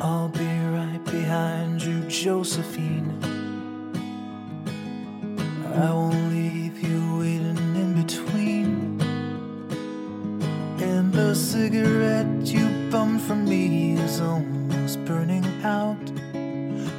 I'll 0.00 0.28
be 0.28 0.46
right 0.46 1.04
behind 1.04 1.82
you, 1.82 2.02
Josephine. 2.08 3.12
I 5.74 5.90
won't 5.92 6.30
leave 6.32 6.78
you 6.80 7.18
waiting 7.18 7.74
in 7.74 7.94
between. 8.02 9.00
And 10.80 11.12
the 11.12 11.34
cigarette 11.34 12.46
you 12.46 12.68
bummed 12.90 13.22
from 13.22 13.44
me 13.44 13.94
is 13.98 14.20
almost 14.20 15.04
burning 15.04 15.44
out. 15.64 15.98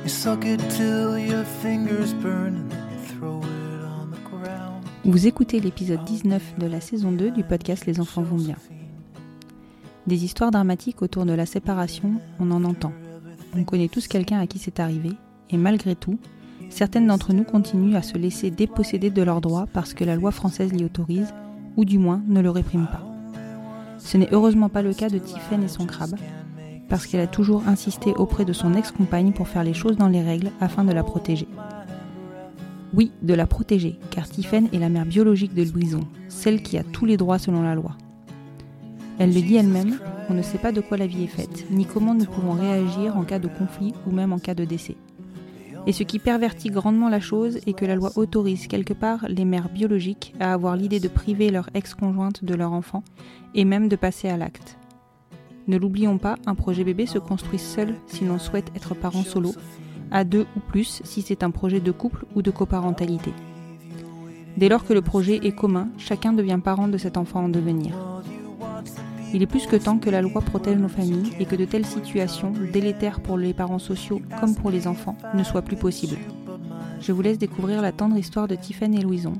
You 0.03 0.09
suck 0.09 0.43
it 0.43 0.59
till 0.69 1.17
your 1.17 1.45
fingers 1.61 2.13
burn 2.15 2.55
and 2.55 2.71
then 2.71 2.99
throw 3.07 3.39
it 3.39 3.83
on 3.85 4.11
the 4.11 4.29
ground. 4.29 4.85
Vous 5.05 5.25
écoutez 5.25 5.61
l'épisode 5.61 6.03
19 6.03 6.41
de 6.57 6.67
la 6.67 6.81
saison 6.81 7.13
2 7.13 7.31
du 7.31 7.43
podcast 7.45 7.85
Les 7.85 8.01
enfants 8.01 8.23
vont 8.23 8.37
bien. 8.37 8.57
Des 10.07 10.23
histoires 10.23 10.51
dramatiques 10.51 11.01
autour 11.01 11.25
de 11.25 11.33
la 11.33 11.45
séparation, 11.45 12.13
on 12.39 12.51
en 12.51 12.63
entend. 12.63 12.93
On 13.55 13.63
connaît 13.63 13.89
tous 13.89 14.07
quelqu'un 14.07 14.39
à 14.39 14.47
qui 14.47 14.59
c'est 14.59 14.79
arrivé, 14.79 15.11
et 15.49 15.57
malgré 15.57 15.95
tout, 15.95 16.19
certaines 16.69 17.07
d'entre 17.07 17.33
nous 17.33 17.43
continuent 17.43 17.95
à 17.95 18.01
se 18.01 18.17
laisser 18.17 18.51
déposséder 18.51 19.09
de 19.09 19.21
leurs 19.21 19.41
droits 19.41 19.67
parce 19.71 19.93
que 19.93 20.03
la 20.03 20.15
loi 20.15 20.31
française 20.31 20.71
l'y 20.71 20.85
autorise, 20.85 21.33
ou 21.77 21.85
du 21.85 21.97
moins 21.97 22.21
ne 22.27 22.41
le 22.41 22.49
réprime 22.49 22.87
pas. 22.87 23.05
Ce 23.99 24.17
n'est 24.17 24.29
heureusement 24.31 24.69
pas 24.69 24.81
le 24.81 24.93
cas 24.93 25.09
de 25.09 25.19
Tiffaine 25.19 25.63
et 25.63 25.67
son 25.67 25.85
crabe, 25.85 26.15
parce 26.87 27.05
qu'elle 27.05 27.21
a 27.21 27.27
toujours 27.27 27.67
insisté 27.67 28.13
auprès 28.15 28.45
de 28.45 28.53
son 28.53 28.73
ex-compagne 28.73 29.33
pour 29.33 29.47
faire 29.47 29.63
les 29.63 29.73
choses 29.73 29.97
dans 29.97 30.07
les 30.07 30.23
règles 30.23 30.51
afin 30.59 30.83
de 30.83 30.91
la 30.91 31.03
protéger. 31.03 31.47
Oui, 32.93 33.11
de 33.21 33.33
la 33.35 33.45
protéger, 33.45 33.99
car 34.09 34.27
Tiffaine 34.27 34.69
est 34.73 34.79
la 34.79 34.89
mère 34.89 35.05
biologique 35.05 35.53
de 35.53 35.63
Louison, 35.71 36.07
celle 36.27 36.63
qui 36.63 36.77
a 36.77 36.83
tous 36.83 37.05
les 37.05 37.17
droits 37.17 37.37
selon 37.37 37.61
la 37.61 37.75
loi. 37.75 37.95
Elle 39.19 39.33
le 39.33 39.41
dit 39.41 39.57
elle-même, 39.57 39.99
on 40.29 40.33
ne 40.33 40.41
sait 40.41 40.57
pas 40.57 40.71
de 40.71 40.79
quoi 40.79 40.95
la 40.95 41.05
vie 41.05 41.25
est 41.25 41.27
faite, 41.27 41.65
ni 41.71 41.85
comment 41.85 42.13
nous 42.13 42.23
pouvons 42.23 42.53
réagir 42.53 43.17
en 43.17 43.23
cas 43.23 43.37
de 43.37 43.49
conflit 43.49 43.93
ou 44.07 44.11
même 44.11 44.31
en 44.31 44.39
cas 44.39 44.55
de 44.55 44.63
décès. 44.63 44.95
Et 45.85 45.91
ce 45.91 46.03
qui 46.03 46.19
pervertit 46.19 46.69
grandement 46.69 47.09
la 47.09 47.19
chose 47.19 47.57
est 47.65 47.73
que 47.73 47.85
la 47.85 47.95
loi 47.95 48.11
autorise 48.15 48.67
quelque 48.67 48.93
part 48.93 49.25
les 49.27 49.43
mères 49.43 49.69
biologiques 49.69 50.33
à 50.39 50.53
avoir 50.53 50.77
l'idée 50.77 51.01
de 51.01 51.09
priver 51.09 51.49
leur 51.49 51.69
ex-conjointe 51.73 52.45
de 52.45 52.53
leur 52.53 52.71
enfant 52.71 53.03
et 53.55 53.65
même 53.65 53.89
de 53.89 53.97
passer 53.97 54.29
à 54.29 54.37
l'acte. 54.37 54.77
Ne 55.67 55.77
l'oublions 55.77 56.17
pas, 56.17 56.35
un 56.45 56.55
projet 56.55 56.85
bébé 56.85 57.05
se 57.05 57.19
construit 57.19 57.59
seul 57.59 57.95
si 58.07 58.23
l'on 58.23 58.39
souhaite 58.39 58.71
être 58.73 58.95
parent 58.95 59.23
solo, 59.23 59.51
à 60.11 60.23
deux 60.23 60.47
ou 60.55 60.61
plus 60.61 61.01
si 61.03 61.21
c'est 61.21 61.43
un 61.43 61.51
projet 61.51 61.81
de 61.81 61.91
couple 61.91 62.25
ou 62.35 62.41
de 62.41 62.51
coparentalité. 62.51 63.33
Dès 64.55 64.69
lors 64.69 64.85
que 64.85 64.93
le 64.93 65.01
projet 65.01 65.39
est 65.43 65.55
commun, 65.55 65.89
chacun 65.97 66.31
devient 66.31 66.59
parent 66.63 66.87
de 66.87 66.97
cet 66.97 67.17
enfant 67.17 67.43
en 67.43 67.49
devenir. 67.49 67.93
Il 69.33 69.43
est 69.43 69.47
plus 69.47 69.67
que 69.67 69.75
temps 69.75 69.99
que 69.99 70.09
la 70.09 70.21
loi 70.21 70.41
protège 70.41 70.77
nos 70.77 70.87
familles 70.87 71.33
et 71.39 71.45
que 71.45 71.55
de 71.55 71.65
telles 71.65 71.85
situations, 71.85 72.51
délétères 72.73 73.19
pour 73.19 73.37
les 73.37 73.53
parents 73.53 73.79
sociaux 73.79 74.21
comme 74.39 74.55
pour 74.55 74.71
les 74.71 74.87
enfants, 74.87 75.17
ne 75.33 75.43
soient 75.43 75.61
plus 75.61 75.75
possibles. 75.75 76.17
Je 76.99 77.11
vous 77.11 77.21
laisse 77.21 77.37
découvrir 77.37 77.81
la 77.81 77.91
tendre 77.91 78.17
histoire 78.17 78.47
de 78.47 78.55
Tiffaine 78.55 78.95
et 78.95 79.01
Louison, 79.01 79.33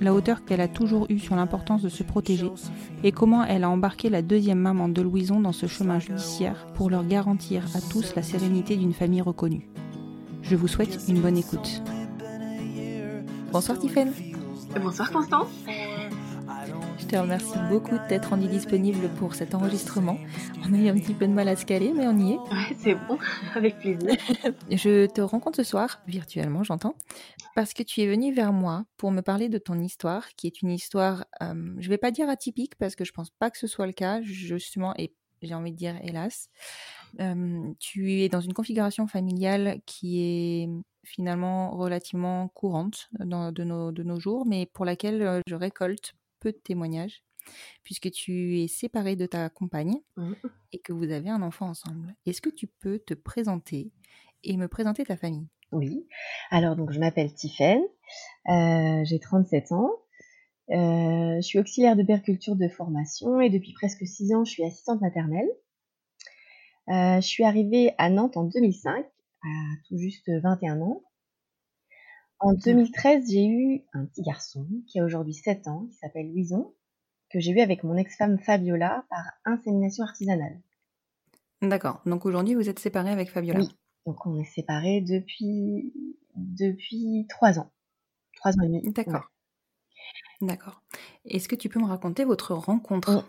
la 0.00 0.14
hauteur 0.14 0.44
qu'elle 0.44 0.60
a 0.60 0.68
toujours 0.68 1.06
eue 1.08 1.18
sur 1.18 1.36
l'importance 1.36 1.82
de 1.82 1.88
se 1.88 2.02
protéger 2.02 2.50
et 3.02 3.12
comment 3.12 3.44
elle 3.44 3.64
a 3.64 3.70
embarqué 3.70 4.10
la 4.10 4.22
deuxième 4.22 4.58
maman 4.58 4.88
de 4.88 5.02
Louison 5.02 5.40
dans 5.40 5.52
ce 5.52 5.66
chemin 5.66 5.98
judiciaire 5.98 6.66
pour 6.74 6.90
leur 6.90 7.06
garantir 7.06 7.64
à 7.74 7.80
tous 7.80 8.14
la 8.14 8.22
sérénité 8.22 8.76
d'une 8.76 8.92
famille 8.94 9.22
reconnue. 9.22 9.68
Je 10.42 10.56
vous 10.56 10.68
souhaite 10.68 10.98
une 11.08 11.20
bonne 11.20 11.36
écoute. 11.36 11.82
Bonsoir 13.52 13.78
Tiffaine. 13.78 14.12
Bonsoir 14.82 15.10
Constance. 15.10 15.48
Je 17.10 17.16
te 17.16 17.20
remercie 17.20 17.58
beaucoup 17.68 17.96
d'être 18.08 18.28
rendu 18.28 18.46
disponible 18.46 19.08
pour 19.18 19.34
cet 19.34 19.56
enregistrement. 19.56 20.16
On 20.64 20.72
a 20.72 20.76
eu 20.76 20.86
un 20.86 20.94
petit 20.94 21.12
peu 21.12 21.26
de 21.26 21.32
mal 21.32 21.48
à 21.48 21.56
se 21.56 21.66
caler, 21.66 21.92
mais 21.92 22.06
on 22.06 22.16
y 22.16 22.34
est. 22.34 22.36
Ouais, 22.36 22.76
c'est 22.78 22.94
bon, 22.94 23.18
avec 23.56 23.80
plaisir. 23.80 24.14
Je 24.70 25.06
te 25.06 25.20
rencontre 25.20 25.56
ce 25.56 25.64
soir, 25.64 26.00
virtuellement 26.06 26.62
j'entends, 26.62 26.94
parce 27.56 27.74
que 27.74 27.82
tu 27.82 28.00
es 28.00 28.06
venu 28.06 28.32
vers 28.32 28.52
moi 28.52 28.84
pour 28.96 29.10
me 29.10 29.22
parler 29.22 29.48
de 29.48 29.58
ton 29.58 29.80
histoire, 29.80 30.28
qui 30.36 30.46
est 30.46 30.62
une 30.62 30.70
histoire, 30.70 31.24
euh, 31.42 31.74
je 31.78 31.88
vais 31.88 31.98
pas 31.98 32.12
dire 32.12 32.28
atypique, 32.28 32.76
parce 32.76 32.94
que 32.94 33.04
je 33.04 33.10
pense 33.10 33.30
pas 33.30 33.50
que 33.50 33.58
ce 33.58 33.66
soit 33.66 33.88
le 33.88 33.92
cas, 33.92 34.22
justement, 34.22 34.94
et 34.96 35.12
j'ai 35.42 35.54
envie 35.54 35.72
de 35.72 35.76
dire 35.76 35.96
hélas. 36.04 36.48
Euh, 37.18 37.72
tu 37.80 38.20
es 38.20 38.28
dans 38.28 38.40
une 38.40 38.52
configuration 38.52 39.08
familiale 39.08 39.80
qui 39.84 40.20
est 40.22 40.68
finalement 41.02 41.72
relativement 41.72 42.46
courante 42.54 43.08
dans, 43.18 43.50
de, 43.50 43.64
nos, 43.64 43.90
de 43.90 44.04
nos 44.04 44.20
jours, 44.20 44.46
mais 44.46 44.66
pour 44.66 44.84
laquelle 44.84 45.22
euh, 45.22 45.40
je 45.48 45.56
récolte 45.56 46.14
peu 46.40 46.52
de 46.52 46.56
témoignages, 46.58 47.22
puisque 47.84 48.10
tu 48.10 48.60
es 48.60 48.68
séparé 48.68 49.14
de 49.16 49.26
ta 49.26 49.48
compagne 49.48 49.96
Mhm. 50.16 50.36
et 50.72 50.78
que 50.80 50.92
vous 50.92 51.10
avez 51.10 51.30
un 51.30 51.42
enfant 51.42 51.68
ensemble. 51.68 52.14
Est-ce 52.26 52.40
que 52.40 52.50
tu 52.50 52.66
peux 52.66 52.98
te 52.98 53.14
présenter 53.14 53.92
et 54.42 54.56
me 54.56 54.66
présenter 54.68 55.04
ta 55.04 55.16
famille? 55.16 55.46
Oui. 55.72 56.06
Alors, 56.50 56.74
donc, 56.76 56.90
je 56.92 56.98
m'appelle 56.98 57.32
Tiffaine. 57.32 57.82
euh, 58.48 59.04
j'ai 59.04 59.20
37 59.20 59.70
ans. 59.72 59.90
Euh, 60.70 61.36
je 61.36 61.40
suis 61.42 61.58
auxiliaire 61.58 61.96
de 61.96 62.02
perculture 62.02 62.56
de 62.56 62.68
formation 62.68 63.40
et 63.40 63.50
depuis 63.50 63.72
presque 63.72 64.06
6 64.06 64.32
ans, 64.34 64.44
je 64.44 64.50
suis 64.52 64.64
assistante 64.64 65.00
maternelle. 65.00 65.48
Euh, 66.88 67.20
je 67.20 67.26
suis 67.26 67.44
arrivée 67.44 67.92
à 67.98 68.10
Nantes 68.10 68.36
en 68.36 68.44
2005, 68.44 69.04
à 69.42 69.48
tout 69.88 69.96
juste 69.98 70.28
21 70.28 70.80
ans. 70.80 71.02
En 72.40 72.54
2013, 72.54 73.30
j'ai 73.30 73.46
eu 73.46 73.82
un 73.92 74.06
petit 74.06 74.22
garçon 74.22 74.66
qui 74.86 74.98
a 74.98 75.04
aujourd'hui 75.04 75.34
7 75.34 75.68
ans, 75.68 75.86
qui 75.90 75.96
s'appelle 75.96 76.28
Louison, 76.30 76.74
que 77.30 77.38
j'ai 77.38 77.52
eu 77.52 77.60
avec 77.60 77.84
mon 77.84 77.96
ex-femme 77.96 78.38
Fabiola 78.38 79.04
par 79.10 79.24
insémination 79.44 80.04
artisanale. 80.04 80.58
D'accord. 81.60 82.00
Donc 82.06 82.24
aujourd'hui, 82.24 82.54
vous 82.54 82.68
êtes 82.70 82.78
séparés 82.78 83.10
avec 83.10 83.30
Fabiola. 83.30 83.60
Oui. 83.60 83.68
Donc 84.06 84.24
on 84.26 84.40
est 84.40 84.44
séparés 84.44 85.02
depuis 85.02 85.92
depuis 86.34 87.26
trois 87.28 87.58
ans, 87.58 87.70
trois 88.36 88.52
ans 88.52 88.62
et 88.62 88.68
demi. 88.68 88.92
D'accord. 88.92 89.30
D'accord. 90.40 90.82
Est-ce 91.26 91.48
que 91.48 91.56
tu 91.56 91.68
peux 91.68 91.78
me 91.78 91.86
raconter 91.86 92.24
votre 92.24 92.54
rencontre? 92.54 93.14
Oui. 93.14 93.22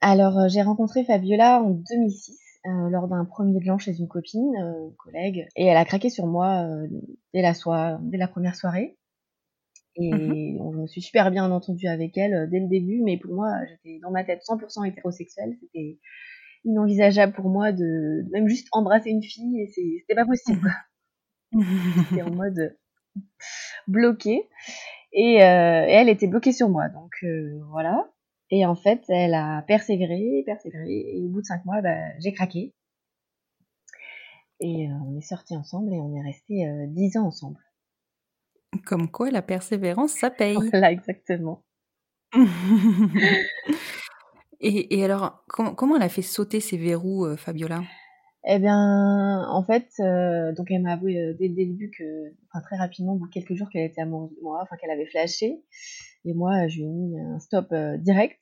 Alors 0.00 0.38
euh, 0.38 0.48
j'ai 0.48 0.62
rencontré 0.62 1.04
Fabiola 1.04 1.62
en 1.62 1.70
2006 1.70 2.38
euh, 2.66 2.88
lors 2.90 3.08
d'un 3.08 3.24
premier 3.24 3.58
blanc 3.60 3.78
chez 3.78 3.96
une 3.98 4.08
copine, 4.08 4.54
euh, 4.62 4.88
une 4.88 4.96
collègue, 4.96 5.48
et 5.56 5.66
elle 5.66 5.76
a 5.76 5.84
craqué 5.84 6.10
sur 6.10 6.26
moi 6.26 6.64
euh, 6.66 6.86
dès 7.34 7.42
la 7.42 7.52
dès 8.02 8.18
la 8.18 8.28
première 8.28 8.56
soirée. 8.56 8.98
Et 9.96 10.56
Mhm. 10.56 10.60
on- 10.60 10.72
je 10.72 10.78
me 10.78 10.86
suis 10.86 11.02
super 11.02 11.30
bien 11.32 11.50
entendue 11.50 11.88
avec 11.88 12.16
elle 12.16 12.34
euh, 12.34 12.46
dès 12.46 12.60
le 12.60 12.68
début, 12.68 13.02
mais 13.02 13.18
pour 13.18 13.34
moi, 13.34 13.50
j'étais 13.68 13.98
dans 14.02 14.10
ma 14.12 14.22
tête 14.24 14.42
100% 14.44 14.84
hétérosexuelle. 14.84 15.56
C'était 15.60 15.98
inenvisageable 16.64 17.34
pour 17.34 17.48
moi 17.50 17.72
de 17.72 18.24
même 18.32 18.48
juste 18.48 18.68
embrasser 18.72 19.10
une 19.10 19.22
fille, 19.24 19.60
et 19.62 19.68
c'était 19.68 20.14
pas 20.16 20.26
possible. 20.26 20.60
quoi. 20.62 20.72
J'étais 21.96 22.22
en 22.22 22.30
mode 22.30 22.76
bloquée. 23.86 24.48
Et, 25.12 25.42
euh, 25.44 25.86
et 25.86 25.92
elle 25.92 26.08
était 26.08 26.28
bloquée 26.28 26.52
sur 26.52 26.68
moi. 26.68 26.88
Donc 26.90 27.12
euh, 27.24 27.60
voilà. 27.70 28.08
Et 28.50 28.66
en 28.66 28.74
fait, 28.74 29.02
elle 29.08 29.34
a 29.34 29.62
persévéré, 29.62 30.42
persévéré. 30.44 31.16
Et 31.16 31.24
au 31.24 31.28
bout 31.28 31.40
de 31.40 31.46
cinq 31.46 31.64
mois, 31.64 31.80
bah, 31.80 31.96
j'ai 32.18 32.32
craqué. 32.32 32.74
Et 34.60 34.88
euh, 34.88 34.94
on 35.06 35.16
est 35.16 35.22
sortis 35.22 35.56
ensemble 35.56 35.92
et 35.92 35.98
on 35.98 36.14
est 36.14 36.22
restés 36.22 36.66
euh, 36.66 36.86
dix 36.88 37.16
ans 37.16 37.26
ensemble. 37.26 37.58
Comme 38.86 39.10
quoi, 39.10 39.30
la 39.30 39.42
persévérance, 39.42 40.12
ça 40.12 40.30
paye. 40.30 40.56
Voilà, 40.70 40.92
exactement. 40.92 41.64
et, 44.60 44.98
et 44.98 45.04
alors, 45.04 45.44
com- 45.48 45.74
comment 45.74 45.96
elle 45.96 46.02
a 46.02 46.08
fait 46.08 46.22
sauter 46.22 46.60
ces 46.60 46.76
verrous, 46.76 47.26
euh, 47.26 47.36
Fabiola? 47.36 47.82
Eh 48.46 48.58
bien, 48.58 49.48
en 49.48 49.64
fait, 49.64 49.88
donc 50.54 50.70
elle 50.70 50.82
m'a 50.82 50.92
avoué 50.92 51.34
dès, 51.38 51.48
le 51.48 51.54
début 51.54 51.90
que, 51.90 52.34
enfin 52.50 52.60
très 52.60 52.76
rapidement, 52.76 53.14
au 53.14 53.16
bout 53.16 53.26
de 53.26 53.32
quelques 53.32 53.54
jours, 53.54 53.70
qu'elle 53.70 53.86
était 53.86 54.02
amoureuse 54.02 54.36
de 54.36 54.42
moi, 54.42 54.60
enfin 54.62 54.76
qu'elle 54.76 54.90
avait 54.90 55.06
flashé. 55.06 55.62
Et 56.24 56.34
moi, 56.34 56.68
je 56.68 56.78
lui 56.78 56.84
ai 56.84 56.88
mis 56.88 57.20
un 57.20 57.38
stop 57.38 57.66
euh, 57.72 57.96
direct. 57.98 58.40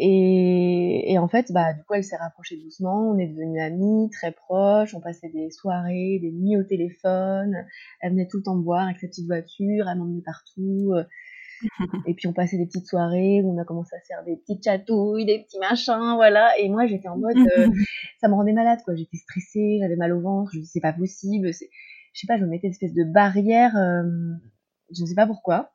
Et, 0.00 1.12
et, 1.12 1.18
en 1.18 1.28
fait, 1.28 1.50
bah, 1.52 1.72
du 1.72 1.82
coup, 1.84 1.94
elle 1.94 2.04
s'est 2.04 2.16
rapprochée 2.16 2.56
doucement. 2.56 3.10
On 3.10 3.18
est 3.18 3.26
devenus 3.26 3.60
amis, 3.60 4.10
très 4.10 4.32
proches. 4.32 4.94
On 4.94 5.00
passait 5.00 5.28
des 5.30 5.50
soirées, 5.50 6.18
des 6.20 6.30
nuits 6.30 6.56
au 6.56 6.62
téléphone. 6.62 7.66
Elle 8.00 8.12
venait 8.12 8.28
tout 8.28 8.38
le 8.38 8.42
temps 8.44 8.54
me 8.54 8.62
voir 8.62 8.84
avec 8.84 8.98
sa 8.98 9.08
petite 9.08 9.26
voiture. 9.26 9.88
Elle 9.88 9.98
m'emmenait 9.98 10.22
partout. 10.22 10.94
et 12.06 12.14
puis 12.14 12.28
on 12.28 12.32
passait 12.32 12.56
des 12.56 12.66
petites 12.66 12.86
soirées 12.86 13.42
où 13.42 13.52
on 13.52 13.60
a 13.60 13.64
commencé 13.64 13.94
à 13.96 14.00
faire 14.00 14.24
des 14.24 14.36
petites 14.36 14.64
chatouilles, 14.64 15.26
des 15.26 15.42
petits 15.42 15.58
machins, 15.58 16.14
voilà. 16.14 16.56
Et 16.58 16.68
moi 16.68 16.86
j'étais 16.86 17.08
en 17.08 17.18
mode, 17.18 17.36
euh, 17.36 17.68
ça 18.20 18.28
me 18.28 18.34
rendait 18.34 18.52
malade 18.52 18.80
quoi. 18.84 18.94
J'étais 18.94 19.16
stressée, 19.16 19.78
j'avais 19.80 19.96
mal 19.96 20.12
au 20.12 20.20
ventre, 20.20 20.50
je 20.52 20.58
me 20.58 20.62
disais 20.62 20.72
c'est 20.74 20.80
pas 20.80 20.92
possible. 20.92 21.48
Je 21.48 22.20
sais 22.20 22.26
pas, 22.26 22.38
je 22.38 22.44
me 22.44 22.48
mettais 22.48 22.66
une 22.66 22.72
espèce 22.72 22.94
de 22.94 23.04
barrière, 23.04 23.76
euh, 23.76 24.02
je 24.94 25.02
ne 25.02 25.06
sais 25.06 25.14
pas 25.14 25.26
pourquoi. 25.26 25.72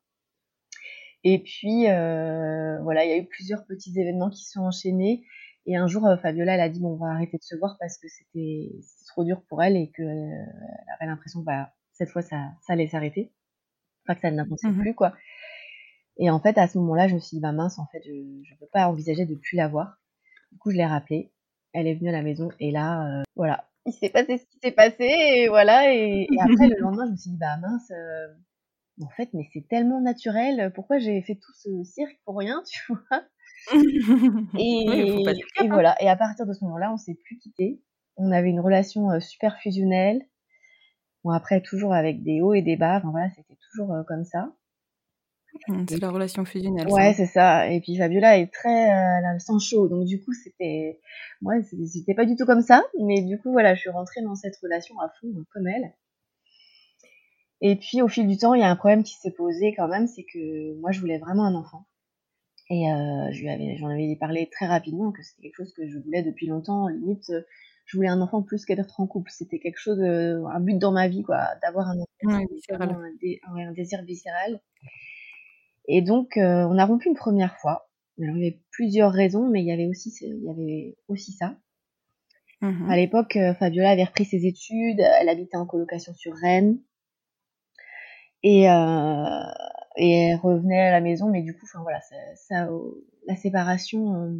Et 1.23 1.39
puis 1.39 1.87
euh, 1.87 2.81
voilà, 2.81 3.05
il 3.05 3.09
y 3.09 3.13
a 3.13 3.17
eu 3.17 3.25
plusieurs 3.25 3.65
petits 3.65 3.97
événements 3.97 4.29
qui 4.29 4.43
se 4.43 4.51
sont 4.51 4.61
enchaînés. 4.61 5.23
Et 5.65 5.77
un 5.77 5.87
jour, 5.87 6.05
Fabiola, 6.21 6.55
elle 6.55 6.61
a 6.61 6.69
dit 6.69 6.81
bon, 6.81 6.93
on 6.93 6.97
va 6.97 7.11
arrêter 7.11 7.37
de 7.37 7.43
se 7.43 7.55
voir 7.55 7.77
parce 7.79 7.97
que 7.97 8.07
c'était 8.09 8.69
trop 9.07 9.23
dur 9.23 9.41
pour 9.47 9.63
elle 9.63 9.77
et 9.77 9.91
qu'elle 9.91 10.45
avait 10.99 11.05
l'impression 11.09 11.39
que 11.39 11.45
bah, 11.45 11.71
cette 11.93 12.09
fois 12.09 12.21
ça, 12.21 12.51
ça 12.67 12.73
allait 12.73 12.87
s'arrêter, 12.87 13.31
enfin 14.03 14.15
que 14.15 14.21
ça 14.21 14.31
n'avançait 14.31 14.67
mmh 14.67 14.79
plus 14.79 14.93
quoi. 14.93 15.13
Et 16.17 16.29
en 16.29 16.39
fait, 16.39 16.57
à 16.57 16.67
ce 16.67 16.77
moment-là, 16.77 17.07
je 17.07 17.15
me 17.15 17.19
suis 17.19 17.37
dit, 17.37 17.41
bah 17.41 17.51
mince, 17.51 17.79
en 17.79 17.87
fait, 17.91 18.01
je 18.05 18.11
ne 18.11 18.59
peux 18.59 18.67
pas 18.71 18.87
envisager 18.87 19.25
de 19.25 19.35
plus 19.35 19.55
la 19.55 19.67
voir. 19.67 19.99
Du 20.51 20.59
coup, 20.59 20.71
je 20.71 20.77
l'ai 20.77 20.85
rappelée. 20.85 21.31
Elle 21.73 21.87
est 21.87 21.95
venue 21.95 22.09
à 22.09 22.11
la 22.11 22.21
maison 22.21 22.49
et 22.59 22.69
là, 22.69 23.21
euh, 23.21 23.23
voilà, 23.35 23.67
il 23.87 23.93
s'est 23.93 24.09
passé 24.09 24.37
ce 24.37 24.45
qui 24.45 24.59
s'est 24.61 24.71
passé 24.71 25.05
et 25.05 25.47
voilà. 25.47 25.91
Et, 25.91 26.27
après, 26.39 26.67
le 26.67 26.75
lendemain, 26.81 27.07
je 27.07 27.11
me 27.11 27.17
suis 27.17 27.31
dit, 27.31 27.37
bah 27.37 27.57
mince, 27.57 27.89
euh, 27.89 28.27
en 29.01 29.09
fait, 29.09 29.29
mais 29.33 29.47
c'est 29.53 29.67
tellement 29.67 30.01
naturel. 30.01 30.71
Pourquoi 30.73 30.99
j'ai 30.99 31.21
fait 31.21 31.35
tout 31.35 31.53
ce 31.55 31.83
cirque 31.83 32.19
pour 32.25 32.37
rien, 32.37 32.61
tu 32.69 32.93
vois? 33.09 33.23
Et, 34.59 34.85
et 34.85 35.27
hein. 35.59 35.67
voilà. 35.69 35.95
Et 36.01 36.09
à 36.09 36.15
partir 36.17 36.45
de 36.45 36.53
ce 36.53 36.65
moment-là, 36.65 36.91
on 36.91 36.97
s'est 36.97 37.17
plus 37.23 37.37
quitté. 37.37 37.81
On 38.17 38.31
avait 38.31 38.49
une 38.49 38.59
relation 38.59 39.09
euh, 39.11 39.19
super 39.19 39.57
fusionnelle. 39.59 40.21
Bon, 41.23 41.31
après, 41.31 41.61
toujours 41.61 41.93
avec 41.93 42.23
des 42.23 42.41
hauts 42.41 42.53
et 42.53 42.61
des 42.61 42.75
bas. 42.75 42.97
Enfin 42.97 43.11
voilà, 43.11 43.29
c'était 43.29 43.57
toujours 43.71 43.95
comme 44.05 44.25
ça. 44.25 44.53
Mmh, 45.67 45.85
c'est 45.87 46.01
la 46.01 46.09
relation 46.09 46.45
fusionnelle. 46.45 46.87
Ouais, 46.89 47.13
c'est 47.13 47.25
ça. 47.25 47.69
Et 47.69 47.79
puis 47.79 47.95
Fabiola 47.97 48.37
est 48.37 48.51
très, 48.51 48.91
euh, 48.91 49.17
elle 49.19 49.25
a 49.25 49.33
le 49.33 49.39
sang 49.39 49.59
chaud, 49.59 49.87
donc 49.87 50.05
du 50.05 50.21
coup 50.23 50.33
c'était, 50.33 50.99
moi 51.41 51.53
c'était 51.61 52.15
pas 52.15 52.25
du 52.25 52.35
tout 52.35 52.45
comme 52.45 52.61
ça, 52.61 52.83
mais 52.99 53.21
du 53.21 53.39
coup 53.39 53.51
voilà, 53.51 53.75
je 53.75 53.81
suis 53.81 53.89
rentrée 53.89 54.21
dans 54.21 54.35
cette 54.35 54.57
relation 54.61 54.99
à 54.99 55.09
fond 55.19 55.27
comme 55.53 55.67
elle. 55.67 55.93
Et 57.65 57.77
puis 57.77 58.01
au 58.01 58.09
fil 58.09 58.27
du 58.27 58.37
temps, 58.37 58.53
il 58.53 58.59
y 58.59 58.63
a 58.63 58.69
un 58.69 58.75
problème 58.75 59.03
qui 59.03 59.15
s'est 59.15 59.31
posé 59.31 59.73
quand 59.73 59.87
même, 59.87 60.05
c'est 60.05 60.25
que 60.25 60.77
moi 60.81 60.91
je 60.91 60.99
voulais 60.99 61.17
vraiment 61.17 61.45
un 61.45 61.55
enfant. 61.55 61.87
Et 62.69 62.91
euh, 62.91 63.31
je 63.31 63.47
avais, 63.47 63.77
j'en 63.77 63.87
avais 63.87 64.17
parlé 64.19 64.49
très 64.51 64.67
rapidement 64.67 65.13
que 65.13 65.23
c'était 65.23 65.43
quelque 65.43 65.55
chose 65.55 65.73
que 65.73 65.87
je 65.87 65.97
voulais 65.97 66.23
depuis 66.23 66.45
longtemps. 66.45 66.89
Limite, 66.89 67.31
je 67.85 67.97
voulais 67.97 68.09
un 68.09 68.19
enfant 68.19 68.41
plus 68.41 68.65
qu'être 68.65 68.99
en 68.99 69.07
couple. 69.07 69.31
C'était 69.31 69.59
quelque 69.59 69.77
chose, 69.77 70.01
un 70.01 70.59
but 70.59 70.77
dans 70.77 70.91
ma 70.91 71.07
vie, 71.07 71.23
quoi, 71.23 71.47
d'avoir 71.61 71.87
un 71.87 71.99
enfant, 71.99 72.41
un, 72.73 73.71
désir 73.71 74.03
viscéral. 74.03 74.59
Et 75.87 76.01
donc, 76.01 76.35
euh, 76.35 76.65
on 76.69 76.77
a 76.77 76.85
rompu 76.85 77.07
une 77.07 77.15
première 77.15 77.57
fois. 77.59 77.89
Alors, 78.21 78.35
il 78.35 78.43
y 78.43 78.47
avait 78.47 78.61
plusieurs 78.71 79.11
raisons, 79.11 79.49
mais 79.49 79.61
il 79.61 79.67
y 79.67 79.71
avait 79.71 79.87
aussi, 79.87 80.13
il 80.21 80.43
y 80.43 80.49
avait 80.49 80.97
aussi 81.07 81.31
ça. 81.31 81.57
Mmh 82.61 82.89
à 82.89 82.95
l'époque, 82.95 83.35
euh, 83.35 83.53
Fabiola 83.53 83.91
avait 83.91 84.05
repris 84.05 84.25
ses 84.25 84.45
études, 84.45 84.99
elle 84.99 85.27
habitait 85.27 85.57
en 85.57 85.65
colocation 85.65 86.13
sur 86.13 86.33
Rennes. 86.33 86.79
Et, 88.43 88.69
euh, 88.69 89.43
et 89.95 90.29
elle 90.29 90.37
revenait 90.37 90.81
à 90.81 90.91
la 90.91 91.01
maison, 91.01 91.29
mais 91.29 91.41
du 91.41 91.53
coup, 91.53 91.65
enfin 91.65 91.81
voilà, 91.81 92.01
ça, 92.01 92.15
ça 92.35 92.69
la 93.25 93.35
séparation, 93.35 94.15
euh, 94.15 94.33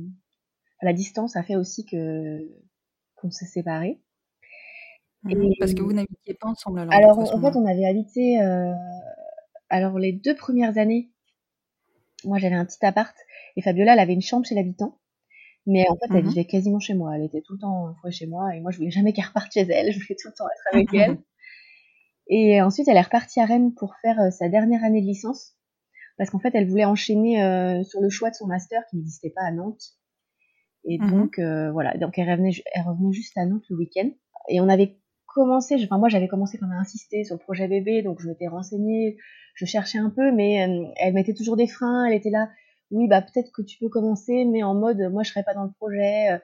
la 0.82 0.94
distance 0.94 1.36
a 1.36 1.44
fait 1.44 1.56
aussi 1.56 1.86
que 1.86 2.50
qu'on 3.16 3.32
s'est 3.32 3.46
séparés. 3.46 4.02
Mmh 5.24 5.54
parce 5.58 5.74
que 5.74 5.82
vous 5.82 5.94
n'habitiez 5.94 6.34
pas 6.34 6.50
ensemble 6.50 6.80
alors. 6.80 6.94
Alors 6.94 7.20
en 7.20 7.42
fait, 7.42 7.58
on 7.58 7.66
avait 7.66 7.86
habité. 7.86 8.42
Euh, 8.42 8.74
alors 9.70 9.98
les 9.98 10.12
deux 10.12 10.36
premières 10.36 10.78
années, 10.78 11.12
moi 12.26 12.40
j'avais 12.40 12.56
un 12.56 12.66
petit 12.66 12.86
appart 12.86 13.16
et 13.56 13.62
Fabiola 13.62 13.94
elle 13.94 14.00
avait 14.00 14.14
une 14.14 14.22
chambre 14.22 14.46
chez 14.46 14.56
l'habitant. 14.56 15.00
Mais 15.66 15.86
en 15.90 15.96
fait, 15.96 16.14
elle 16.14 16.26
mmh 16.26 16.30
vivait 16.30 16.46
quasiment 16.46 16.80
chez 16.80 16.94
moi. 16.94 17.16
Elle 17.16 17.24
était 17.24 17.40
tout 17.40 17.54
le 17.54 17.60
temps 17.60 17.96
fois 18.02 18.12
chez 18.12 18.28
moi 18.28 18.54
et 18.54 18.60
moi 18.60 18.72
je 18.72 18.78
voulais 18.80 18.92
jamais 18.92 19.14
qu'elle 19.14 19.28
reparte 19.28 19.54
chez 19.54 19.62
elle. 19.62 19.92
Je 19.94 20.00
voulais 20.00 20.18
tout 20.22 20.28
le 20.28 20.34
temps 20.34 20.46
être 20.46 20.76
avec 20.76 20.94
elle. 20.94 21.18
Et 22.28 22.62
ensuite, 22.62 22.88
elle 22.88 22.98
est 22.98 23.02
repartie 23.02 23.40
à 23.40 23.46
Rennes 23.46 23.74
pour 23.74 23.96
faire 24.02 24.20
euh, 24.20 24.32
sa 24.32 24.50
dernière 24.50 24.84
année 24.84 25.02
de 25.02 25.08
licence. 25.08 25.56
Parce 26.18 26.30
qu'en 26.30 26.40
fait, 26.40 26.52
elle 26.54 26.70
voulait 26.70 26.86
enchaîner 26.86 27.44
euh, 27.44 27.84
sur 27.84 28.02
le 28.02 28.10
choix 28.10 28.30
de 28.30 28.36
son 28.36 28.48
master 28.48 28.82
qui 28.90 28.98
n'existait 28.98 29.32
pas 29.32 29.44
à 29.44 29.52
Nantes. 29.52 29.98
Et 30.86 31.00
mmh 31.00 31.12
donc 31.12 31.40
euh, 31.40 31.72
voilà, 31.72 31.98
donc 31.98 32.18
elle 32.18 32.30
revenait, 32.30 32.52
elle 32.74 32.84
revenait 32.84 33.14
juste 33.14 33.38
à 33.38 33.46
Nantes 33.46 33.64
le 33.70 33.78
week-end. 33.78 34.10
Et 34.50 34.60
on 34.60 34.68
avait 34.68 34.98
commencé, 35.26 35.76
enfin 35.84 35.98
moi 35.98 36.10
j'avais 36.10 36.28
commencé 36.28 36.58
quand 36.58 36.68
même 36.68 36.78
à 36.78 36.82
insister 36.82 37.24
sur 37.24 37.36
le 37.36 37.40
projet 37.40 37.68
bébé, 37.68 38.04
donc 38.04 38.20
je 38.22 38.28
m'étais 38.28 38.48
renseignée, 38.48 39.18
je 39.56 39.66
cherchais 39.66 39.98
un 39.98 40.10
peu, 40.10 40.32
mais 40.32 40.68
euh, 40.68 40.86
elle 40.98 41.14
mettait 41.14 41.34
toujours 41.34 41.58
des 41.58 41.68
freins, 41.68 42.06
elle 42.06 42.14
était 42.14 42.30
là, 42.30 42.50
oui 42.92 43.08
bah 43.08 43.22
peut-être 43.22 43.52
que 43.52 43.62
tu 43.62 43.78
peux 43.80 43.90
commencer, 43.90 44.46
mais 44.46 44.62
en 44.64 44.76
mode 44.76 45.00
moi 45.12 45.24
je 45.24 45.30
serais 45.32 45.44
pas 45.44 45.54
dans 45.54 45.64
le 45.64 45.72
projet, 45.72 46.32
euh, 46.32 46.38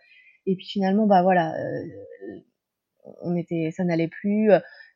et 0.45 0.55
puis 0.55 0.65
finalement 0.65 1.05
bah 1.05 1.21
voilà, 1.21 1.53
euh, 1.59 2.39
on 3.21 3.35
était, 3.35 3.71
ça 3.71 3.83
n'allait 3.83 4.07
plus, 4.07 4.49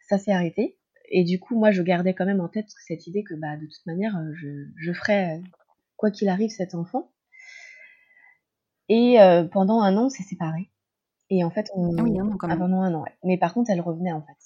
ça 0.07 0.17
s'est 0.17 0.31
arrêté, 0.31 0.77
et 1.09 1.23
du 1.23 1.39
coup 1.39 1.57
moi 1.57 1.71
je 1.71 1.81
gardais 1.81 2.13
quand 2.13 2.25
même 2.25 2.41
en 2.41 2.50
tête 2.50 2.67
cette 2.88 3.07
idée 3.07 3.23
que 3.23 3.35
bah 3.35 3.55
de 3.57 3.65
toute 3.65 3.85
manière 3.85 4.17
je, 4.33 4.67
je 4.77 4.94
ferais 4.94 5.41
quoi 5.97 6.11
qu'il 6.11 6.29
arrive 6.29 6.50
cet 6.50 6.75
enfant, 6.75 7.11
et 8.89 9.17
pendant 9.51 9.81
un 9.81 9.97
an 9.97 10.05
on 10.05 10.09
s'est 10.09 10.23
séparés. 10.23 10.69
Et 11.29 11.44
en 11.44 11.50
fait, 11.50 11.71
on... 11.73 11.97
Ah 11.97 12.03
oui, 12.03 12.19
un 12.19 12.27
an 12.27 12.38
quand 12.38 12.50
ah, 12.50 12.57
pendant 12.57 12.81
un 12.81 12.94
an, 12.94 13.01
ouais. 13.01 13.11
Mais 13.23 13.38
par 13.38 13.55
contre, 13.55 13.71
elle 13.71 13.81
revenait 13.81 14.11
en 14.11 14.21
fait. 14.21 14.38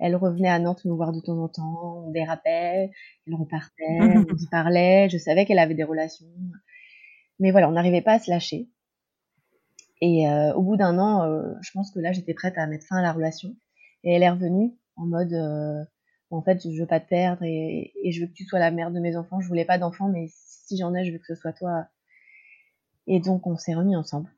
Elle 0.00 0.16
revenait 0.16 0.48
à 0.48 0.58
Nantes 0.58 0.84
nous 0.84 0.96
voir 0.96 1.12
de 1.12 1.20
temps 1.20 1.38
en 1.38 1.48
temps, 1.48 2.04
on 2.06 2.10
dérapait, 2.10 2.90
elle 3.26 3.34
repartait, 3.34 3.84
on 4.32 4.36
se 4.36 4.48
parlait, 4.50 5.08
je 5.08 5.18
savais 5.18 5.46
qu'elle 5.46 5.60
avait 5.60 5.74
des 5.74 5.84
relations. 5.84 6.26
Mais 7.38 7.52
voilà, 7.52 7.68
on 7.68 7.72
n'arrivait 7.72 8.02
pas 8.02 8.14
à 8.14 8.18
se 8.18 8.28
lâcher. 8.28 8.68
Et 10.00 10.28
euh, 10.28 10.52
au 10.54 10.62
bout 10.62 10.76
d'un 10.76 10.98
an, 10.98 11.22
euh, 11.22 11.54
je 11.60 11.70
pense 11.70 11.92
que 11.92 12.00
là, 12.00 12.10
j'étais 12.10 12.34
prête 12.34 12.58
à 12.58 12.66
mettre 12.66 12.86
fin 12.86 12.96
à 12.96 13.02
la 13.02 13.12
relation. 13.12 13.54
Et 14.02 14.12
elle 14.12 14.24
est 14.24 14.30
revenue 14.30 14.72
en 15.02 15.06
mode, 15.06 15.32
euh, 15.32 15.84
en 16.30 16.42
fait, 16.42 16.62
je 16.62 16.80
veux 16.80 16.86
pas 16.86 17.00
te 17.00 17.08
perdre 17.08 17.42
et, 17.42 17.92
je 18.10 18.20
veux 18.20 18.26
que 18.26 18.32
tu 18.32 18.44
sois 18.44 18.58
la 18.58 18.70
mère 18.70 18.90
de 18.90 19.00
mes 19.00 19.16
enfants. 19.16 19.40
Je 19.40 19.48
voulais 19.48 19.64
pas 19.64 19.78
d'enfants, 19.78 20.08
mais 20.08 20.28
si 20.30 20.78
j'en 20.78 20.94
ai, 20.94 21.04
je 21.04 21.12
veux 21.12 21.18
que 21.18 21.26
ce 21.26 21.34
soit 21.34 21.52
toi. 21.52 21.86
Et 23.06 23.20
donc, 23.20 23.46
on 23.46 23.56
s'est 23.56 23.74
remis 23.74 23.96
ensemble. 23.96 24.30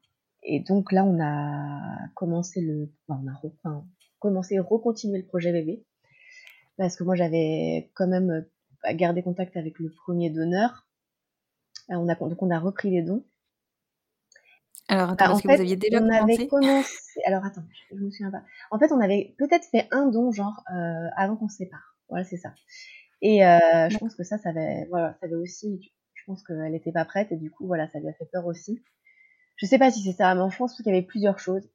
Et 0.43 0.61
donc 0.61 0.93
là, 0.93 1.05
on 1.05 1.21
a 1.23 2.09
commencé 2.15 2.61
le, 2.61 2.91
on 3.09 3.27
a 3.29 3.41
enfin, 3.45 3.87
commencé, 4.19 4.59
recontinuer 4.59 5.19
le 5.19 5.27
projet 5.27 5.53
bébé, 5.53 5.85
parce 6.77 6.97
que 6.97 7.05
moi 7.05 7.15
j'avais 7.15 7.91
quand 7.95 8.07
même 8.07 8.31
euh, 8.31 8.93
gardé 8.95 9.23
contact 9.23 9.57
avec 9.57 9.79
le 9.79 9.91
premier 9.91 10.29
donneur. 10.29 10.87
Euh, 11.91 11.95
on 11.95 12.09
a 12.09 12.15
donc 12.15 12.43
on 12.43 12.51
a 12.51 12.59
repris 12.59 12.91
les 12.91 13.03
dons. 13.03 13.25
Alors 14.89 15.11
attends, 15.11 15.35
bah, 15.35 15.41
que 15.41 15.49
vous 15.49 15.61
aviez 15.61 15.77
déjà 15.77 15.99
on 15.99 16.09
commencé 16.09 16.35
avait 16.35 16.47
commencé. 16.47 17.21
Alors 17.27 17.45
attends, 17.45 17.65
je 17.91 17.97
me 17.97 18.11
souviens 18.11 18.31
pas. 18.31 18.43
En 18.71 18.79
fait, 18.79 18.93
on 18.93 19.01
avait 19.01 19.35
peut-être 19.39 19.65
fait 19.71 19.89
un 19.91 20.07
don 20.07 20.31
genre 20.31 20.63
euh, 20.75 21.09
avant 21.17 21.37
qu'on 21.37 21.49
se 21.49 21.57
sépare. 21.57 21.97
Voilà, 22.09 22.25
c'est 22.25 22.37
ça. 22.37 22.55
Et 23.23 23.45
euh, 23.45 23.89
je 23.89 23.97
pense 23.99 24.15
que 24.15 24.25
ça, 24.25 24.37
ça 24.39 24.51
avait, 24.51 24.87
voilà, 24.91 25.15
ça 25.21 25.27
avait 25.27 25.37
aussi. 25.37 25.93
Je 26.13 26.23
pense 26.27 26.43
qu'elle 26.43 26.73
n'était 26.73 26.93
pas 26.93 27.05
prête 27.05 27.33
et 27.33 27.37
du 27.37 27.51
coup, 27.51 27.67
voilà, 27.67 27.89
ça 27.89 27.99
lui 27.99 28.09
a 28.09 28.13
fait 28.13 28.29
peur 28.31 28.47
aussi. 28.47 28.83
Je 29.57 29.67
sais 29.67 29.79
pas 29.79 29.91
si 29.91 30.03
c'est 30.03 30.13
ça, 30.13 30.35
mais 30.35 30.41
en 30.41 30.51
France, 30.51 30.77
qu'il 30.77 30.87
y 30.87 30.91
avait 30.91 31.03
plusieurs 31.03 31.39
choses. 31.39 31.69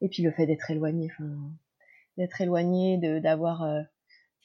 Et 0.00 0.08
puis 0.08 0.22
le 0.22 0.30
fait 0.30 0.46
d'être 0.46 0.70
éloigné, 0.70 1.10
enfin, 1.12 1.30
d'être 2.16 2.40
éloigné, 2.40 2.98
de 2.98 3.18
d'avoir 3.18 3.62
euh, 3.62 3.82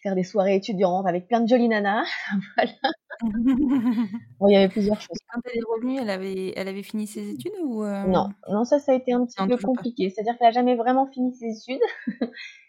faire 0.02 0.16
des 0.16 0.24
soirées 0.24 0.56
étudiantes 0.56 1.08
avec 1.08 1.28
plein 1.28 1.42
de 1.42 1.48
jolies 1.48 1.70
nanas, 1.70 2.06
voilà. 2.58 2.74
bon, 4.40 4.48
il 4.48 4.54
y 4.54 4.56
avait 4.56 4.70
plusieurs 4.70 5.00
choses. 5.00 5.18
Quand 5.32 5.40
elle 5.46 5.58
est 5.58 5.64
revenue, 5.76 6.00
elle 6.00 6.10
avait, 6.10 6.54
elle 6.56 6.68
avait 6.68 6.84
fini 6.84 7.08
ses 7.08 7.30
études 7.32 7.54
ou 7.64 7.84
euh... 7.84 8.06
Non, 8.06 8.30
non, 8.50 8.64
ça, 8.64 8.80
ça 8.80 8.92
a 8.92 8.96
été 8.96 9.14
un 9.14 9.26
petit 9.26 9.46
peu 9.48 9.58
compliqué. 9.58 10.10
C'est-à-dire 10.10 10.38
qu'elle 10.38 10.48
a 10.48 10.52
jamais 10.52 10.76
vraiment 10.76 11.08
fini 11.08 11.34
ses 11.34 11.58
études. 11.58 11.82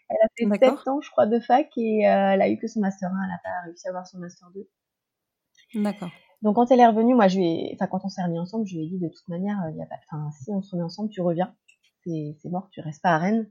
elle 0.09 0.17
a 0.23 0.57
fait 0.59 0.65
7 0.65 0.87
ans, 0.87 1.01
je 1.01 1.09
crois, 1.11 1.25
de 1.25 1.39
fac 1.39 1.69
et 1.77 2.07
euh, 2.07 2.31
elle 2.33 2.41
a 2.41 2.49
eu 2.49 2.57
que 2.57 2.67
son 2.67 2.79
master 2.79 3.09
1. 3.09 3.13
Elle 3.23 3.29
n'a 3.29 3.39
pas 3.43 3.65
réussi 3.65 3.87
à 3.87 3.89
avoir 3.89 4.07
son 4.07 4.19
master 4.19 4.49
2. 4.53 5.81
D'accord. 5.83 6.11
Donc 6.41 6.55
quand 6.55 6.69
elle 6.71 6.79
est 6.79 6.87
revenue, 6.87 7.15
moi 7.15 7.27
je 7.27 7.37
lui 7.37 7.45
ai, 7.45 7.71
enfin 7.73 7.87
quand 7.87 8.01
on 8.03 8.09
s'est 8.09 8.21
remis 8.21 8.39
ensemble, 8.39 8.67
je 8.67 8.75
lui 8.75 8.85
ai 8.85 8.87
dit 8.87 8.99
de 8.99 9.07
toute 9.07 9.27
manière, 9.27 9.57
il 9.71 9.77
y 9.77 9.81
a 9.81 9.85
pas, 9.85 9.95
enfin 10.11 10.29
si 10.31 10.51
on 10.51 10.61
se 10.61 10.71
remet 10.71 10.83
ensemble, 10.83 11.09
tu 11.09 11.21
reviens, 11.21 11.55
c'est 12.05 12.49
mort, 12.49 12.69
tu 12.71 12.81
restes 12.81 13.01
pas 13.01 13.15
à 13.15 13.17
Rennes. 13.17 13.49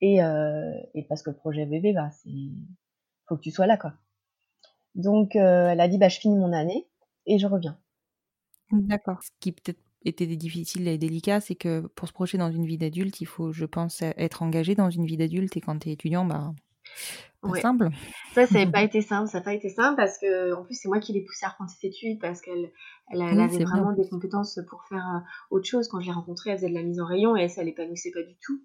Et, 0.00 0.22
euh, 0.22 0.72
et 0.94 1.02
parce 1.04 1.22
que 1.22 1.30
le 1.30 1.36
projet 1.36 1.66
bébé, 1.66 1.92
bah 1.92 2.10
c'est, 2.10 2.30
faut 3.26 3.36
que 3.36 3.42
tu 3.42 3.50
sois 3.50 3.66
là 3.66 3.76
quoi. 3.76 3.94
Donc 4.94 5.36
euh, 5.36 5.70
elle 5.70 5.80
a 5.80 5.88
dit 5.88 5.98
bah 5.98 6.08
je 6.08 6.18
finis 6.18 6.36
mon 6.36 6.52
année 6.52 6.86
et 7.26 7.38
je 7.38 7.46
reviens. 7.46 7.78
D'accord. 8.72 9.22
Ce 9.22 9.30
qui 9.40 9.52
peut-être 9.52 9.80
été 10.04 10.26
difficile 10.26 10.88
et 10.88 10.98
délicat, 10.98 11.40
c'est 11.40 11.54
que 11.54 11.80
pour 11.80 12.08
se 12.08 12.12
projeter 12.12 12.38
dans 12.38 12.50
une 12.50 12.64
vie 12.64 12.78
d'adulte, 12.78 13.20
il 13.20 13.26
faut, 13.26 13.52
je 13.52 13.64
pense, 13.64 14.02
être 14.02 14.42
engagé 14.42 14.74
dans 14.74 14.90
une 14.90 15.04
vie 15.04 15.16
d'adulte. 15.16 15.56
Et 15.56 15.60
quand 15.60 15.78
tu 15.78 15.90
es 15.90 15.92
étudiant, 15.92 16.24
bah, 16.24 16.54
pas 17.42 17.60
simple. 17.60 17.88
Ça, 18.34 18.46
ça 18.46 18.58
n'a 18.64 18.70
pas 18.70 18.82
été 18.82 19.00
simple. 19.02 19.28
Ça 19.28 19.38
n'a 19.38 19.44
pas 19.44 19.54
été 19.54 19.68
simple 19.68 19.96
parce 19.96 20.18
que, 20.18 20.54
en 20.54 20.64
plus, 20.64 20.74
c'est 20.74 20.88
moi 20.88 21.00
qui 21.00 21.12
l'ai 21.12 21.22
poussée 21.22 21.46
à 21.46 21.50
reprendre 21.50 21.70
ses 21.70 21.88
études 21.88 22.18
parce 22.20 22.40
qu'elle 22.40 22.70
elle, 23.10 23.22
avait 23.22 23.64
vraiment 23.64 23.92
des 23.92 24.08
compétences 24.08 24.58
pour 24.68 24.84
faire 24.84 25.06
euh, 25.16 25.56
autre 25.56 25.66
chose. 25.66 25.88
Quand 25.88 26.00
je 26.00 26.06
l'ai 26.06 26.12
rencontrée, 26.12 26.50
elle 26.50 26.58
faisait 26.58 26.70
de 26.70 26.74
la 26.74 26.82
mise 26.82 27.00
en 27.00 27.06
rayon 27.06 27.36
et 27.36 27.42
elle, 27.42 27.50
ça 27.50 27.62
l'épanouissait 27.62 28.12
pas 28.12 28.22
du 28.22 28.36
tout. 28.40 28.62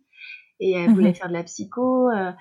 Et 0.60 0.72
elle 0.72 0.94
voulait 0.94 1.10
mhm. 1.10 1.15
faire 1.15 1.27
de 1.27 1.34
la 1.34 1.44
psycho. 1.44 2.10
Euh, 2.10 2.32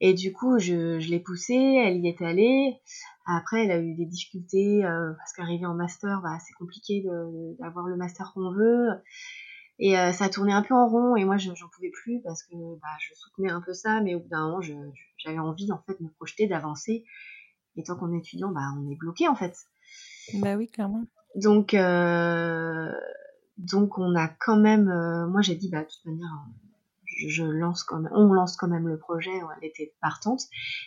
et 0.00 0.12
du 0.14 0.32
coup, 0.32 0.58
je, 0.58 0.98
je 0.98 1.10
l'ai 1.10 1.20
poussée, 1.20 1.54
elle 1.54 1.98
y 1.98 2.08
est 2.08 2.20
allée. 2.22 2.80
Après, 3.26 3.64
elle 3.64 3.70
a 3.70 3.78
eu 3.78 3.94
des 3.94 4.04
difficultés 4.04 4.84
euh, 4.84 5.12
parce 5.16 5.32
qu'arriver 5.32 5.66
en 5.66 5.74
master, 5.74 6.20
bah, 6.22 6.38
c'est 6.46 6.52
compliqué 6.54 7.04
d'avoir 7.58 7.86
le 7.86 7.96
master 7.96 8.32
qu'on 8.34 8.52
veut. 8.52 8.88
Et 9.78 9.98
euh, 9.98 10.12
ça 10.12 10.28
tournait 10.28 10.52
un 10.52 10.62
peu 10.62 10.74
en 10.74 10.88
rond 10.88 11.16
et 11.16 11.24
moi, 11.24 11.36
j'en 11.36 11.54
pouvais 11.74 11.90
plus 11.90 12.20
parce 12.22 12.42
que 12.42 12.54
bah, 12.54 12.88
je 13.00 13.14
soutenais 13.14 13.50
un 13.50 13.60
peu 13.60 13.72
ça, 13.72 14.00
mais 14.00 14.14
au 14.14 14.20
bout 14.20 14.28
d'un 14.28 14.46
moment, 14.46 14.60
j'avais 14.60 15.38
envie 15.38 15.72
en 15.72 15.82
fait 15.86 15.98
de 15.98 16.04
me 16.04 16.10
projeter, 16.10 16.46
d'avancer. 16.46 17.04
Et 17.76 17.82
tant 17.82 17.96
qu'on 17.96 18.12
est 18.12 18.18
étudiant, 18.18 18.52
bah, 18.52 18.68
on 18.78 18.90
est 18.90 18.96
bloqué 18.96 19.26
en 19.26 19.34
fait. 19.34 19.56
Bah 20.34 20.54
oui, 20.56 20.68
clairement. 20.68 21.04
Donc, 21.34 21.74
euh, 21.74 22.92
donc 23.58 23.98
on 23.98 24.14
a 24.14 24.28
quand 24.28 24.56
même. 24.56 24.84
moi, 25.30 25.40
j'ai 25.40 25.54
dit, 25.54 25.70
bah, 25.70 25.82
de 25.82 25.88
toute 25.88 26.04
manière, 26.04 26.30
je 27.28 27.44
lance 27.44 27.82
quand 27.82 28.02
on 28.12 28.32
lance 28.32 28.56
quand 28.56 28.68
même 28.68 28.88
le 28.88 28.98
projet, 28.98 29.30
elle 29.32 29.68
était 29.68 29.94
partante, 30.00 30.42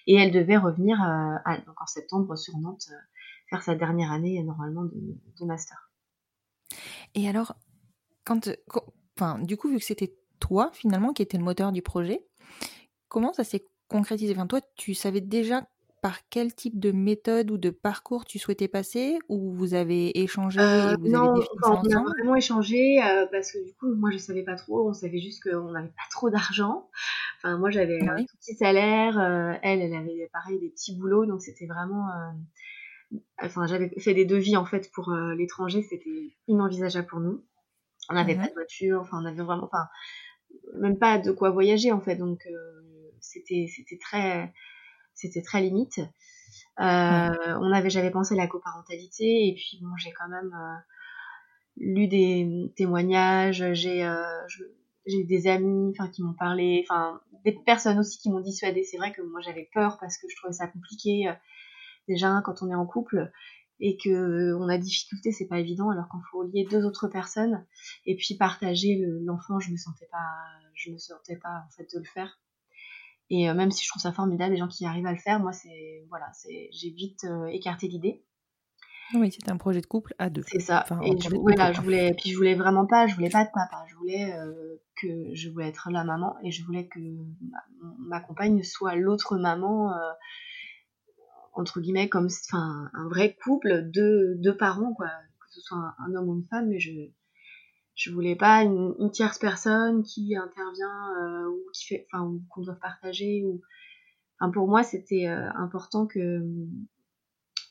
et 0.05 0.15
elle 0.15 0.31
devait 0.31 0.57
revenir 0.57 1.01
euh, 1.01 1.57
donc 1.65 1.81
en 1.81 1.85
septembre 1.85 2.35
sur 2.35 2.57
Nantes 2.57 2.87
euh, 2.91 2.95
faire 3.49 3.63
sa 3.63 3.75
dernière 3.75 4.11
année 4.11 4.41
normalement 4.43 4.83
de, 4.83 5.45
master. 5.45 5.91
Et 7.15 7.29
alors, 7.29 7.55
quand, 8.25 8.49
du 9.41 9.57
coup, 9.57 9.69
vu 9.69 9.77
que 9.77 9.85
c'était 9.85 10.13
toi 10.39 10.69
finalement 10.73 11.13
qui 11.13 11.21
était 11.21 11.37
le 11.37 11.43
moteur 11.43 11.71
du 11.71 11.81
projet, 11.81 12.25
comment 13.07 13.33
ça 13.33 13.43
s'est 13.43 13.65
concrétisé? 13.87 14.33
Enfin, 14.33 14.47
toi, 14.47 14.59
tu 14.75 14.93
savais 14.93 15.21
déjà 15.21 15.67
par 16.07 16.21
quel 16.29 16.55
type 16.55 16.79
de 16.79 16.93
méthode 16.93 17.51
ou 17.51 17.57
de 17.57 17.69
parcours 17.69 18.23
tu 18.23 18.39
souhaitais 18.39 18.69
passer 18.69 19.19
ou 19.27 19.51
vous 19.51 19.73
avez 19.73 20.17
échangé 20.17 20.57
euh, 20.57 20.93
et 20.93 20.95
vous 20.95 21.09
Non, 21.09 21.33
avez 21.33 21.45
on 21.65 21.97
a 21.97 22.01
vraiment 22.01 22.35
échangé 22.37 23.03
euh, 23.03 23.25
parce 23.29 23.51
que 23.51 23.57
du 23.57 23.73
coup, 23.73 23.93
moi 23.93 24.09
je 24.11 24.17
savais 24.17 24.43
pas 24.43 24.55
trop, 24.55 24.87
on 24.87 24.93
savait 24.93 25.19
juste 25.19 25.43
qu'on 25.43 25.71
n'avait 25.71 25.89
pas 25.89 26.07
trop 26.09 26.29
d'argent. 26.29 26.89
Enfin, 27.35 27.57
moi 27.57 27.71
j'avais 27.71 28.01
un 28.07 28.23
tout 28.23 28.37
petit 28.39 28.55
salaire, 28.55 29.19
euh, 29.19 29.55
elle, 29.63 29.81
elle 29.81 29.93
avait 29.95 30.29
pareil 30.31 30.57
des 30.61 30.69
petits 30.69 30.95
boulots, 30.95 31.25
donc 31.25 31.41
c'était 31.41 31.65
vraiment. 31.65 32.07
Enfin, 33.41 33.67
j'avais 33.67 33.89
fait 33.99 34.13
des 34.13 34.23
devis 34.23 34.55
en 34.55 34.65
fait 34.65 34.89
pour 34.93 35.11
l'étranger, 35.11 35.83
c'était 35.89 36.31
inenvisageable 36.47 37.07
pour 37.07 37.19
nous. 37.19 37.43
On 38.09 38.13
n'avait 38.13 38.35
pas 38.37 38.47
de 38.47 38.53
voiture, 38.53 39.01
enfin, 39.01 39.19
on 39.21 39.25
avait 39.25 39.43
vraiment, 39.43 39.65
enfin, 39.65 39.89
même 40.79 40.97
pas 40.97 41.17
de 41.17 41.31
quoi 41.31 41.49
voyager 41.49 41.91
en 41.91 41.99
fait, 41.99 42.15
donc 42.15 42.47
c'était 43.19 43.67
c'était 43.75 43.97
très 43.97 44.53
c'était 45.17 45.41
très 45.41 45.61
limite. 45.61 45.99
Euh, 46.79 47.57
on 47.59 47.71
avait, 47.73 47.89
j'avais 47.89 48.11
pensé 48.11 48.35
à 48.35 48.37
la 48.37 48.47
coparentalité 48.47 49.47
et 49.47 49.55
puis 49.55 49.79
bon, 49.81 49.95
j'ai 49.97 50.11
quand 50.11 50.29
même 50.29 50.53
euh, 50.53 50.77
lu 51.77 52.07
des 52.07 52.71
témoignages, 52.75 53.73
j'ai 53.73 54.05
euh, 54.05 54.23
j'ai 55.07 55.21
eu 55.21 55.25
des 55.25 55.47
amis 55.47 55.91
enfin 55.91 56.09
qui 56.09 56.21
m'ont 56.21 56.33
parlé 56.33 56.85
enfin 56.87 57.21
des 57.45 57.53
personnes 57.53 57.97
aussi 57.97 58.19
qui 58.19 58.29
m'ont 58.29 58.41
dissuadé 58.41 58.83
c'est 58.83 58.97
vrai 58.97 59.11
que 59.11 59.21
moi 59.21 59.39
j'avais 59.41 59.69
peur 59.73 59.97
parce 59.99 60.17
que 60.17 60.27
je 60.29 60.35
trouvais 60.35 60.53
ça 60.53 60.67
compliqué 60.67 61.31
déjà 62.07 62.41
quand 62.45 62.61
on 62.61 62.69
est 62.69 62.75
en 62.75 62.85
couple 62.85 63.31
et 63.79 63.97
que 63.97 64.53
on 64.55 64.67
a 64.67 64.77
difficulté 64.77 65.31
c'est 65.31 65.47
pas 65.47 65.59
évident 65.59 65.89
alors 65.89 66.09
qu'il 66.09 66.19
faut 66.31 66.43
lier 66.43 66.67
deux 66.69 66.85
autres 66.85 67.07
personnes. 67.07 67.65
Et 68.05 68.15
puis 68.15 68.35
partager 68.35 69.01
l'enfant 69.23 69.59
je 69.59 69.71
me 69.71 69.77
sentais 69.77 70.07
pas 70.11 70.27
je 70.75 70.91
me 70.91 70.97
sentais 70.97 71.37
pas 71.37 71.63
en 71.65 71.71
fait 71.71 71.87
de 71.91 71.99
le 71.99 72.05
faire 72.05 72.39
et 73.29 73.49
euh, 73.49 73.53
même 73.53 73.71
si 73.71 73.83
je 73.83 73.89
trouve 73.89 74.01
ça 74.01 74.11
formidable, 74.11 74.53
les 74.53 74.59
gens 74.59 74.67
qui 74.67 74.85
arrivent 74.85 75.05
à 75.05 75.11
le 75.11 75.17
faire, 75.17 75.39
moi, 75.39 75.51
c'est 75.51 76.05
voilà, 76.09 76.31
c'est 76.33 76.69
j'ai 76.71 76.89
vite 76.89 77.25
euh, 77.25 77.45
écarté 77.47 77.87
l'idée. 77.87 78.23
Oui, 79.13 79.31
c'était 79.31 79.51
un 79.51 79.57
projet 79.57 79.79
de 79.79 79.85
couple 79.85 80.13
à 80.17 80.29
deux. 80.29 80.43
C'est 80.47 80.59
ça. 80.59 80.85
et 81.01 81.17
je, 81.17 81.29
voilà, 81.35 81.71
je 81.71 81.79
voulais, 81.79 82.13
puis 82.13 82.31
je 82.31 82.35
voulais 82.35 82.55
vraiment 82.55 82.85
pas, 82.85 83.07
je 83.07 83.15
voulais 83.15 83.29
pas 83.29 83.45
de 83.45 83.49
papa. 83.53 83.85
Je 83.87 83.95
voulais 83.95 84.33
euh, 84.33 84.81
que 85.01 85.33
je 85.33 85.49
voulais 85.49 85.69
être 85.69 85.89
la 85.91 86.03
maman 86.03 86.35
et 86.43 86.51
je 86.51 86.63
voulais 86.65 86.87
que 86.87 86.99
ma, 87.99 88.19
compagne 88.19 88.63
soit 88.63 88.95
l'autre 88.95 89.37
maman 89.37 89.93
entre 91.53 91.79
guillemets 91.79 92.09
comme, 92.09 92.27
enfin, 92.49 92.89
un 92.93 93.07
vrai 93.07 93.35
couple 93.43 93.89
de 93.91 94.35
deux 94.43 94.55
parents 94.57 94.93
quoi, 94.93 95.07
que 95.07 95.47
ce 95.51 95.61
soit 95.61 95.77
un, 95.77 95.95
un 95.99 96.15
homme 96.15 96.29
ou 96.29 96.35
une 96.35 96.45
femme, 96.45 96.67
mais 96.67 96.79
je 96.79 96.91
je 97.97 98.11
voulais 98.11 98.35
pas 98.35 98.63
une, 98.63 99.11
tierce 99.11 99.39
personne 99.39 100.03
qui 100.03 100.35
intervient 100.37 101.15
euh, 101.19 101.49
ou 101.49 101.71
qui 101.73 101.87
fait 101.87 102.07
enfin 102.13 102.31
qu'on 102.49 102.61
doit 102.61 102.75
partager 102.75 103.43
ou 103.43 103.61
enfin, 104.39 104.51
pour 104.51 104.67
moi 104.67 104.83
c'était 104.83 105.27
euh, 105.27 105.49
important 105.55 106.05
que 106.05 106.41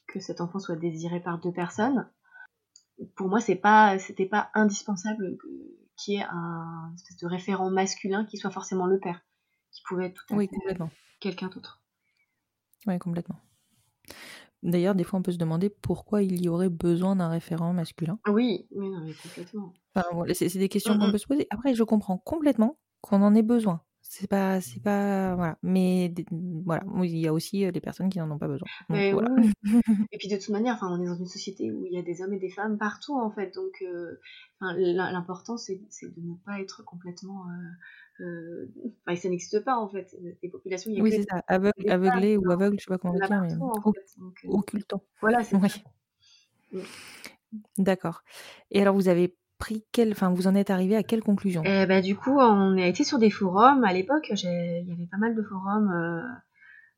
que 0.08 0.18
cet 0.18 0.40
enfant 0.40 0.58
soit 0.58 0.76
désiré 0.76 1.20
par 1.20 1.40
deux 1.40 1.52
personnes. 1.52 2.10
Pour 3.14 3.28
moi 3.28 3.40
c'est 3.40 3.56
pas 3.56 3.98
c'était 4.00 4.26
pas 4.26 4.50
indispensable 4.54 5.38
qu'il 5.96 6.14
y 6.14 6.16
ait 6.18 6.26
un 6.28 6.92
espèce 6.96 7.18
de 7.18 7.26
référent 7.28 7.70
masculin 7.70 8.24
qui 8.24 8.36
soit 8.36 8.50
forcément 8.50 8.86
le 8.86 8.98
père 8.98 9.24
qui 9.70 9.82
pouvait 9.86 10.06
être 10.06 10.24
tout 10.26 10.34
à 10.34 10.36
oui, 10.36 10.48
complètement. 10.48 10.90
quelqu'un 11.20 11.48
d'autre. 11.48 11.80
Oui 12.86 12.98
complètement 12.98 13.40
D'ailleurs, 14.66 14.96
des 14.96 15.04
fois, 15.04 15.18
on 15.20 15.22
peut 15.22 15.32
se 15.32 15.38
demander 15.38 15.70
pourquoi 15.70 16.22
il 16.22 16.42
y 16.42 16.48
aurait 16.48 16.68
besoin 16.68 17.14
d'un 17.16 17.28
référent 17.28 17.72
masculin. 17.72 18.18
Oui, 18.28 18.66
oui, 18.72 18.90
non, 18.90 19.00
mais 19.00 19.12
complètement. 19.14 19.72
c'est 20.34 20.58
des 20.58 20.68
questions 20.68 20.98
qu'on 20.98 21.12
peut 21.12 21.18
se 21.18 21.26
poser. 21.26 21.46
Après, 21.50 21.74
je 21.74 21.84
comprends 21.84 22.18
complètement 22.18 22.76
qu'on 23.00 23.22
en 23.22 23.34
ait 23.34 23.42
besoin. 23.42 23.82
C'est 24.08 24.28
pas, 24.28 24.60
c'est 24.60 24.82
pas, 24.82 25.34
voilà. 25.34 25.58
Mais 25.62 26.12
voilà, 26.64 26.84
il 27.02 27.18
y 27.18 27.26
a 27.26 27.32
aussi 27.32 27.70
des 27.70 27.80
personnes 27.80 28.08
qui 28.08 28.18
n'en 28.18 28.30
ont 28.30 28.38
pas 28.38 28.48
besoin. 28.48 28.66
et 30.12 30.18
puis 30.18 30.28
de 30.28 30.36
toute 30.36 30.50
manière, 30.50 30.74
enfin, 30.74 30.88
on 30.90 31.02
est 31.02 31.06
dans 31.06 31.16
une 31.16 31.26
société 31.26 31.70
où 31.72 31.84
il 31.84 31.92
y 31.92 31.98
a 31.98 32.02
des 32.02 32.22
hommes 32.22 32.32
et 32.32 32.38
des 32.38 32.50
femmes 32.50 32.78
partout 32.78 33.14
en 33.18 33.30
fait. 33.30 33.54
Donc, 33.54 33.84
l'important 34.60 35.56
c'est 35.56 35.80
de 36.02 36.20
ne 36.20 36.34
pas 36.44 36.60
être 36.60 36.84
complètement 36.84 37.46
euh, 37.48 37.52
enfin, 38.20 39.16
ça 39.16 39.28
n'existe 39.28 39.64
pas 39.64 39.76
en 39.76 39.88
fait. 39.88 40.16
Des 40.42 40.48
populations. 40.48 40.90
oui, 40.98 41.12
c'est 41.12 41.22
ça. 41.22 41.42
Aveugle, 41.46 41.90
aveuglé 41.90 42.36
ou 42.36 42.50
aveugle, 42.50 42.78
je 42.78 42.84
sais 42.84 42.88
pas 42.88 42.98
comment 42.98 43.14
dire, 43.14 43.28
mais 43.30 43.52
euh, 43.52 44.48
occultant. 44.48 45.02
Voilà, 45.20 45.42
c'est 45.42 45.56
oui. 45.56 45.82
Mm. 46.72 46.80
D'accord. 47.78 48.22
Et 48.70 48.82
alors, 48.82 48.94
vous 48.94 49.08
avez 49.08 49.34
pris 49.58 49.84
quel, 49.92 50.12
enfin, 50.12 50.30
vous 50.30 50.46
en 50.46 50.54
êtes 50.54 50.70
arrivé 50.70 50.96
à 50.96 51.02
quelle 51.02 51.22
conclusion? 51.22 51.62
Eh 51.64 51.86
ben, 51.86 52.02
Du 52.02 52.16
coup, 52.16 52.38
on 52.38 52.76
a 52.76 52.86
été 52.86 53.04
sur 53.04 53.18
des 53.18 53.30
forums. 53.30 53.84
À 53.84 53.92
l'époque, 53.92 54.30
il 54.30 54.88
y 54.88 54.92
avait 54.92 55.08
pas 55.10 55.18
mal 55.18 55.34
de 55.34 55.42
forums 55.42 55.90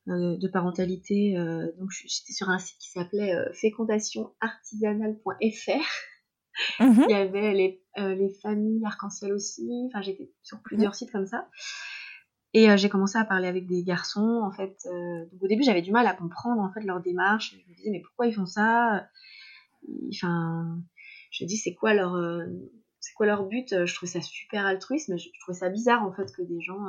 euh, 0.09 0.37
de 0.37 0.49
parentalité. 0.49 1.37
donc, 1.79 1.91
j'étais 1.91 2.33
sur 2.33 2.49
un 2.49 2.59
site 2.59 2.79
qui 2.79 2.91
s'appelait 2.91 3.35
fécondationartisanale.fr. 3.53 6.18
Mmh 6.81 7.05
il 7.09 7.11
y 7.11 7.15
avait 7.15 7.53
les, 7.53 7.83
euh, 7.99 8.15
les 8.15 8.31
familles 8.31 8.85
arc-en-ciel 8.85 9.33
aussi. 9.33 9.71
Enfin, 9.87 10.03
j'étais 10.03 10.31
sur 10.43 10.61
plusieurs 10.61 10.95
sites 10.95 11.11
comme 11.11 11.27
ça. 11.27 11.49
Et 12.55 12.71
euh, 12.71 12.77
j'ai 12.77 12.89
commencé 12.89 13.19
à 13.19 13.25
parler 13.25 13.47
avec 13.47 13.67
des 13.67 13.83
garçons. 13.83 14.43
En 14.45 14.51
fait, 14.51 14.77
euh, 14.87 15.25
donc 15.33 15.43
au 15.43 15.49
début, 15.49 15.63
j'avais 15.63 15.83
du 15.83 15.93
mal 15.93 16.07
à 16.07 16.15
comprendre 16.15 16.63
en 16.63 16.73
fait 16.73 16.81
leur 16.81 17.01
démarche. 17.01 17.53
Je 17.53 17.71
me 17.71 17.77
disais, 17.77 17.91
mais 17.91 18.01
pourquoi 18.01 18.27
ils 18.27 18.35
font 18.35 18.47
ça? 18.47 19.07
Enfin, 20.13 20.79
je 21.31 21.45
me 21.45 21.49
dis, 21.49 21.57
c'est 21.57 21.75
quoi 21.75 21.95
leur, 21.95 22.17
c'est 23.01 23.15
quoi 23.15 23.27
leur 23.27 23.45
but? 23.45 23.85
Je 23.85 23.95
trouvais 23.95 24.11
ça 24.11 24.21
super 24.21 24.67
altruiste, 24.67 25.09
mais 25.09 25.19
je, 25.19 25.29
trouvais 25.41 25.59
ça 25.59 25.69
bizarre 25.69 26.03
en 26.03 26.13
fait 26.13 26.33
que 26.35 26.43
des 26.43 26.61
gens. 26.61 26.81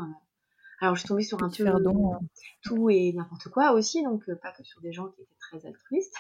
Alors, 0.82 0.96
je 0.96 1.02
suis 1.02 1.10
tombée 1.10 1.24
sur 1.24 1.44
un 1.44 1.50
peu 1.50 1.66
don, 1.84 2.20
tout 2.64 2.90
et 2.90 3.12
n'importe 3.14 3.50
quoi 3.50 3.74
aussi, 3.74 4.02
donc 4.04 4.24
pas 4.42 4.52
que 4.52 4.64
sur 4.64 4.82
des 4.82 4.94
gens 4.94 5.10
qui 5.10 5.22
étaient 5.22 5.38
très 5.40 5.66
altruistes. 5.66 6.16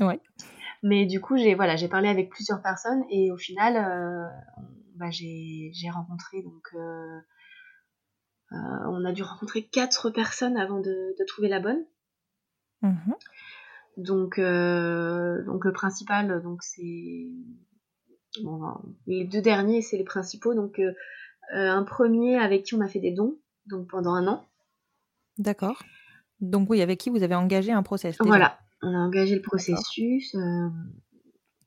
ouais. 0.00 0.20
Mais 0.82 1.06
du 1.06 1.20
coup, 1.20 1.36
j'ai 1.36 1.54
voilà, 1.54 1.76
j'ai 1.76 1.88
parlé 1.88 2.08
avec 2.08 2.30
plusieurs 2.30 2.60
personnes 2.60 3.04
et 3.08 3.30
au 3.30 3.36
final, 3.36 3.76
euh, 3.76 4.26
bah, 4.96 5.10
j'ai 5.10 5.90
rencontré 5.90 6.42
donc 6.42 6.68
euh, 6.74 7.18
euh, 8.52 8.86
on 8.88 9.04
a 9.04 9.12
dû 9.12 9.22
rencontrer 9.22 9.64
quatre 9.64 10.10
personnes 10.10 10.56
avant 10.56 10.80
de, 10.80 11.14
de 11.18 11.24
trouver 11.26 11.48
la 11.48 11.60
bonne. 11.60 11.84
Mmh 12.82 13.12
donc 13.98 14.40
donc 14.40 15.64
le 15.66 15.72
principal 15.74 16.42
donc 16.42 16.62
c'est 16.62 17.26
bon, 18.42 18.74
les 19.06 19.24
deux 19.24 19.42
derniers 19.42 19.82
c'est 19.82 19.98
les 19.98 20.04
principaux 20.04 20.54
donc 20.54 20.80
un 21.52 21.82
premier 21.82 22.38
avec 22.38 22.64
qui 22.64 22.74
on 22.74 22.80
a 22.80 22.88
fait 22.88 23.00
des 23.00 23.12
dons 23.12 23.36
donc 23.66 23.88
pendant 23.88 24.14
un 24.14 24.26
an. 24.28 24.46
D'accord. 25.36 25.82
Donc 26.40 26.70
oui, 26.70 26.82
avec 26.82 26.98
qui 26.98 27.10
vous 27.10 27.22
avez 27.22 27.34
engagé 27.34 27.70
un 27.70 27.82
process. 27.82 28.16
Voilà, 28.20 28.58
on 28.82 28.94
a 28.94 28.98
engagé 28.98 29.36
le 29.36 29.42
processus, 29.42 30.34
euh, 30.34 30.68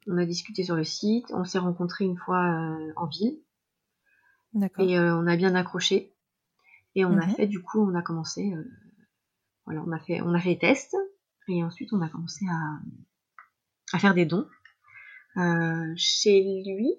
on 0.07 0.17
a 0.17 0.25
discuté 0.25 0.63
sur 0.63 0.75
le 0.75 0.84
site, 0.84 1.25
on 1.31 1.45
s'est 1.45 1.60
rencontrés 1.60 2.05
une 2.05 2.17
fois 2.17 2.43
euh, 2.43 2.93
en 2.98 3.07
ville. 3.07 3.39
D'accord. 4.53 4.86
Et 4.86 4.98
euh, 5.00 5.15
on 5.15 5.25
a 5.25 5.36
bien 5.38 5.55
accroché. 5.55 6.13
Et 6.93 7.05
on 7.05 7.17
a 7.17 7.25
mhm. 7.25 7.36
fait, 7.36 7.48
du 7.48 7.62
coup, 7.62 7.81
on 7.81 7.95
a 7.95 8.01
commencé, 8.01 8.53
voilà, 9.65 9.84
on 9.86 9.91
a 9.91 10.00
fait, 10.00 10.22
on 10.22 10.34
a 10.34 10.39
fait 10.39 10.50
les 10.50 10.60
tests. 10.60 10.95
Et 11.48 11.63
ensuite, 11.63 11.91
on 11.91 12.01
a 12.01 12.10
commencé 12.10 12.45
à, 12.50 12.79
à 13.93 14.00
faire 14.00 14.13
des 14.13 14.25
dons. 14.25 14.48
chez 15.98 16.63
lui, 16.65 16.93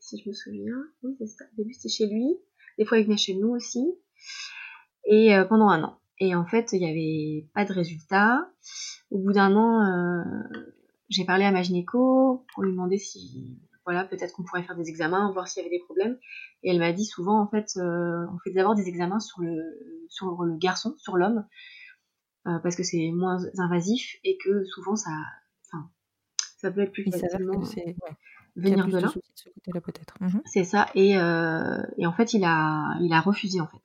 si 0.00 0.20
je 0.20 0.28
me 0.28 0.34
souviens. 0.34 0.82
Oui, 1.02 1.14
c'est 1.18 1.26
ça. 1.26 1.44
Au 1.44 1.56
début, 1.56 1.74
c'était 1.74 1.88
chez 1.88 2.06
lui. 2.08 2.36
Des 2.78 2.84
fois, 2.84 2.98
il 2.98 3.04
venait 3.04 3.16
chez 3.16 3.34
nous 3.34 3.50
aussi. 3.50 3.86
Et 5.04 5.32
pendant 5.48 5.68
un 5.68 5.84
an. 5.84 6.00
Et 6.18 6.34
en 6.34 6.46
fait, 6.46 6.72
il 6.72 6.80
n'y 6.80 6.90
avait 6.90 7.48
pas 7.54 7.64
de 7.64 7.72
résultat. 7.72 8.50
Au 9.10 9.18
bout 9.18 9.32
d'un 9.32 9.54
an, 9.54 10.24
j'ai 11.08 11.24
parlé 11.24 11.44
à 11.44 11.52
ma 11.52 11.62
gynéco 11.62 12.44
pour 12.52 12.62
lui 12.62 12.72
demander 12.72 12.98
si 12.98 13.58
voilà, 13.86 14.04
peut-être 14.04 14.34
qu'on 14.34 14.42
pourrait 14.42 14.64
faire 14.64 14.76
des 14.76 14.88
examens, 14.88 15.30
voir 15.32 15.46
s'il 15.46 15.62
y 15.62 15.66
avait 15.66 15.76
des 15.76 15.82
problèmes. 15.84 16.18
Et 16.64 16.70
elle 16.70 16.80
m'a 16.80 16.92
dit 16.92 17.04
souvent, 17.04 17.40
en 17.40 17.46
fait, 17.46 17.70
euh, 17.76 18.26
on 18.34 18.38
fait 18.40 18.50
d'abord 18.50 18.74
des 18.74 18.88
examens 18.88 19.20
sur 19.20 19.40
le, 19.40 19.62
sur 20.08 20.42
le 20.42 20.56
garçon, 20.56 20.94
sur 20.98 21.16
l'homme, 21.16 21.46
euh, 22.48 22.58
parce 22.58 22.74
que 22.74 22.82
c'est 22.82 23.10
moins 23.12 23.38
invasif 23.58 24.16
et 24.24 24.36
que 24.44 24.64
souvent 24.64 24.96
ça, 24.96 25.12
enfin, 25.66 25.88
ça 26.58 26.72
peut 26.72 26.80
être 26.80 26.92
plus 26.92 27.04
facilement 27.04 27.62
venir 28.56 28.88
de 28.88 28.98
là. 28.98 29.12
Mhm. 30.20 30.42
C'est 30.46 30.64
ça. 30.64 30.88
Et, 30.96 31.16
euh, 31.16 31.80
et, 31.96 32.06
en 32.06 32.12
fait, 32.12 32.34
il 32.34 32.42
a, 32.44 32.96
il 33.00 33.12
a 33.12 33.20
refusé 33.20 33.60
en 33.60 33.68
fait. 33.68 33.78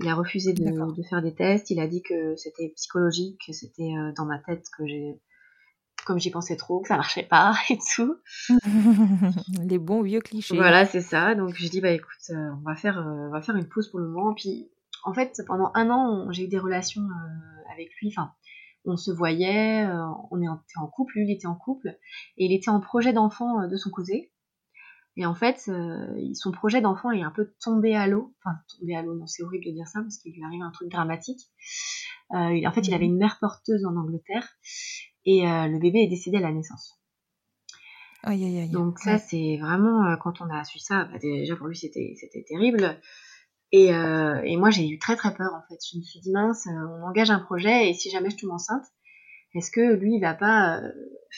Il 0.00 0.08
a 0.08 0.14
refusé 0.14 0.52
de, 0.52 0.64
de 0.64 1.02
faire 1.08 1.22
des 1.22 1.34
tests. 1.34 1.70
Il 1.70 1.80
a 1.80 1.86
dit 1.86 2.02
que 2.02 2.36
c'était 2.36 2.72
psychologique, 2.76 3.40
que 3.46 3.52
c'était 3.52 3.92
dans 4.16 4.26
ma 4.26 4.38
tête 4.38 4.64
que 4.76 4.86
j'ai 4.86 5.20
comme 6.04 6.20
j'y 6.20 6.30
pensais 6.30 6.56
trop, 6.56 6.80
que 6.80 6.88
ça 6.88 6.96
marchait 6.96 7.24
pas 7.24 7.54
et 7.70 7.78
tout. 7.94 8.16
Les 9.62 9.78
bons 9.78 10.02
vieux 10.02 10.20
clichés. 10.20 10.56
Voilà, 10.56 10.86
c'est 10.86 11.00
ça. 11.00 11.34
Donc 11.34 11.54
je 11.54 11.68
dis 11.68 11.80
bah 11.80 11.90
écoute, 11.90 12.30
euh, 12.30 12.50
on 12.60 12.68
va 12.68 12.76
faire, 12.76 12.98
euh, 12.98 13.28
on 13.28 13.30
va 13.30 13.42
faire 13.42 13.56
une 13.56 13.68
pause 13.68 13.88
pour 13.90 14.00
le 14.00 14.08
moment. 14.08 14.34
Puis 14.34 14.70
en 15.04 15.12
fait, 15.12 15.42
pendant 15.46 15.70
un 15.74 15.90
an, 15.90 16.30
j'ai 16.30 16.44
eu 16.44 16.48
des 16.48 16.58
relations 16.58 17.02
euh, 17.02 17.72
avec 17.72 17.90
lui. 18.00 18.08
Enfin, 18.08 18.32
on 18.86 18.96
se 18.96 19.10
voyait, 19.10 19.86
on 20.30 20.42
était 20.42 20.78
en 20.78 20.86
couple, 20.86 21.14
lui 21.16 21.24
il 21.26 21.32
était 21.32 21.46
en 21.46 21.54
couple, 21.54 21.96
et 22.36 22.44
il 22.44 22.52
était 22.52 22.68
en 22.68 22.80
projet 22.80 23.14
d'enfant 23.14 23.66
de 23.66 23.76
son 23.78 23.88
côté. 23.88 24.30
Et 25.16 25.26
en 25.26 25.34
fait, 25.34 25.70
son 26.34 26.50
projet 26.50 26.80
d'enfant 26.80 27.12
est 27.12 27.22
un 27.22 27.30
peu 27.30 27.54
tombé 27.60 27.94
à 27.94 28.06
l'eau. 28.06 28.34
Enfin, 28.40 28.56
tombé 28.78 28.96
à 28.96 29.02
l'eau, 29.02 29.14
non, 29.14 29.26
c'est 29.26 29.44
horrible 29.44 29.64
de 29.64 29.70
dire 29.70 29.86
ça 29.86 30.00
parce 30.00 30.18
qu'il 30.18 30.32
lui 30.32 30.42
arrive 30.44 30.62
un 30.62 30.72
truc 30.72 30.90
dramatique. 30.90 31.40
en 32.30 32.72
fait, 32.72 32.88
il 32.88 32.94
avait 32.94 33.06
une 33.06 33.18
mère 33.18 33.38
porteuse 33.40 33.84
en 33.84 33.96
Angleterre 33.96 34.48
et 35.26 35.48
euh, 35.48 35.68
le 35.68 35.78
bébé 35.78 36.00
est 36.00 36.08
décédé 36.08 36.38
à 36.38 36.40
la 36.40 36.52
naissance. 36.52 37.00
Aïe, 38.22 38.44
aïe, 38.44 38.58
aïe. 38.60 38.70
Donc 38.70 38.98
ça, 38.98 39.18
c'est 39.18 39.58
vraiment, 39.60 40.06
euh, 40.06 40.16
quand 40.16 40.40
on 40.40 40.48
a 40.50 40.64
su 40.64 40.78
ça, 40.78 41.04
bah, 41.04 41.18
déjà 41.18 41.56
pour 41.56 41.66
lui, 41.66 41.76
c'était 41.76 42.14
terrible. 42.48 42.98
Et, 43.72 43.92
euh, 43.92 44.40
et 44.44 44.56
moi, 44.56 44.70
j'ai 44.70 44.88
eu 44.88 44.98
très 44.98 45.16
très 45.16 45.34
peur, 45.34 45.52
en 45.52 45.62
fait. 45.68 45.78
Je 45.90 45.98
me 45.98 46.02
suis 46.02 46.20
dit, 46.20 46.30
mince, 46.30 46.66
on 46.66 47.02
engage 47.02 47.30
un 47.30 47.40
projet, 47.40 47.90
et 47.90 47.94
si 47.94 48.10
jamais 48.10 48.30
je 48.30 48.36
tombe 48.36 48.50
enceinte, 48.50 48.84
est-ce 49.54 49.70
que 49.70 49.94
lui, 49.94 50.16
il 50.16 50.20
va 50.20 50.34
pas 50.34 50.82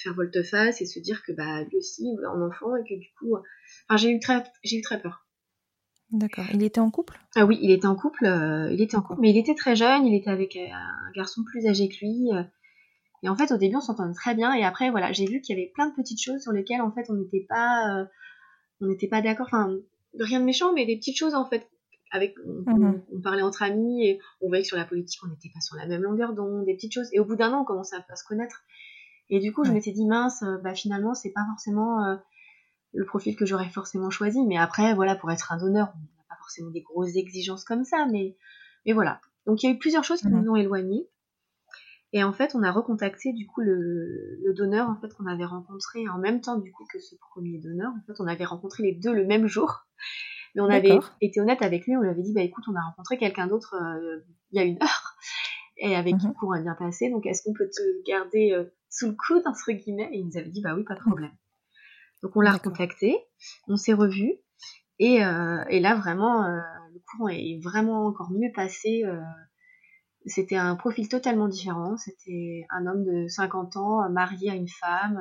faire 0.02 0.14
volte-face 0.14 0.80
et 0.80 0.87
se 0.87 1.00
dire 1.00 1.23
que 1.26 1.32
bah, 1.32 1.62
lui 1.64 1.76
aussi, 1.76 2.04
en 2.28 2.40
enfant, 2.42 2.75
et 2.76 2.82
que 2.82 2.99
du 2.99 3.08
coup... 3.18 3.37
Enfin, 3.88 3.96
j'ai 3.96 4.11
eu, 4.11 4.20
très, 4.20 4.42
eu 4.64 4.80
très 4.82 5.00
peur. 5.00 5.26
D'accord. 6.11 6.44
Il 6.52 6.62
était 6.62 6.80
en 6.80 6.90
couple? 6.90 7.18
Ah 7.35 7.46
oui, 7.46 7.58
il 7.61 7.70
était 7.70 7.87
en 7.87 7.96
couple, 7.96 8.26
il 8.70 8.80
était 8.80 8.96
en 8.96 9.02
couple, 9.02 9.20
mais 9.20 9.30
il 9.30 9.38
était 9.38 9.54
très 9.54 9.75
jeune, 9.75 10.06
il 10.06 10.14
était 10.14 10.30
avec 10.30 10.56
un 10.56 11.11
garçon 11.14 11.42
plus 11.44 11.66
âgé 11.66 11.88
que 11.88 11.96
lui. 12.04 12.30
Et 13.23 13.28
en 13.28 13.37
fait, 13.37 13.50
au 13.50 13.56
début, 13.56 13.76
on 13.76 13.80
s'entendait 13.80 14.14
très 14.14 14.35
bien. 14.35 14.52
Et 14.54 14.64
après, 14.64 14.90
voilà, 14.90 15.12
j'ai 15.12 15.26
vu 15.26 15.40
qu'il 15.40 15.56
y 15.56 15.61
avait 15.61 15.73
plein 15.75 15.88
de 15.88 15.94
petites 15.94 16.23
choses 16.23 16.42
sur 16.42 16.52
lesquelles, 16.52 16.82
en 16.82 16.92
fait, 16.92 17.06
on 17.08 17.14
n'était 17.14 17.46
pas, 17.49 18.00
euh, 18.00 18.04
on 18.80 18.87
n'était 18.87 19.08
pas 19.08 19.23
d'accord. 19.23 19.46
Enfin, 19.46 19.75
rien 20.18 20.38
de 20.40 20.44
méchant, 20.44 20.73
mais 20.73 20.87
des 20.87 20.96
petites 20.96 21.18
choses, 21.18 21.35
en 21.35 21.44
fait. 21.44 21.66
Avec, 22.12 22.34
on, 22.46 22.64
Mhm. 22.72 23.22
parlait 23.22 23.42
entre 23.42 23.62
amis 23.62 24.06
et 24.06 24.20
on 24.40 24.48
voyait 24.48 24.62
que 24.62 24.68
sur 24.68 24.76
la 24.76 24.84
politique, 24.84 25.20
on 25.25 25.28
n'était 25.28 25.50
pas 25.52 25.60
sur 25.60 25.76
la 25.76 25.86
même 25.86 26.02
longueur 26.02 26.34
d'onde, 26.34 26.64
des 26.64 26.75
petites 26.75 26.92
choses. 26.92 27.08
Et 27.12 27.18
au 27.20 27.25
bout 27.25 27.36
d'un 27.36 27.52
an, 27.52 27.62
on 27.62 27.64
commençait 27.64 27.96
à, 27.96 28.16
se 28.16 28.25
connaître. 28.25 28.62
Et 29.28 29.40
du 29.40 29.52
coup, 29.52 29.64
je 29.64 29.72
m'étais 29.72 29.90
dit, 29.90 30.06
mince, 30.06 30.42
euh, 30.42 30.58
bah 30.58 30.75
finalement, 30.75 31.14
c'est 31.14 31.32
pas 31.32 31.44
forcément 31.50 32.04
euh, 32.04 32.16
le 32.92 33.04
profil 33.04 33.34
que 33.34 33.44
j'aurais 33.44 33.68
forcément 33.68 34.10
choisi. 34.10 34.44
Mais 34.46 34.56
après, 34.56 34.94
voilà, 34.94 35.16
pour 35.16 35.32
être 35.32 35.52
un 35.52 35.56
donneur, 35.56 35.92
on 35.94 35.98
n'a 35.98 36.25
pas 36.28 36.36
forcément 36.36 36.70
des 36.70 36.82
grosses 36.82 37.16
exigences 37.16 37.64
comme 37.64 37.84
ça. 37.84 38.06
Mais, 38.06 38.36
mais 38.86 38.92
voilà. 38.92 39.20
Donc, 39.46 39.62
il 39.62 39.66
y 39.66 39.68
a 39.68 39.75
eu 39.75 39.78
plusieurs 39.78 40.04
choses 40.04 40.20
qui 40.20 40.28
Mhm. 40.28 40.42
nous 40.44 40.50
ont 40.52 40.56
éloignés. 40.56 41.08
Et 42.12 42.22
en 42.22 42.32
fait, 42.32 42.54
on 42.54 42.62
a 42.62 42.70
recontacté 42.70 43.33
du 43.33 43.46
coup 43.46 43.61
le, 43.61 44.38
le 44.42 44.54
donneur 44.54 44.88
en 44.88 44.96
fait 44.96 45.12
qu'on 45.12 45.26
avait 45.26 45.44
rencontré 45.44 46.09
en 46.09 46.18
même 46.18 46.40
temps 46.40 46.57
du 46.57 46.72
coup 46.72 46.85
que 46.90 47.00
ce 47.00 47.16
premier 47.16 47.59
donneur. 47.59 47.92
En 47.92 48.00
fait, 48.07 48.20
on 48.22 48.26
avait 48.28 48.44
rencontré 48.44 48.85
les 48.85 48.92
deux 48.94 49.12
le 49.12 49.26
même 49.26 49.48
jour. 49.48 49.87
Mais 50.57 50.62
on 50.62 50.69
avait 50.71 50.99
été 51.21 51.40
honnête 51.40 51.62
avec 51.62 51.87
lui, 51.87 51.97
on 51.97 52.01
lui 52.01 52.09
avait 52.11 52.23
dit 52.23 52.33
bah 52.33 52.42
écoute, 52.42 52.64
on 52.69 52.75
a 52.75 52.81
rencontré 52.83 53.19
quelqu'un 53.19 53.47
d'autre 53.47 53.75
euh, 53.81 54.21
il 54.53 54.59
y 54.59 54.62
a 54.62 54.64
une 54.64 54.83
heure 54.83 55.16
et 55.77 55.95
avec 55.95 56.16
qui 56.16 56.27
Mhm. 56.27 56.33
le 56.33 56.38
cours 56.38 56.55
a 56.55 56.61
bien 56.61 56.75
passé. 56.75 57.11
Donc 57.11 57.27
est-ce 57.27 57.42
qu'on 57.45 57.53
peut 57.55 57.69
te 57.69 57.83
garder 58.11 58.53
euh, 58.53 58.64
sous 58.90 59.07
le 59.09 59.14
coude 59.14 59.42
entre 59.47 59.71
guillemets? 59.73 60.09
Et 60.12 60.19
il 60.19 60.27
nous 60.27 60.37
avait 60.37 60.49
dit 60.51 60.62
bah 60.62 60.75
oui, 60.75 60.85
pas 60.85 60.95
de 60.95 61.01
problème. 61.01 61.33
Donc 62.23 62.35
on 62.37 62.40
l'a 62.40 62.53
recontacté, 62.53 63.16
on 63.69 63.77
s'est 63.77 63.92
revus 63.92 64.35
et, 64.99 65.23
euh, 65.25 65.62
et 65.69 65.81
là 65.81 65.95
vraiment 65.95 66.47
le 66.49 67.01
courant 67.11 67.29
est 67.29 67.61
vraiment 67.62 68.07
encore 68.07 68.31
mieux 68.33 68.51
passé. 68.55 69.05
c'était 70.25 70.57
un 70.57 70.75
profil 70.77 71.09
totalement 71.09 71.47
différent. 71.49 71.97
C'était 71.99 72.64
un 72.71 72.87
homme 72.87 73.05
de 73.05 73.29
50 73.29 73.77
ans, 73.77 74.09
marié 74.11 74.51
à 74.51 74.55
une 74.55 74.69
femme, 74.69 75.21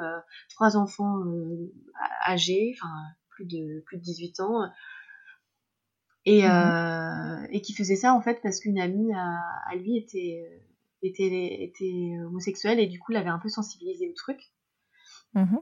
trois 0.50 0.78
enfants 0.78 1.20
âgés, 2.28 2.74
enfin 2.80 2.94
plus 3.30 3.46
de 3.46 3.82
plus 3.86 3.98
de 3.98 4.02
18 4.02 4.40
ans, 4.40 4.62
et, 6.26 6.44
Mhm. 6.44 6.52
euh, 6.52 7.48
et 7.52 7.62
qui 7.62 7.74
faisait 7.74 7.96
ça 7.96 8.14
en 8.14 8.22
fait 8.22 8.40
parce 8.42 8.60
qu'une 8.60 8.80
amie 8.80 9.14
à, 9.14 9.40
à 9.70 9.76
lui 9.76 9.98
était 9.98 10.62
était 11.04 11.64
était 11.64 12.18
homosexuelle 12.26 12.80
et 12.80 12.88
du 12.88 13.00
coup 13.00 13.12
l'avait 13.12 13.30
un 13.30 13.40
peu 13.40 13.50
sensibilisé 13.50 14.10
au 14.10 14.14
truc. 14.14 14.40
Mhm. 15.34 15.60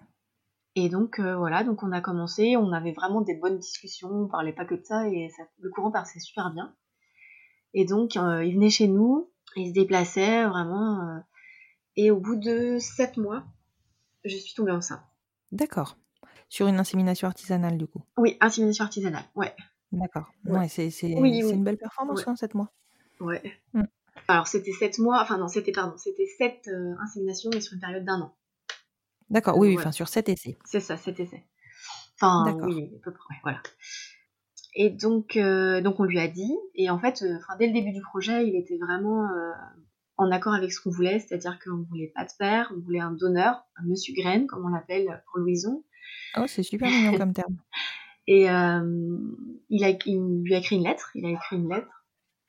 Et 0.76 0.90
donc 0.90 1.20
euh, 1.20 1.36
voilà, 1.36 1.64
donc 1.64 1.84
on 1.84 1.92
a 1.92 2.02
commencé, 2.02 2.58
on 2.58 2.72
avait 2.72 2.94
vraiment 2.94 3.22
des 3.22 3.36
bonnes 3.36 3.60
discussions, 3.60 4.10
on 4.10 4.28
parlait 4.28 4.54
pas 4.54 4.66
que 4.66 4.76
de 4.76 4.84
ça 4.84 5.08
et 5.08 5.30
ça, 5.36 5.44
le 5.60 5.70
courant 5.70 5.92
passait 5.92 6.20
super 6.20 6.52
bien. 6.52 6.74
Et 7.74 7.86
donc 7.86 8.18
euh, 8.18 8.44
il 8.44 8.56
venait 8.56 8.70
chez 8.70 8.88
nous, 8.88 9.30
il 9.56 9.70
se 9.70 9.74
déplaçait 9.74 10.46
vraiment. 10.48 11.02
euh, 11.10 11.20
et 11.96 12.10
au 12.10 12.20
bout 12.20 12.36
de 12.38 12.78
sept 12.80 13.18
mois, 13.18 13.44
je 14.26 14.36
suis 14.36 14.56
tombée 14.56 14.72
enceinte. 14.72 15.04
D'accord. 15.52 15.96
Sur 16.50 16.68
une 16.68 16.80
insémination 16.80 17.28
artisanale, 17.28 17.78
du 17.78 17.86
coup. 17.86 18.02
Oui, 18.18 18.38
insémination 18.42 18.86
artisanale, 18.86 19.24
ouais. 19.36 19.54
D'accord. 19.94 20.26
Ouais. 20.46 20.60
Ouais, 20.60 20.68
c'est 20.68 20.90
Oui, 21.04 21.44
oui. 21.44 21.52
une 21.52 21.64
belle 21.64 21.78
performance, 21.78 22.20
Ouais. 22.20 22.30
hein, 22.32 22.36
7 22.36 22.56
mois. 22.56 22.72
Ouais. 23.20 23.42
Mm. 23.74 23.84
Alors 24.28 24.48
c'était 24.48 24.72
sept 24.72 25.00
mois, 25.00 25.22
enfin 25.22 25.38
non, 25.38 25.48
c'était 25.48 25.72
pardon, 25.72 25.98
c'était 25.98 26.26
sept 26.38 26.68
euh, 26.68 26.94
inséminations 27.02 27.50
mais 27.54 27.62
sur 27.62 27.74
une 27.74 27.80
période 27.80 28.06
d'un 28.06 28.22
an. 28.22 28.36
D'accord, 29.30 29.58
oui, 29.58 29.76
enfin, 29.78 29.92
sur 29.92 30.08
7 30.08 30.30
essais. 30.30 30.58
C'est 30.66 30.80
ça, 30.80 30.98
cet 30.98 31.20
essai. 31.20 31.44
Enfin, 32.20 32.46
D'accord. 32.46 32.68
oui, 32.68 32.92
à 32.96 33.04
peu 33.04 33.12
près, 33.12 33.36
voilà. 33.44 33.62
Et 34.76 34.90
donc, 34.90 35.36
euh, 35.38 35.82
donc 35.82 36.00
on 36.00 36.04
lui 36.04 36.20
a 36.20 36.28
dit, 36.28 36.56
et 36.76 36.90
en 36.90 37.00
fait, 37.00 37.22
euh, 37.22 37.38
dès 37.60 37.68
le 37.68 37.74
début 37.74 37.92
du 37.92 38.02
projet, 38.02 38.48
il 38.48 38.56
était 38.56 38.78
vraiment 38.78 39.30
euh, 39.30 39.52
en 40.18 40.32
accord 40.32 40.54
avec 40.54 40.72
ce 40.72 40.82
qu'on 40.82 40.90
voulait, 40.90 41.20
c'est-à-dire 41.20 41.60
qu'on 41.64 41.84
voulait 41.90 42.12
pas 42.16 42.24
de 42.26 42.32
père, 42.38 42.72
on 42.76 42.80
voulait 42.80 43.00
un 43.00 43.12
donneur, 43.12 43.64
un 43.76 43.84
monsieur 43.86 44.14
graine, 44.16 44.48
comme 44.48 44.66
on 44.66 44.70
l'appelle 44.70 45.24
pour 45.28 45.40
Louison. 45.40 45.84
Oh, 46.38 46.46
c'est 46.48 46.64
super 46.64 46.90
mignon 46.90 47.18
comme 47.18 47.34
terme. 47.34 47.56
Et 48.28 48.50
euh, 48.50 49.18
il, 49.70 49.84
a, 49.84 49.90
il 50.06 50.42
lui 50.44 50.56
a 50.56 50.60
écrit 50.60 50.76
une 50.78 50.84
lettre, 50.84 51.12
il 51.16 51.26
a 51.26 51.30
écrit 51.30 51.58
une 51.58 51.70
lettre 51.70 51.90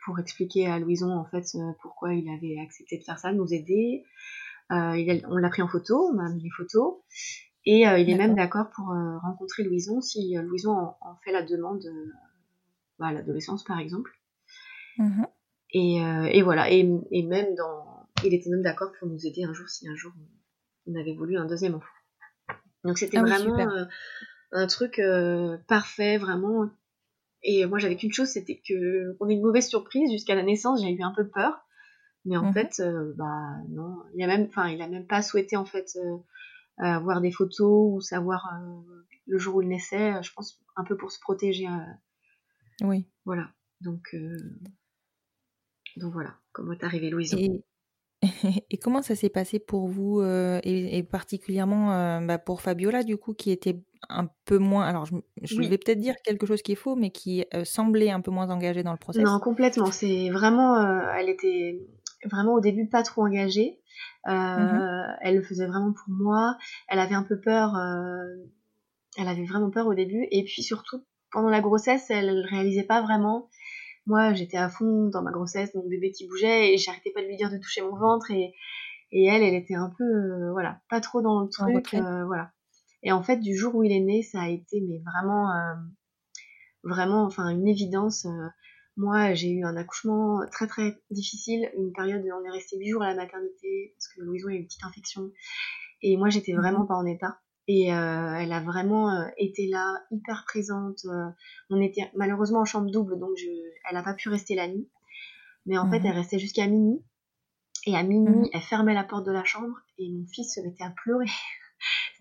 pour 0.04 0.18
expliquer 0.20 0.66
à 0.66 0.78
Louison 0.78 1.10
en 1.12 1.24
fait 1.24 1.44
euh, 1.54 1.72
pourquoi 1.82 2.14
il 2.14 2.28
avait 2.28 2.60
accepté 2.62 2.98
de 2.98 3.02
faire 3.04 3.18
ça, 3.18 3.32
de 3.32 3.38
nous 3.38 3.52
aider. 3.52 4.04
Euh, 4.70 4.96
il 4.96 5.10
a- 5.10 5.28
on 5.28 5.36
l'a 5.36 5.48
pris 5.48 5.62
en 5.62 5.68
photo, 5.68 6.10
on 6.14 6.18
a 6.18 6.28
mis 6.30 6.42
les 6.42 6.50
photos, 6.50 6.96
et 7.66 7.88
euh, 7.88 7.98
il 7.98 8.08
est 8.10 8.16
même 8.16 8.34
d'accord 8.34 8.70
pour 8.70 8.92
euh, 8.92 9.18
rencontrer 9.18 9.62
Louison 9.64 10.00
si 10.00 10.36
euh, 10.36 10.42
Louison 10.42 10.72
en, 10.72 10.96
en 11.00 11.16
fait 11.24 11.32
la 11.32 11.42
demande 11.42 11.84
euh, 11.84 12.12
bah, 12.98 13.08
à 13.08 13.12
l'adolescence 13.12 13.64
par 13.64 13.78
exemple. 13.78 14.10
Mhm. 14.98 15.26
Et, 15.70 16.02
euh, 16.04 16.24
et 16.30 16.42
voilà, 16.42 16.70
et, 16.70 16.88
et 17.10 17.22
même 17.24 17.54
dans, 17.56 18.06
il 18.24 18.32
était 18.32 18.48
même 18.48 18.62
d'accord 18.62 18.92
pour 18.98 19.08
nous 19.08 19.26
aider 19.26 19.42
un 19.44 19.52
jour 19.52 19.68
si 19.68 19.88
un 19.88 19.96
jour 19.96 20.12
on, 20.86 20.94
avait 20.94 21.14
voulu 21.14 21.36
un 21.36 21.46
deuxième 21.46 21.74
enfant. 21.74 21.86
Donc 22.84 22.98
c'était 22.98 23.18
Ah 23.18 23.22
vraiment 23.22 23.58
euh, 23.58 23.84
un 24.54 24.66
truc 24.66 24.98
euh, 24.98 25.58
parfait, 25.68 26.16
vraiment. 26.18 26.70
Et 27.42 27.66
moi 27.66 27.78
j'avais 27.78 27.96
qu'une 27.96 28.12
chose, 28.12 28.28
c'était 28.28 28.60
que 28.66 29.16
on 29.20 29.28
ait 29.28 29.34
une 29.34 29.42
mauvaise 29.42 29.68
surprise 29.68 30.10
jusqu'à 30.10 30.34
la 30.34 30.42
naissance. 30.42 30.80
J'ai 30.82 30.90
eu 30.90 31.02
un 31.02 31.12
peu 31.12 31.28
peur, 31.28 31.66
mais 32.24 32.36
en 32.36 32.44
Mhm. 32.46 32.52
fait, 32.54 32.80
euh, 32.80 33.12
bah 33.16 33.56
non, 33.68 33.98
il 34.14 34.22
a 34.22 34.26
même, 34.26 34.46
enfin 34.48 34.68
il 34.68 34.80
a 34.80 34.88
même 34.88 35.06
pas 35.06 35.20
souhaité 35.22 35.56
en 35.56 35.66
fait 35.66 35.96
euh, 35.96 36.16
euh, 36.84 36.98
voir 37.00 37.20
des 37.20 37.30
photos 37.30 37.94
ou 37.94 38.00
savoir 38.00 38.48
le 39.26 39.38
jour 39.38 39.56
où 39.56 39.62
il 39.62 39.68
naissait. 39.68 40.22
Je 40.22 40.32
pense 40.32 40.58
un 40.76 40.84
peu 40.84 40.96
pour 40.96 41.12
se 41.12 41.20
protéger. 41.20 41.66
Oui. 42.82 43.06
voilà. 43.26 43.50
Donc 43.82 44.16
donc 45.96 46.12
voilà, 46.12 46.34
comment 46.52 46.72
est 46.72 46.82
arrivé 46.84 47.10
Louison. 47.10 47.36
Et, 47.38 47.62
et 48.70 48.78
comment 48.78 49.02
ça 49.02 49.14
s'est 49.14 49.28
passé 49.28 49.58
pour 49.58 49.86
vous 49.86 50.20
euh, 50.20 50.60
et, 50.64 50.98
et 50.98 51.02
particulièrement 51.02 51.92
euh, 51.92 52.20
bah, 52.20 52.38
pour 52.38 52.62
Fabiola 52.62 53.02
du 53.04 53.16
coup 53.16 53.34
qui 53.34 53.50
était 53.50 53.76
un 54.08 54.28
peu 54.44 54.58
moins 54.58 54.84
alors 54.84 55.06
je, 55.06 55.14
je 55.42 55.60
Oui. 55.60 55.68
vais 55.68 55.78
peut-être 55.78 56.00
dire 56.00 56.14
quelque 56.24 56.46
chose 56.46 56.62
qui 56.62 56.72
est 56.72 56.76
faux 56.76 56.96
mais 56.96 57.10
qui 57.10 57.44
euh, 57.54 57.64
semblait 57.64 58.10
un 58.10 58.20
peu 58.20 58.30
moins 58.30 58.50
engagée 58.50 58.82
dans 58.82 58.92
le 58.92 58.98
process 58.98 59.22
Non, 59.24 59.38
complètement. 59.40 59.86
C'est 59.86 60.30
vraiment, 60.30 60.76
euh, 60.76 61.12
elle 61.16 61.28
était, 61.28 61.80
vraiment 62.30 62.54
au 62.54 62.60
début 62.60 62.88
pas 62.88 63.02
trop 63.02 63.22
engagée. 63.22 63.80
Euh, 64.26 64.30
Mhm. 64.30 65.16
Elle 65.20 65.36
le 65.36 65.42
faisait 65.42 65.66
vraiment 65.66 65.92
pour 65.92 66.08
moi. 66.08 66.56
Elle 66.88 66.98
avait 66.98 67.14
un 67.14 67.22
peu 67.22 67.38
peur. 67.40 67.74
elle 69.18 69.28
avait 69.28 69.44
vraiment 69.44 69.70
peur 69.70 69.86
au 69.86 69.94
début. 69.94 70.26
Et 70.30 70.44
puis 70.44 70.62
surtout 70.62 71.04
pendant 71.30 71.50
la 71.50 71.60
grossesse, 71.60 72.10
elle 72.10 72.30
réalisait 72.48 72.84
pas 72.84 73.02
vraiment. 73.02 73.48
Moi, 74.06 74.34
j'étais 74.34 74.58
à 74.58 74.68
fond 74.68 75.08
dans 75.08 75.22
ma 75.22 75.32
grossesse, 75.32 75.74
mon 75.74 75.86
bébé 75.88 76.12
qui 76.12 76.26
bougeait 76.28 76.74
et 76.74 76.78
j'arrêtais 76.78 77.10
pas 77.10 77.22
de 77.22 77.26
lui 77.26 77.36
dire 77.36 77.50
de 77.50 77.58
toucher 77.58 77.82
mon 77.82 77.96
ventre 77.96 78.30
et 78.30 78.54
et 79.12 79.26
elle, 79.26 79.42
elle 79.44 79.54
était 79.54 79.74
un 79.76 79.92
peu 79.96 80.50
voilà, 80.50 80.80
pas 80.90 81.00
trop 81.00 81.22
dans 81.22 81.40
le 81.42 81.48
truc, 81.48 81.94
voilà. 82.26 82.50
Et 83.04 83.12
en 83.12 83.22
fait, 83.22 83.36
du 83.38 83.56
jour 83.56 83.74
où 83.76 83.84
il 83.84 83.92
est 83.92 84.00
né, 84.00 84.22
ça 84.22 84.40
a 84.42 84.48
été 84.48 84.80
mais 84.80 84.98
vraiment 85.04 85.50
euh, 85.54 85.74
vraiment 86.82 87.24
enfin 87.24 87.48
une 87.50 87.68
évidence. 87.68 88.26
euh, 88.26 88.48
moi, 88.96 89.34
j'ai 89.34 89.50
eu 89.50 89.64
un 89.64 89.76
accouchement 89.76 90.40
très 90.52 90.66
très 90.68 90.96
difficile, 91.10 91.68
une 91.76 91.92
période 91.92 92.22
où 92.24 92.28
on 92.32 92.44
est 92.44 92.50
resté 92.50 92.78
huit 92.78 92.90
jours 92.90 93.02
à 93.02 93.08
la 93.08 93.16
maternité 93.16 93.94
parce 93.96 94.08
que 94.08 94.20
Louison 94.22 94.48
a 94.48 94.52
eu 94.52 94.56
une 94.58 94.66
petite 94.66 94.84
infection. 94.84 95.30
Et 96.02 96.16
moi, 96.16 96.28
j'étais 96.30 96.52
vraiment 96.54 96.80
Mhm. 96.80 96.86
pas 96.88 96.94
en 96.94 97.06
état. 97.06 97.40
Et 97.66 97.92
euh, 97.94 98.34
elle 98.36 98.52
a 98.52 98.60
vraiment 98.60 99.10
euh, 99.10 99.26
été 99.38 99.66
là, 99.68 99.94
hyper 100.10 100.44
présente. 100.46 101.04
euh, 101.06 101.28
on 101.70 101.80
était 101.80 102.10
malheureusement 102.14 102.60
en 102.60 102.64
chambre 102.66 102.90
double, 102.90 103.18
donc 103.18 103.30
je, 103.36 103.46
elle 103.90 103.96
a 103.96 104.02
pas 104.02 104.14
pu 104.14 104.28
rester 104.28 104.54
la 104.54 104.68
nuit. 104.68 104.88
Mais 105.66 105.78
en 105.78 105.88
fait, 105.90 105.98
Mhm. 105.98 106.06
elle 106.06 106.16
restait 106.16 106.38
jusqu'à 106.38 106.66
minuit. 106.66 107.02
Et 107.86 107.96
à 107.96 108.02
minuit, 108.02 108.44
Mhm. 108.44 108.50
elle 108.52 108.60
fermait 108.62 108.94
la 108.94 109.04
porte 109.04 109.26
de 109.26 109.32
la 109.32 109.44
chambre 109.44 109.76
et 109.98 110.10
mon 110.10 110.26
fils 110.26 110.54
se 110.54 110.60
mettait 110.60 110.84
à 110.84 110.90
pleurer. 110.90 111.26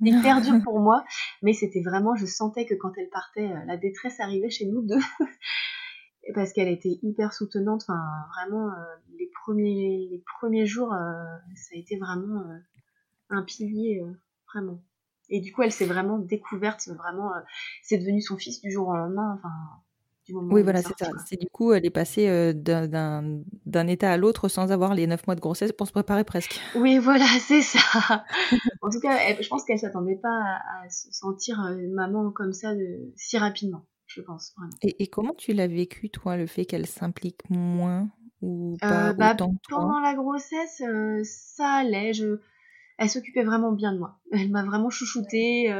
Hyper 0.03 0.41
dur 0.45 0.61
pour 0.63 0.79
moi, 0.79 1.03
mais 1.41 1.53
c'était 1.53 1.81
vraiment, 1.81 2.15
je 2.15 2.25
sentais 2.25 2.65
que 2.65 2.75
quand 2.75 2.91
elle 2.97 3.09
partait, 3.09 3.51
euh, 3.51 3.65
la 3.65 3.77
détresse 3.77 4.19
arrivait 4.19 4.49
chez 4.49 4.65
nous 4.65 4.81
deux. 4.81 4.99
Parce 6.33 6.53
qu'elle 6.53 6.69
était 6.69 6.99
hyper 7.01 7.33
soutenante, 7.33 7.83
enfin 7.83 7.99
vraiment 8.33 8.69
euh, 8.69 8.95
les 9.19 9.29
premiers 9.43 10.07
les 10.09 10.23
premiers 10.39 10.65
jours, 10.65 10.93
euh, 10.93 11.23
ça 11.55 11.75
a 11.75 11.77
été 11.77 11.97
vraiment 11.97 12.39
euh, 12.39 12.57
un 13.29 13.43
pilier 13.43 14.01
vraiment. 14.53 14.81
Et 15.29 15.41
du 15.41 15.51
coup, 15.51 15.63
elle 15.63 15.71
s'est 15.71 15.85
vraiment 15.85 16.19
découverte, 16.19 16.87
vraiment, 16.87 17.31
c'est 17.81 17.97
devenu 17.97 18.21
son 18.21 18.37
fils 18.37 18.61
du 18.61 18.71
jour 18.71 18.87
au 18.87 18.95
lendemain, 18.95 19.33
enfin 19.37 19.51
du 20.25 20.33
moment 20.33 20.51
où 20.51 20.55
Oui, 20.55 20.63
voilà, 20.63 20.81
c'est 20.81 20.97
ça. 20.97 21.11
C'est 21.25 21.39
du 21.39 21.47
coup, 21.47 21.73
elle 21.73 21.85
est 21.85 21.89
passée 21.89 22.27
euh, 22.27 22.53
d'un- 22.53 23.87
état 23.87 24.11
à 24.11 24.17
l'autre 24.17 24.47
sans 24.47 24.71
avoir 24.71 24.93
les 24.95 25.07
neuf 25.07 25.25
mois 25.27 25.35
de 25.35 25.41
grossesse 25.41 25.71
pour 25.71 25.87
se 25.87 25.91
préparer 25.91 26.23
presque. 26.23 26.59
Oui, 26.75 26.97
voilà, 26.99 27.25
c'est 27.39 27.61
ça. 27.61 28.23
en 28.81 28.89
tout 28.89 28.99
cas, 28.99 29.17
elle- 29.27 29.43
je 29.43 29.49
pense 29.49 29.63
qu'elle 29.65 29.79
s'attendait 29.79 30.15
pas 30.21 30.29
à, 30.29 30.83
à 30.85 30.89
se 30.89 31.11
sentir 31.11 31.61
euh, 31.63 31.75
maman 31.93 32.31
comme 32.31 32.53
ça 32.53 32.73
de, 32.75 33.11
si 33.15 33.37
rapidement, 33.37 33.85
je 34.07 34.21
pense 34.21 34.53
vraiment. 34.57 34.71
Et, 34.81 35.03
et 35.03 35.07
comment 35.07 35.33
tu 35.33 35.53
l'as 35.53 35.67
vécu, 35.67 36.09
toi, 36.09 36.37
le 36.37 36.47
fait 36.47 36.65
qu'elle 36.65 36.87
s'implique 36.87 37.41
moins 37.49 38.09
ou 38.41 38.77
pas 38.79 39.09
Euh, 39.09 39.13
bah, 39.13 39.33
autant 39.33 39.55
pendant 39.69 39.99
la 39.99 40.13
grossesse, 40.15 40.81
euh, 40.87 41.21
ça 41.23 41.67
allait. 41.67 42.13
Je... 42.13 42.39
Elle 42.99 43.09
s'occupait 43.09 43.43
vraiment 43.43 43.71
bien 43.71 43.91
de 43.93 43.97
moi. 43.99 44.19
Elle 44.31 44.51
m'a 44.51 44.63
vraiment 44.63 44.89
chouchoutée. 44.89 45.71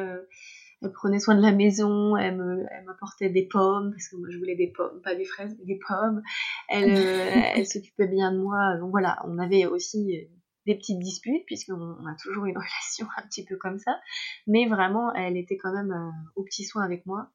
Elle 0.84 0.92
prenait 0.92 1.20
soin 1.20 1.36
de 1.36 1.42
la 1.42 1.52
maison. 1.52 2.18
Elle 2.18 2.38
me, 2.38 2.66
elle 2.72 2.86
m'apportait 2.86 3.30
des 3.30 3.48
pommes 3.48 3.92
parce 3.92 4.08
que 4.10 4.18
moi 4.18 4.28
je 4.30 4.38
voulais 4.38 4.56
des 4.56 4.68
pommes, 4.68 5.02
pas 5.02 5.16
des 5.16 5.26
fraises, 5.26 5.56
mais 5.60 5.66
des 5.66 5.80
pommes. 5.88 6.22
Elle, 6.70 6.96
euh, 6.96 7.30
elle 7.56 7.66
s'occupait 7.66 8.08
bien 8.08 8.32
de 8.32 8.40
moi. 8.40 8.78
Donc 8.80 8.92
voilà, 8.92 9.20
on 9.26 9.38
avait 9.40 9.66
aussi 9.66 10.18
euh, 10.18 10.36
des 10.66 10.76
petites 10.76 11.00
disputes 11.00 11.46
puisqu'on 11.46 11.74
on 11.74 12.06
a 12.06 12.16
toujours 12.22 12.46
une 12.46 12.58
relation 12.58 13.08
un 13.18 13.28
petit 13.28 13.46
peu 13.46 13.58
comme 13.58 13.80
ça. 13.80 14.00
Mais 14.48 14.68
vraiment, 14.68 15.14
elle 15.14 15.38
était 15.38 15.58
quand 15.58 15.74
même 15.74 15.92
euh, 15.92 16.12
aux 16.36 16.44
petits 16.44 16.66
soins 16.66 16.84
avec 16.84 17.06
moi. 17.06 17.30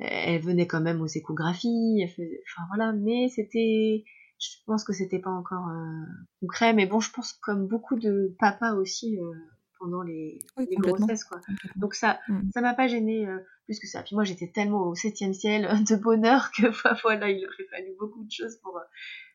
Elle 0.00 0.40
venait 0.40 0.68
quand 0.68 0.80
même 0.80 1.00
aux 1.00 1.06
échographies. 1.06 2.00
Elle 2.00 2.08
faisait... 2.08 2.40
Enfin 2.46 2.62
voilà, 2.68 2.92
mais 2.92 3.28
c'était 3.28 4.04
je 4.38 4.50
pense 4.66 4.84
que 4.84 4.92
c'était 4.92 5.18
pas 5.18 5.30
encore 5.30 5.68
euh, 5.68 6.04
concret, 6.40 6.72
mais 6.72 6.86
bon, 6.86 7.00
je 7.00 7.10
pense 7.10 7.32
comme 7.32 7.66
beaucoup 7.66 7.96
de 7.96 8.34
papas 8.38 8.74
aussi 8.74 9.18
euh, 9.18 9.32
pendant 9.78 10.02
les, 10.02 10.38
Oui, 10.56 10.66
les 10.68 10.76
complètement. 10.76 11.06
grossesses, 11.06 11.24
quoi. 11.24 11.40
Donc 11.76 11.94
ça, 11.94 12.20
Mm. 12.28 12.50
ça 12.52 12.60
m'a 12.60 12.74
pas 12.74 12.88
gêné 12.88 13.26
plus 13.64 13.78
que 13.80 13.86
ça. 13.86 14.02
Puis 14.02 14.14
moi, 14.14 14.24
j'étais 14.24 14.48
tellement 14.48 14.82
au 14.88 14.94
septième 14.94 15.34
ciel 15.34 15.64
euh, 15.66 15.74
de 15.88 15.96
bonheur 15.96 16.50
que 16.52 16.66
bah, 16.84 16.96
voilà, 17.02 17.30
il 17.30 17.44
aurait 17.44 17.68
fallu 17.70 17.94
beaucoup 17.98 18.24
de 18.24 18.30
choses 18.30 18.56
pour 18.62 18.76
euh, 18.76 18.80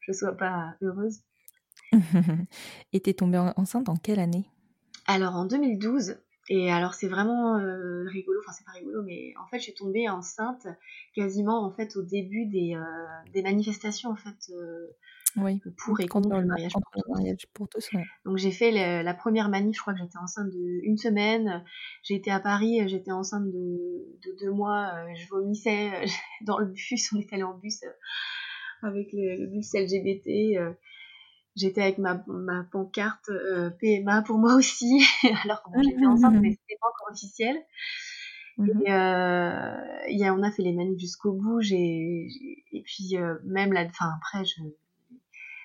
que 0.05 0.11
je 0.11 0.13
sois 0.13 0.35
pas 0.35 0.75
heureuse. 0.81 1.19
Et 2.93 2.99
t'es 2.99 3.13
tombée 3.13 3.37
en- 3.37 3.53
enceinte 3.55 3.89
en 3.89 3.95
quelle 3.95 4.19
année? 4.19 4.45
Alors 5.05 5.35
en 5.35 5.45
2012, 5.45 6.17
et 6.49 6.71
alors 6.71 6.93
c'est 6.93 7.07
vraiment 7.09 7.57
euh, 7.57 8.03
rigolo, 8.07 8.39
enfin 8.43 8.53
c'est 8.53 8.65
pas 8.65 8.71
rigolo, 8.71 9.03
mais 9.03 9.33
en 9.41 9.47
fait 9.47 9.57
je 9.59 9.63
suis 9.63 9.73
tombée 9.73 10.07
enceinte 10.09 10.65
quasiment 11.13 11.65
en 11.65 11.71
fait 11.71 11.95
au 11.97 12.03
début 12.03 12.45
des, 12.45 12.75
euh, 12.75 13.31
des 13.33 13.41
manifestations 13.41 14.09
en 14.11 14.15
fait 14.15 14.49
euh, 14.51 14.87
Oui. 15.37 15.61
pour 15.77 15.99
et 15.99 16.07
contre, 16.07 16.29
Contre 16.29 16.41
le 16.41 16.47
mariage 16.47 16.73
contre 16.73 16.89
pour 16.91 17.01
le 17.01 17.03
tous. 17.03 17.11
mariage 17.19 17.47
pour 17.53 17.67
tous, 17.69 17.91
ouais. 17.93 18.05
Donc 18.25 18.37
j'ai 18.37 18.51
fait 18.51 18.71
le- 18.71 19.03
la 19.03 19.13
première 19.13 19.49
manif, 19.49 19.75
je 19.75 19.81
crois 19.81 19.93
que 19.93 19.99
j'étais 19.99 20.17
enceinte 20.17 20.49
de 20.51 20.79
une 20.83 20.97
semaine. 20.97 21.63
J'ai 22.03 22.15
été 22.15 22.29
à 22.31 22.39
Paris, 22.39 22.87
j'étais 22.87 23.11
enceinte 23.11 23.45
de, 23.45 24.17
de 24.25 24.37
deux 24.39 24.51
mois. 24.51 24.91
euh, 24.95 25.13
Je 25.15 25.27
vomissais 25.29 25.89
euh, 25.89 26.05
dans 26.45 26.59
le 26.59 26.67
bus, 26.67 27.11
on 27.13 27.19
est 27.19 27.33
allé 27.33 27.43
en 27.43 27.57
bus 27.57 27.81
euh, 27.83 28.87
avec 28.87 29.07
le, 29.13 29.37
le 29.37 29.47
bus 29.47 29.73
LGBT. 29.73 30.57
euh, 30.57 30.73
J'étais 31.55 31.81
avec 31.83 31.99
ma, 31.99 32.23
ma 32.27 32.63
pancarte 32.71 33.29
euh, 33.29 33.69
PMA 33.79 34.23
pour 34.23 34.39
moi 34.39 34.55
aussi, 34.55 35.03
alors 35.45 35.61
que 35.63 35.69
bon, 35.71 35.81
j'étais 35.83 36.05
enceinte, 36.07 36.35
mais 36.41 36.49
c'était 36.51 36.77
pas 36.81 36.87
encore 36.87 37.11
officiel. 37.11 37.57
Et 38.59 38.91
euh, 38.91 39.77
il 40.09 40.17
y 40.19 40.25
a, 40.25 40.33
on 40.33 40.43
a 40.43 40.51
fait 40.51 40.61
les 40.63 40.73
manifs 40.73 40.99
jusqu'au 40.99 41.33
bout. 41.33 41.61
J'ai- 41.61 42.27
et 42.71 42.81
puis 42.83 43.17
euh, 43.17 43.35
même 43.45 43.73
là, 43.73 43.83
enfin 43.87 44.11
après, 44.17 44.45
je, 44.45 44.61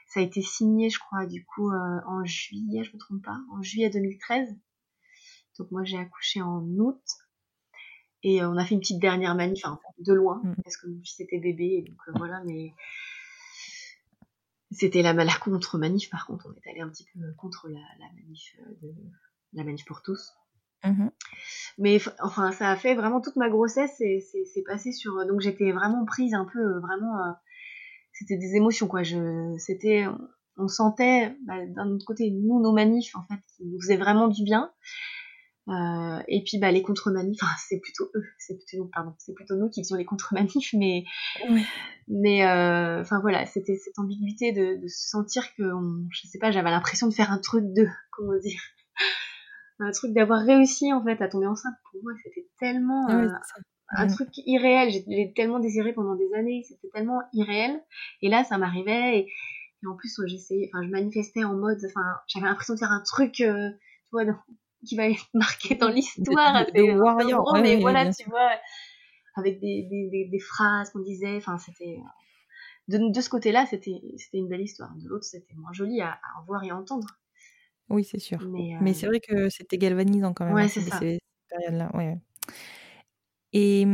ça 0.08 0.20
a 0.20 0.22
été 0.22 0.42
signé, 0.42 0.90
je 0.90 0.98
crois, 0.98 1.26
du 1.26 1.44
coup 1.44 1.70
euh, 1.70 2.00
en 2.06 2.24
juillet, 2.24 2.82
je 2.82 2.92
me 2.94 2.98
trompe 2.98 3.22
pas, 3.22 3.38
en 3.52 3.62
juillet 3.62 3.90
2013. 3.90 4.56
Donc 5.58 5.70
moi 5.70 5.84
j'ai 5.84 5.98
accouché 5.98 6.40
en 6.40 6.62
août 6.78 7.02
et 8.22 8.42
euh, 8.42 8.48
on 8.48 8.56
a 8.56 8.64
fait 8.64 8.74
une 8.74 8.80
petite 8.80 9.00
dernière 9.00 9.34
manif, 9.34 9.64
enfin 9.64 9.78
de 9.98 10.12
loin, 10.14 10.40
Mm. 10.42 10.54
parce 10.64 10.76
que 10.76 10.86
mon 10.88 11.00
fils 11.02 11.20
était 11.20 11.38
bébé, 11.38 11.64
et 11.78 11.82
donc 11.82 11.98
euh, 12.08 12.12
voilà, 12.16 12.42
mais 12.44 12.72
c'était 14.70 15.02
la, 15.02 15.12
la 15.12 15.34
contre 15.36 15.78
manif. 15.78 16.10
Par 16.10 16.26
contre, 16.26 16.46
on 16.48 16.52
est 16.54 16.70
allé 16.70 16.80
un 16.80 16.88
petit 16.88 17.06
peu 17.12 17.20
contre 17.36 17.68
la, 17.68 17.80
la 17.98 18.12
manif 18.14 18.56
de 18.82 18.94
la 19.52 19.64
manif 19.64 19.84
pour 19.84 20.02
tous. 20.02 20.32
Mhm. 20.84 21.10
Mais 21.78 22.00
enfin, 22.20 22.52
ça 22.52 22.70
a 22.70 22.76
fait 22.76 22.94
vraiment 22.94 23.20
toute 23.20 23.36
ma 23.36 23.48
grossesse 23.48 23.96
c'est 23.98 24.62
passé 24.66 24.92
sur. 24.92 25.26
Donc 25.26 25.40
j'étais 25.40 25.72
vraiment 25.72 26.04
prise 26.04 26.34
un 26.34 26.44
peu, 26.44 26.78
vraiment. 26.80 27.34
C'était 28.18 28.36
des 28.36 28.56
émotions 28.56 28.88
quoi. 28.88 29.02
Je, 29.02 29.54
c'était, 29.58 30.04
on 30.56 30.68
sentait 30.68 31.36
bah, 31.46 31.64
d'un 31.66 31.90
autre 31.90 32.04
côté 32.06 32.30
nous 32.30 32.60
nos 32.60 32.72
manifs 32.72 33.14
en 33.16 33.22
fait 33.24 33.40
qui 33.56 33.64
nous 33.64 33.80
faisaient 33.80 33.96
vraiment 33.96 34.28
du 34.28 34.42
bien. 34.42 34.72
Euh, 35.68 36.22
et 36.28 36.42
puis 36.44 36.58
bah 36.58 36.72
les 36.72 36.80
contre-manifs, 36.80 37.42
enfin 37.42 37.52
c'est 37.68 37.78
plutôt 37.78 38.10
eux, 38.14 38.24
c'est 38.38 38.56
plutôt 38.56 38.86
pardon, 38.86 39.14
c'est 39.18 39.34
plutôt 39.34 39.54
nous 39.54 39.68
qui 39.68 39.82
faisions 39.82 39.96
les 39.96 40.06
contre-manifs, 40.06 40.72
mais 40.72 41.04
Oui. 41.50 41.62
mais 42.08 42.46
euh, 42.46 43.02
enfin 43.02 43.20
voilà, 43.20 43.44
c'était 43.44 43.76
cette 43.76 43.98
ambiguïté 43.98 44.52
de, 44.52 44.80
de 44.80 44.88
se 44.88 45.10
sentir 45.10 45.54
que, 45.56 45.62
on, 45.64 46.06
je 46.10 46.26
sais 46.26 46.38
pas, 46.38 46.50
j'avais 46.52 46.70
l'impression 46.70 47.06
de 47.06 47.12
faire 47.12 47.30
un 47.30 47.38
truc 47.38 47.64
de, 47.74 47.86
comment 48.12 48.38
dire, 48.38 48.62
un 49.80 49.90
truc 49.90 50.14
d'avoir 50.14 50.40
réussi 50.40 50.90
en 50.94 51.04
fait 51.04 51.20
à 51.20 51.28
tomber 51.28 51.46
enceinte. 51.46 51.74
Pour 51.92 52.02
moi, 52.02 52.12
c'était 52.24 52.48
tellement 52.58 53.06
euh. 53.10 53.28
Un 53.90 54.06
Mhm. 54.06 54.14
truc 54.14 54.28
irréel. 54.46 54.90
J'ai 54.90 55.32
tellement 55.34 55.58
désiré 55.60 55.92
pendant 55.92 56.14
des 56.14 56.32
années, 56.34 56.62
c'était 56.68 56.88
tellement 56.92 57.20
irréel. 57.32 57.82
Et 58.22 58.28
là, 58.28 58.44
ça 58.44 58.58
m'arrivait 58.58 59.18
et, 59.20 59.32
et 59.82 59.86
en 59.86 59.96
plus, 59.96 60.20
j'essayais, 60.26 60.70
enfin, 60.72 60.84
je 60.84 60.90
manifestais 60.90 61.44
en 61.44 61.54
mode, 61.54 61.78
enfin, 61.86 62.16
j'avais 62.26 62.46
l'impression 62.46 62.74
de 62.74 62.78
faire 62.80 62.92
un 62.92 63.02
truc, 63.02 63.40
euh, 63.40 63.70
tu 63.70 64.10
vois, 64.12 64.24
dans- 64.24 64.38
qui 64.86 64.96
va 64.96 65.08
être 65.08 65.28
marqué 65.34 65.74
dans 65.74 65.88
l'histoire. 65.88 66.66
De- 66.66 66.72
peu 66.72 66.98
warrior, 67.00 67.52
ouais, 67.52 67.62
mais 67.62 67.74
ouais, 67.76 67.80
voilà, 67.80 68.12
tu 68.12 68.28
vois, 68.28 68.50
avec 69.36 69.60
des, 69.60 69.84
des, 69.90 70.08
des, 70.10 70.24
des 70.26 70.38
phrases 70.40 70.90
qu'on 70.90 71.00
disait, 71.00 71.36
enfin, 71.36 71.58
c'était. 71.58 71.98
De, 72.88 73.12
de 73.12 73.20
ce 73.20 73.28
côté-là, 73.28 73.66
c'était 73.66 73.92
une 74.32 74.48
belle 74.48 74.62
histoire. 74.62 74.94
De 74.96 75.08
l'autre, 75.08 75.24
c'était 75.24 75.54
moins 75.56 75.72
joli 75.74 76.00
à, 76.00 76.12
à 76.12 76.42
voir 76.46 76.64
et 76.64 76.70
à 76.70 76.76
entendre. 76.76 77.06
Oui, 77.90 78.02
c'est 78.04 78.18
sûr. 78.18 78.38
Mais, 78.50 78.74
euh, 78.74 78.78
Mais 78.80 78.94
c'est 78.94 79.06
vrai 79.06 79.20
que 79.20 79.48
c'était 79.50 79.78
galvanisant 79.78 80.32
quand 80.32 80.46
même, 80.46 80.54
Ouais, 80.54 80.64
hein, 80.64 80.68
c'est 80.68 80.80
ces, 80.80 80.90
ça. 80.90 80.98
ces 81.00 81.18
périodes-là. 81.50 81.90
Ouais. 81.94 82.16
Et 83.52 83.86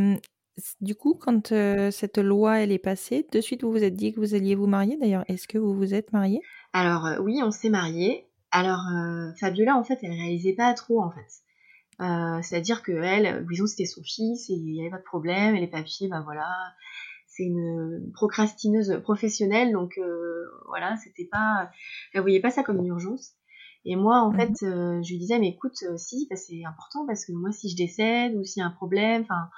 c- 0.56 0.74
du 0.80 0.94
coup, 0.94 1.14
quand 1.14 1.48
cette 1.90 2.18
loi 2.18 2.60
elle 2.60 2.72
est 2.72 2.78
passée, 2.78 3.26
de 3.30 3.40
suite 3.40 3.62
vous 3.62 3.70
vous 3.72 3.84
êtes 3.84 3.94
dit 3.94 4.12
que 4.12 4.20
vous 4.20 4.34
alliez 4.34 4.54
vous 4.54 4.66
marier. 4.66 4.96
D'ailleurs, 4.96 5.24
est-ce 5.28 5.48
que 5.48 5.58
vous 5.58 5.74
vous 5.74 5.94
êtes 5.94 6.12
marié 6.12 6.40
Alors 6.72 7.08
oui, 7.20 7.40
on 7.42 7.50
s'est 7.50 7.70
mariés. 7.70 8.26
Alors 8.50 8.82
Fabiola, 9.40 9.76
en 9.76 9.84
fait, 9.84 9.98
elle 10.02 10.12
réalisait 10.12 10.52
pas 10.54 10.72
trop, 10.74 11.02
en 11.02 11.10
fait. 11.10 12.40
C'est-à-dire 12.42 12.82
que 12.82 12.92
elle, 12.92 13.44
Louison, 13.46 13.66
c'était 13.66 13.86
son 13.86 14.02
fils 14.02 14.48
et 14.50 14.54
il 14.54 14.74
y 14.74 14.80
avait 14.80 14.90
pas 14.90 14.98
de 14.98 15.02
problème. 15.04 15.54
Et 15.56 15.60
les 15.60 15.66
papiers, 15.68 16.08
ben 16.08 16.22
voilà, 16.22 16.48
c'est 17.26 17.44
une 17.44 18.10
procrastineuse 18.14 19.00
professionnelle, 19.02 19.72
donc 19.72 19.98
voilà, 20.66 20.96
c'était 21.02 21.28
pas, 21.30 21.70
elle 22.12 22.20
voyait 22.22 22.40
pas 22.40 22.50
ça 22.50 22.62
comme 22.62 22.78
une 22.78 22.86
urgence. 22.86 23.32
Et 23.86 23.96
moi, 23.96 24.20
en 24.20 24.30
Mhm. 24.32 24.36
fait, 24.38 24.62
euh, 24.62 25.02
je 25.02 25.10
lui 25.10 25.18
disais, 25.18 25.38
mais 25.38 25.48
écoute, 25.48 25.76
euh, 25.82 25.96
si, 25.98 26.26
bah, 26.30 26.36
c'est 26.36 26.64
important 26.64 27.06
parce 27.06 27.24
que 27.26 27.32
moi, 27.32 27.52
si 27.52 27.68
je 27.68 27.76
décède 27.76 28.34
ou 28.36 28.42
s'il 28.44 28.60
y 28.60 28.62
a 28.62 28.66
un 28.66 28.70
problème, 28.70 29.22
enfin, 29.22 29.50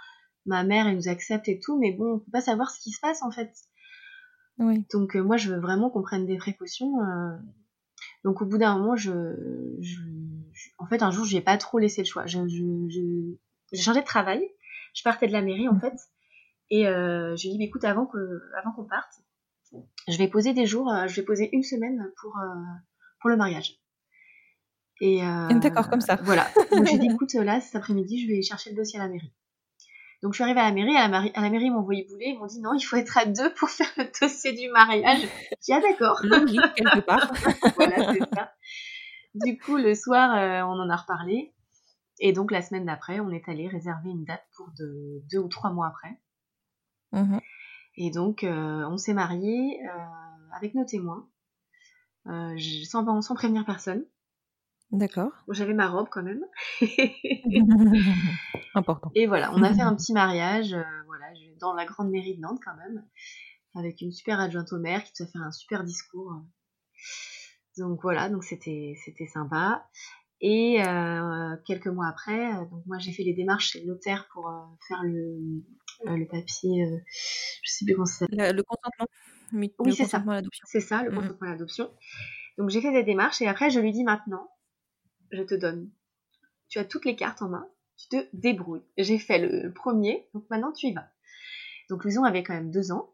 ma 0.47 0.65
mère, 0.65 0.87
elle 0.89 0.97
nous 0.97 1.09
accepte 1.09 1.49
et 1.49 1.61
tout, 1.61 1.79
mais 1.79 1.93
bon, 1.93 2.15
on 2.15 2.19
peut 2.19 2.31
pas 2.33 2.41
savoir 2.41 2.71
ce 2.71 2.81
qui 2.81 2.91
se 2.91 3.01
passe 3.01 3.23
en 3.23 3.31
fait. 3.31 3.53
Oui. 4.59 4.85
Donc 4.93 5.17
euh, 5.17 5.23
moi, 5.23 5.37
je 5.37 5.53
veux 5.53 5.61
vraiment 5.61 5.91
qu'on 5.91 6.03
prenne 6.03 6.27
des 6.27 6.39
précautions. 6.39 7.01
euh. 7.03 7.37
Donc 8.25 8.43
au 8.43 8.47
bout 8.47 8.59
d'un 8.59 8.79
moment, 8.79 8.97
je, 8.97 9.13
je- 9.81 10.01
je- 10.53 10.71
en 10.79 10.87
fait, 10.87 11.03
un 11.03 11.11
jour, 11.11 11.25
j'ai 11.25 11.41
pas 11.41 11.57
trop 11.59 11.79
laissé 11.79 12.03
le 12.03 12.07
choix. 12.07 12.27
Je, 12.27 12.39
je- 12.49 12.89
je- 12.89 13.37
j'ai 13.73 13.83
changé 13.83 14.01
de 14.01 14.07
travail. 14.07 14.43
Je 14.95 15.03
partais 15.03 15.27
de 15.29 15.33
la 15.33 15.43
mairie 15.43 15.69
en 15.69 15.79
fait, 15.79 15.93
et 16.71 16.89
euh, 16.89 17.37
je 17.37 17.47
lui 17.49 17.55
ai 17.55 17.59
dit, 17.59 17.65
écoute, 17.65 17.85
avant 17.85 18.07
que, 18.07 18.41
avant 18.59 18.73
qu'on 18.73 18.85
parte, 18.87 19.21
je 20.09 20.17
vais 20.17 20.29
poser 20.29 20.55
des 20.55 20.65
jours. 20.67 20.91
je 21.07 21.15
vais 21.21 21.23
poser 21.27 21.51
une 21.55 21.63
semaine 21.63 22.11
pour 22.21 22.37
euh, 22.39 22.55
pour 23.21 23.29
le 23.31 23.37
mariage. 23.37 23.79
Et 25.01 25.23
euh, 25.23 25.49
D'accord, 25.61 25.89
comme 25.91 26.01
ça. 26.01 26.17
Voilà. 26.23 26.47
Donc 26.73 26.87
j'ai 26.87 26.99
dit, 26.99 27.07
écoute, 27.13 27.35
là, 27.35 27.61
cet 27.61 27.77
après-midi, 27.77 28.23
je 28.23 28.29
vais 28.33 28.43
chercher 28.43 28.71
le 28.71 28.77
dossier 28.77 28.99
à 28.99 29.03
la 29.03 29.09
mairie. 29.09 29.33
Donc 30.23 30.33
je 30.33 30.37
suis 30.39 30.45
arrivée 30.45 30.61
à 30.61 30.65
la 30.65 30.73
mairie, 30.73 30.97
à 30.97 31.03
la, 31.03 31.09
mairie- 31.09 31.33
à 31.35 31.43
la 31.43 31.51
mairie 31.51 31.67
ils 31.67 31.71
m'ont 31.71 31.81
envoyé 31.81 32.05
bouler, 32.09 32.27
ils 32.29 32.39
m'ont 32.39 32.47
dit 32.47 32.61
non, 32.61 32.73
il 32.75 32.81
faut 32.81 32.97
être 32.97 33.19
à 33.19 33.27
deux 33.27 33.53
pour 33.55 33.69
faire 33.69 33.87
le 33.99 34.11
dossier 34.21 34.53
du 34.55 34.69
mariage. 34.71 35.29
J'ai 35.67 35.75
ah 35.75 35.81
d'accord, 35.81 36.21
Logique, 36.25 36.61
quelque 36.75 37.01
part. 37.01 37.31
voilà 37.77 38.13
c'est 38.15 38.35
ça. 38.35 38.53
Du 39.35 39.59
coup 39.59 39.77
le 39.77 39.95
soir 39.95 40.35
euh, 40.35 40.63
on 40.63 40.81
en 40.81 40.89
a 40.89 40.97
reparlé 40.97 41.53
et 42.19 42.33
donc 42.33 42.51
la 42.51 42.63
semaine 42.63 42.87
d'après 42.87 43.21
on 43.21 43.31
est 43.31 43.47
allé 43.47 43.69
réserver 43.69 44.09
une 44.09 44.25
date 44.25 44.43
pour 44.57 44.71
de, 44.79 45.23
deux 45.31 45.39
ou 45.39 45.49
trois 45.49 45.71
mois 45.71 45.89
après. 45.89 46.19
Mhm. 47.13 47.41
Et 47.97 48.11
donc 48.11 48.43
euh, 48.43 48.89
on 48.89 48.97
s'est 48.97 49.15
mariés 49.15 49.79
euh, 49.87 50.57
avec 50.57 50.75
nos 50.75 50.87
témoins, 50.87 51.29
euh, 52.27 52.57
sans, 52.85 53.21
sans 53.21 53.35
prévenir 53.35 53.67
personne. 53.67 54.05
D'accord. 54.93 55.33
Bon, 55.47 55.53
J'avais 55.53 55.75
ma 55.75 55.89
robe 55.89 56.09
quand 56.11 56.23
même. 56.23 56.45
Important. 58.75 59.11
Et 59.15 59.27
voilà, 59.27 59.53
on 59.55 59.63
a 59.63 59.75
fait 59.75 59.81
un 59.83 59.95
petit 59.97 60.13
mariage, 60.13 60.73
euh, 60.75 60.83
voilà, 61.07 61.27
dans 61.61 61.75
la 61.75 61.85
grande 61.85 62.11
mairie 62.11 62.37
de 62.37 62.41
Nantes 62.41 62.61
quand 62.65 62.77
même, 62.77 63.05
avec 63.75 64.01
une 64.01 64.13
super 64.13 64.39
adjointe 64.41 64.73
au 64.73 64.79
maire 64.79 65.03
qui 65.05 65.13
nous 65.21 65.27
a 65.27 65.31
fait 65.31 65.39
un 65.39 65.51
super 65.53 65.85
discours. 65.85 66.33
Donc 67.79 68.01
voilà, 68.03 68.29
donc 68.29 68.45
c'était 68.45 68.95
sympa. 69.33 69.87
Et 70.41 70.83
euh, 70.83 71.57
quelques 71.67 71.87
mois 71.87 72.09
après, 72.09 72.55
euh, 72.55 72.65
donc 72.67 72.85
moi 72.87 72.99
j'ai 72.99 73.13
fait 73.13 73.23
les 73.23 73.33
démarches 73.33 73.71
chez 73.71 73.81
le 73.81 73.87
notaire 73.87 74.29
pour 74.33 74.49
euh, 74.49 74.53
faire 74.87 75.03
le, 75.03 75.63
le 76.05 76.27
papier, 76.27 76.87
je 77.63 77.71
sais 77.71 77.85
plus 77.87 77.95
comment 77.95 78.05
ça 78.07 78.19
s'appelle. 78.27 78.51
Le, 78.51 78.57
le 78.57 78.63
consentement. 78.63 79.07
Oui, 79.79 79.95
c'est 79.95 80.05
ça. 80.05 80.23
C'est 80.65 80.81
ça, 80.81 81.03
le 81.03 81.11
Mhm. 81.11 81.17
consentement 81.17 81.49
à 81.49 81.51
l'adoption. 81.53 81.91
Donc 82.59 82.69
j'ai 82.71 82.83
fait 82.83 82.93
des 82.93 83.03
démarches 83.03 83.41
et 83.41 83.47
après 83.49 83.71
je 83.71 83.81
lui 83.81 83.93
dis 83.93 84.05
maintenant, 84.05 84.47
je 85.31 85.43
te 85.43 85.55
donne. 85.55 85.91
Tu 86.69 86.79
as 86.79 86.85
toutes 86.85 87.05
les 87.05 87.17
cartes 87.17 87.43
en 87.43 87.49
main, 87.49 87.69
tu 87.97 88.09
te 88.09 88.27
débrouilles. 88.33 88.83
J'ai 88.99 89.19
fait 89.19 89.39
le 89.39 89.73
premier, 89.73 90.29
donc 90.35 90.45
maintenant 90.51 90.73
tu 90.73 90.87
y 90.87 90.93
vas. 90.93 91.09
Donc 91.89 92.05
Louison 92.05 92.25
avait 92.25 92.43
quand 92.43 92.55
même 92.55 92.71
deux 92.71 92.93
ans. 92.93 93.11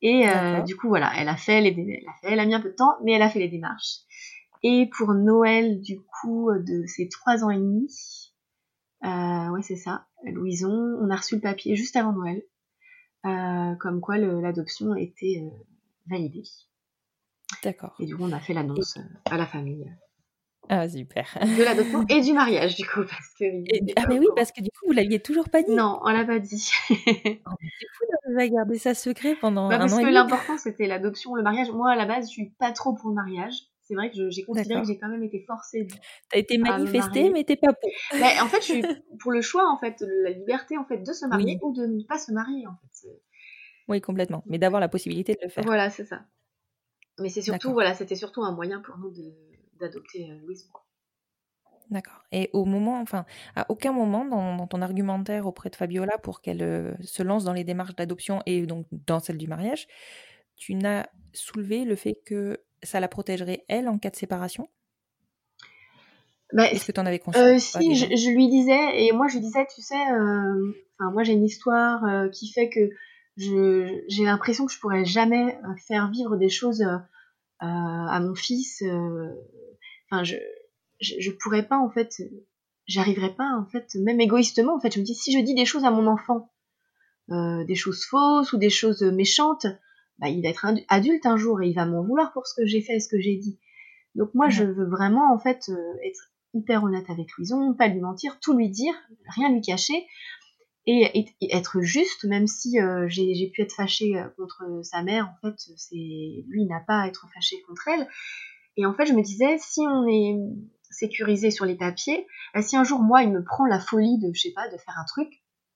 Et 0.00 0.28
euh, 0.28 0.62
du 0.62 0.76
coup 0.76 0.88
voilà, 0.88 1.12
elle 1.16 1.28
a 1.28 1.36
fait 1.36 1.60
les 1.60 1.70
elle 1.70 2.08
a 2.08 2.12
fait, 2.20 2.32
elle 2.32 2.40
a 2.40 2.46
mis 2.46 2.54
un 2.54 2.60
peu 2.60 2.70
de 2.70 2.74
temps, 2.74 2.96
mais 3.04 3.12
elle 3.12 3.22
a 3.22 3.30
fait 3.30 3.38
les 3.38 3.48
démarches. 3.48 4.00
Et 4.64 4.90
pour 4.96 5.14
Noël 5.14 5.80
du 5.80 6.00
coup 6.00 6.50
de 6.52 6.86
ses 6.86 7.08
trois 7.08 7.44
ans 7.44 7.50
et 7.50 7.58
demi, 7.58 8.32
euh, 9.04 9.48
ouais 9.50 9.62
c'est 9.62 9.76
ça, 9.76 10.06
Louison, 10.24 10.98
on 11.00 11.08
a 11.10 11.16
reçu 11.16 11.36
le 11.36 11.40
papier 11.40 11.76
juste 11.76 11.94
avant 11.94 12.12
Noël, 12.12 12.42
euh, 13.26 13.76
comme 13.76 14.00
quoi 14.00 14.18
l'adoption 14.18 14.96
était 14.96 15.44
validée. 16.06 16.44
D'accord. 17.62 17.94
Et 18.00 18.06
du 18.06 18.16
coup, 18.16 18.24
on 18.24 18.32
a 18.32 18.40
fait 18.40 18.54
l'annonce 18.54 18.98
à 19.26 19.36
la 19.36 19.46
famille 19.46 19.86
Ah, 20.68 20.88
super. 20.88 21.26
de 21.40 21.62
l'adoption 21.64 22.04
et 22.08 22.20
du 22.20 22.32
mariage, 22.32 22.76
du 22.76 22.86
coup, 22.86 23.00
parce 23.00 23.34
que. 23.38 23.44
Et- 23.44 23.92
ah, 23.96 24.04
mais 24.08 24.18
oui, 24.18 24.26
parce 24.36 24.52
que 24.52 24.60
du 24.62 24.70
coup, 24.70 24.86
vous 24.86 24.92
l'aviez 24.92 25.20
toujours 25.20 25.48
pas 25.50 25.62
dit. 25.62 25.74
Non, 25.74 25.98
on 26.02 26.10
l'a 26.10 26.24
pas 26.24 26.38
dit. 26.38 26.70
Oh, 26.88 26.94
mais 27.60 27.68
c'est 27.78 27.86
fou 27.92 28.04
d'avoir 28.26 28.48
gardé 28.48 28.78
ça 28.78 28.94
secret 28.94 29.34
pendant 29.40 29.68
Bah, 29.68 29.76
un 29.76 29.78
parce 29.80 29.92
an 29.94 30.02
que 30.02 30.06
l'important, 30.08 30.56
c'était 30.58 30.86
l'adoption, 30.86 31.34
le 31.34 31.42
mariage. 31.42 31.70
Moi, 31.72 31.90
à 31.92 31.96
la 31.96 32.06
base, 32.06 32.26
je 32.26 32.32
suis 32.32 32.50
pas 32.58 32.72
trop 32.72 32.94
pour 32.94 33.08
le 33.10 33.14
mariage. 33.16 33.54
C'est 33.82 33.94
vrai 33.94 34.10
que 34.10 34.30
j'ai 34.30 34.44
considéré 34.44 34.80
que 34.80 34.86
j'ai 34.86 34.96
quand 34.98 35.08
même 35.08 35.24
été 35.24 35.44
forcée. 35.46 35.86
T'as 36.30 36.38
été 36.38 36.54
à 36.54 36.58
manifestée, 36.58 37.28
mais 37.30 37.44
t'es 37.44 37.56
pas 37.56 37.72
pour. 37.72 37.90
Bah, 38.18 38.28
en 38.42 38.46
fait, 38.46 38.58
je 38.58 38.66
suis 38.72 38.82
pour 39.18 39.32
le 39.32 39.42
choix, 39.42 39.68
en 39.68 39.76
fait, 39.78 40.02
la 40.22 40.30
liberté, 40.30 40.78
en 40.78 40.84
fait, 40.84 40.98
de 40.98 41.12
se 41.12 41.26
marier 41.26 41.58
Oui. 41.60 41.68
ou 41.68 41.72
de 41.74 41.84
ne 41.86 42.02
pas 42.04 42.16
se 42.18 42.32
marier, 42.32 42.66
en 42.66 42.76
fait. 42.76 43.08
Oui, 43.88 44.00
complètement. 44.00 44.44
Mais 44.46 44.58
d'avoir 44.58 44.80
la 44.80 44.88
possibilité 44.88 45.34
de 45.34 45.40
le 45.42 45.48
faire. 45.50 45.64
Voilà, 45.64 45.90
c'est 45.90 46.04
ça. 46.04 46.22
Mais 47.18 47.28
c'est 47.28 47.42
surtout, 47.42 47.72
voilà, 47.72 47.92
c'était 47.92 48.14
surtout 48.14 48.42
un 48.42 48.52
moyen 48.52 48.80
pour 48.80 48.96
nous 48.98 49.10
de- 49.10 49.34
d'adopter 49.82 50.30
euh, 50.30 50.38
Louise. 50.44 50.68
D'accord. 51.90 52.24
Et 52.32 52.48
au 52.52 52.64
moment, 52.64 53.00
enfin, 53.00 53.26
à 53.54 53.66
aucun 53.70 53.92
moment 53.92 54.24
dans, 54.24 54.56
dans 54.56 54.66
ton 54.66 54.80
argumentaire 54.80 55.46
auprès 55.46 55.68
de 55.68 55.76
Fabiola 55.76 56.16
pour 56.18 56.40
qu'elle 56.40 56.62
euh, 56.62 56.92
se 57.02 57.22
lance 57.22 57.44
dans 57.44 57.52
les 57.52 57.64
démarches 57.64 57.94
d'adoption 57.94 58.42
et 58.46 58.64
donc 58.66 58.86
dans 58.90 59.20
celle 59.20 59.36
du 59.36 59.46
mariage, 59.46 59.86
tu 60.56 60.74
n'as 60.74 61.06
soulevé 61.32 61.84
le 61.84 61.96
fait 61.96 62.16
que 62.24 62.58
ça 62.82 63.00
la 63.00 63.08
protégerait 63.08 63.64
elle 63.68 63.88
en 63.88 63.98
cas 63.98 64.10
de 64.10 64.16
séparation? 64.16 64.68
Bah, 66.52 66.70
Est-ce 66.70 66.86
que 66.86 66.92
tu 66.92 67.00
en 67.00 67.06
avais 67.06 67.18
conscience 67.18 67.44
Euh, 67.44 67.58
si, 67.58 67.94
je, 67.94 68.06
je 68.06 68.30
lui 68.30 68.48
disais, 68.48 69.04
et 69.06 69.12
moi 69.12 69.26
je 69.28 69.34
lui 69.34 69.40
disais, 69.40 69.66
tu 69.74 69.80
sais, 69.80 69.94
euh, 70.12 71.10
moi 71.12 71.22
j'ai 71.22 71.32
une 71.32 71.44
histoire 71.44 72.04
euh, 72.04 72.28
qui 72.28 72.52
fait 72.52 72.68
que 72.68 72.90
j'ai 73.36 74.24
l'impression 74.24 74.66
que 74.66 74.72
je 74.72 74.78
pourrais 74.78 75.04
jamais 75.04 75.58
faire 75.86 76.10
vivre 76.10 76.36
des 76.36 76.50
choses 76.50 76.84
à 77.60 78.20
mon 78.20 78.34
fils. 78.34 78.82
Enfin, 80.12 80.24
je, 80.24 80.36
je, 81.00 81.14
je 81.18 81.30
pourrais 81.30 81.66
pas 81.66 81.78
en 81.78 81.90
fait, 81.90 82.22
j'arriverais 82.86 83.34
pas 83.34 83.50
en 83.58 83.64
fait, 83.66 83.94
même 83.96 84.20
égoïstement 84.20 84.76
en 84.76 84.80
fait. 84.80 84.94
Je 84.94 85.00
me 85.00 85.04
dis, 85.04 85.14
si 85.14 85.32
je 85.32 85.42
dis 85.42 85.54
des 85.54 85.64
choses 85.64 85.84
à 85.86 85.90
mon 85.90 86.06
enfant, 86.06 86.52
euh, 87.30 87.64
des 87.64 87.74
choses 87.76 88.04
fausses 88.04 88.52
ou 88.52 88.58
des 88.58 88.70
choses 88.70 89.02
méchantes, 89.02 89.66
bah, 90.18 90.28
il 90.28 90.42
va 90.42 90.50
être 90.50 90.66
adu- 90.66 90.84
adulte 90.88 91.26
un 91.26 91.36
jour 91.38 91.62
et 91.62 91.68
il 91.68 91.74
va 91.74 91.86
m'en 91.86 92.02
vouloir 92.04 92.32
pour 92.32 92.46
ce 92.46 92.54
que 92.54 92.66
j'ai 92.66 92.82
fait 92.82 92.96
et 92.96 93.00
ce 93.00 93.08
que 93.08 93.20
j'ai 93.20 93.36
dit. 93.36 93.58
Donc 94.14 94.34
moi, 94.34 94.48
je 94.50 94.64
veux 94.64 94.86
vraiment 94.88 95.32
en 95.32 95.38
fait 95.38 95.70
euh, 95.70 95.94
être 96.04 96.30
hyper 96.54 96.84
honnête 96.84 97.08
avec 97.08 97.28
Louison, 97.38 97.74
pas 97.74 97.88
lui 97.88 98.00
mentir, 98.00 98.38
tout 98.40 98.54
lui 98.56 98.68
dire, 98.68 98.94
rien 99.36 99.50
lui 99.52 99.62
cacher, 99.62 100.06
et, 100.86 101.18
et- 101.18 101.26
et 101.40 101.56
être 101.56 101.80
juste, 101.80 102.24
même 102.24 102.46
si 102.46 102.80
euh, 102.80 103.06
j'ai 103.08 103.50
pu 103.54 103.62
être 103.62 103.74
fâchée 103.74 104.14
contre 104.36 104.64
sa 104.82 105.02
mère, 105.02 105.28
en 105.28 105.48
fait, 105.48 105.54
c'est 105.76 106.44
lui 106.48 106.66
n'a 106.66 106.80
pas 106.80 107.02
à 107.02 107.06
être 107.08 107.26
fâché 107.34 107.62
contre 107.62 107.88
elle. 107.88 108.08
Et 108.76 108.86
en 108.86 108.94
fait, 108.94 109.06
je 109.06 109.12
me 109.12 109.22
disais, 109.22 109.56
si 109.58 109.80
on 109.80 110.06
est 110.08 110.36
sécurisé 110.90 111.50
sur 111.50 111.64
les 111.64 111.76
papiers, 111.76 112.26
bah, 112.54 112.62
si 112.62 112.76
un 112.76 112.84
jour 112.84 113.00
moi 113.00 113.22
il 113.22 113.30
me 113.30 113.42
prend 113.44 113.64
la 113.66 113.80
folie 113.80 114.18
de, 114.18 114.30
je 114.34 114.40
sais 114.40 114.52
pas, 114.54 114.68
de 114.68 114.76
faire 114.76 114.94
un 114.98 115.04
truc, 115.06 115.28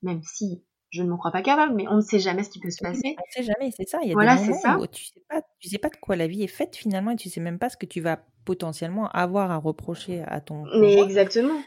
même 0.02 0.22
si 0.22 0.64
je 0.90 1.02
ne 1.02 1.09
m'en 1.09 1.16
crois 1.16 1.32
pas 1.32 1.42
capable, 1.42 1.74
mais 1.74 1.87
on 1.88 1.96
ne 1.96 2.00
sait 2.00 2.18
jamais 2.18 2.42
ce 2.44 2.50
qui 2.50 2.61
peut 2.61 2.70
se 2.70 2.82
Oui, 2.82 2.90
passer. 2.90 3.16
on 3.18 3.22
sait 3.30 3.42
jamais, 3.42 3.70
c'est 3.76 3.88
ça. 3.88 3.98
Il 4.02 4.09
y 4.09 4.12
a 4.12 4.14
Voilà, 4.14 4.37
des 4.37 4.44
c'est 4.44 4.52
moments 4.52 4.61
ça. 4.61 4.76
où 4.78 4.87
tu 4.87 5.04
sais 5.04 5.22
pas, 5.28 5.42
tu 5.59 5.68
sais 5.68 5.78
pas 5.78 5.88
de 5.88 5.96
quoi 5.96 6.16
la 6.16 6.26
vie 6.26 6.42
est 6.42 6.48
faite 6.48 6.76
finalement 6.76 7.11
et 7.12 7.16
tu 7.16 7.28
sais 7.28 7.40
même 7.40 7.59
pas 7.59 7.68
ce 7.68 7.76
que 7.76 7.87
tu 7.87 8.00
vas 8.00 8.18
potentiellement 8.44 9.09
avoir 9.09 9.50
à 9.50 9.56
reprocher 9.56 10.22
à 10.26 10.40
ton 10.40 10.64
Mais 10.78 11.00
exactement. 11.02 11.61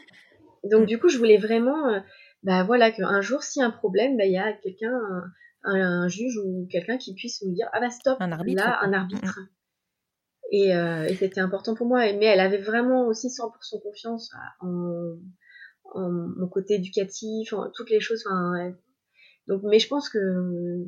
Donc 0.64 0.82
Mm. 0.82 0.86
du 0.86 0.98
coup, 0.98 1.08
je 1.08 1.18
voulais 1.18 1.38
vraiment, 1.38 1.88
euh, 1.88 2.00
bah 2.42 2.64
voilà, 2.64 2.90
qu'un 2.90 3.20
jour, 3.20 3.42
s'il 3.42 3.60
y 3.60 3.62
a 3.64 3.68
un 3.68 3.70
problème, 3.70 4.16
bah 4.16 4.24
il 4.26 4.32
y 4.32 4.38
a 4.38 4.52
quelqu'un, 4.52 4.92
un, 4.92 5.22
un- 5.64 6.02
un 6.04 6.08
juge 6.08 6.36
ou 6.44 6.66
quelqu'un 6.70 6.96
qui 6.98 7.14
puisse 7.14 7.42
nous 7.42 7.52
dire, 7.52 7.68
ah 7.72 7.80
bah 7.80 7.90
stop, 7.90 8.18
Un 8.20 8.32
arbitre, 8.32 8.62
là, 8.64 8.78
un 8.82 8.88
Mm, 8.90 8.94
arbitre. 8.94 9.38
Et, 10.52 10.74
euh, 10.74 11.04
et 11.04 11.14
c'était 11.14 11.40
important 11.40 11.74
pour 11.74 11.86
moi. 11.86 12.00
Mais 12.14 12.26
elle 12.26 12.40
avait 12.40 12.58
vraiment 12.60 13.06
aussi 13.06 13.28
100% 13.28 13.82
confiance 13.82 14.32
en, 14.60 15.16
en 15.94 16.10
mon 16.10 16.48
côté 16.48 16.74
éducatif, 16.74 17.52
en 17.52 17.70
toutes 17.70 17.90
les 17.90 18.00
choses. 18.00 18.24
Enfin, 18.26 18.72
donc, 19.46 19.62
mais 19.64 19.78
je 19.78 19.88
pense 19.88 20.08
que 20.08 20.84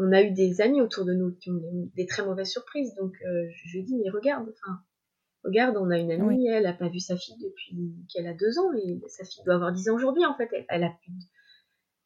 on 0.00 0.12
a 0.12 0.22
eu 0.22 0.30
des 0.30 0.60
amis 0.60 0.80
autour 0.80 1.04
de 1.04 1.12
nous 1.12 1.32
qui 1.36 1.50
ont 1.50 1.54
des, 1.56 1.90
des 1.96 2.06
très 2.06 2.24
mauvaises 2.24 2.50
surprises. 2.50 2.94
Donc 2.94 3.12
euh, 3.26 3.48
je 3.50 3.72
lui 3.72 3.80
ai 3.80 3.82
dit, 3.82 3.96
mais 3.96 4.10
regarde, 4.10 4.48
enfin, 4.48 4.78
regarde, 5.44 5.76
on 5.76 5.90
a 5.90 5.98
une 5.98 6.10
amie, 6.12 6.24
Oui. 6.38 6.46
elle 6.48 6.66
a 6.66 6.72
pas 6.72 6.88
vu 6.88 7.00
sa 7.00 7.16
fille 7.16 7.36
depuis 7.42 7.94
qu'elle 8.12 8.26
a 8.28 8.34
deux 8.34 8.58
ans, 8.58 8.72
et 8.74 9.00
sa 9.08 9.24
fille 9.24 9.42
doit 9.44 9.54
avoir 9.56 9.72
dix 9.72 9.88
ans 9.90 9.94
aujourd'hui 9.94 10.24
en 10.24 10.36
fait. 10.36 10.48
Elle, 10.52 10.64
elle 10.68 10.84
a 10.84 10.90
plus 11.02 11.12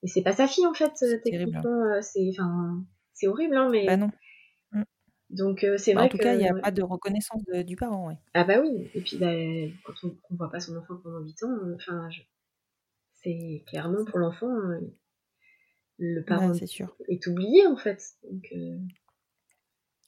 Et 0.03 0.09
c'est 0.09 0.23
pas 0.23 0.33
sa 0.33 0.49
fille 0.49 0.67
en 0.67 0.75
fait, 0.75 0.93
euh, 1.03 1.19
techniquement. 1.23 1.63
euh, 1.67 2.01
C'est, 2.01 2.29
enfin, 2.31 2.83
c'est 3.13 3.29
horrible, 3.29 3.57
hein, 3.57 3.69
mais. 3.71 3.87
Bah 3.87 3.97
non. 3.99 4.11
Donc 5.33 5.65
euh, 5.65 5.77
c'est 5.79 5.95
Bah, 5.95 6.01
vrai 6.01 6.07
en 6.07 6.11
tout 6.11 6.19
que. 6.19 6.23
cas, 6.23 6.35
il 6.35 6.39
n'y 6.39 6.49
a 6.49 6.55
pas 6.55 6.71
de 6.71 6.83
reconnaissance 6.83 7.43
de- 7.53 7.63
du 7.63 7.75
parent, 7.77 8.09
ouais. 8.09 8.19
Ah 8.35 8.45
bah 8.45 8.61
oui, 8.61 8.91
et 8.95 9.01
puis 9.01 9.17
bah, 9.19 9.33
quand 9.85 9.95
on 10.05 10.09
ne 10.31 10.37
voit 10.37 10.51
pas 10.51 10.61
son 10.61 10.77
enfant 10.77 10.97
pendant 11.03 11.21
8 11.21 11.43
ans, 11.43 11.51
euh, 11.51 11.75
enfin, 11.77 12.09
je- 12.11 12.23
c'est 13.15 13.65
clairement 13.67 14.05
pour 14.05 14.19
l'enfant, 14.19 14.49
euh, 14.51 14.81
le 15.99 16.23
parent 16.23 16.51
Ouais, 16.51 16.59
c'est 16.59 16.67
sûr. 16.67 16.97
est 17.09 17.27
oublié 17.27 17.67
en 17.67 17.77
fait. 17.77 18.03
Donc, 18.31 18.45
euh, 18.53 18.79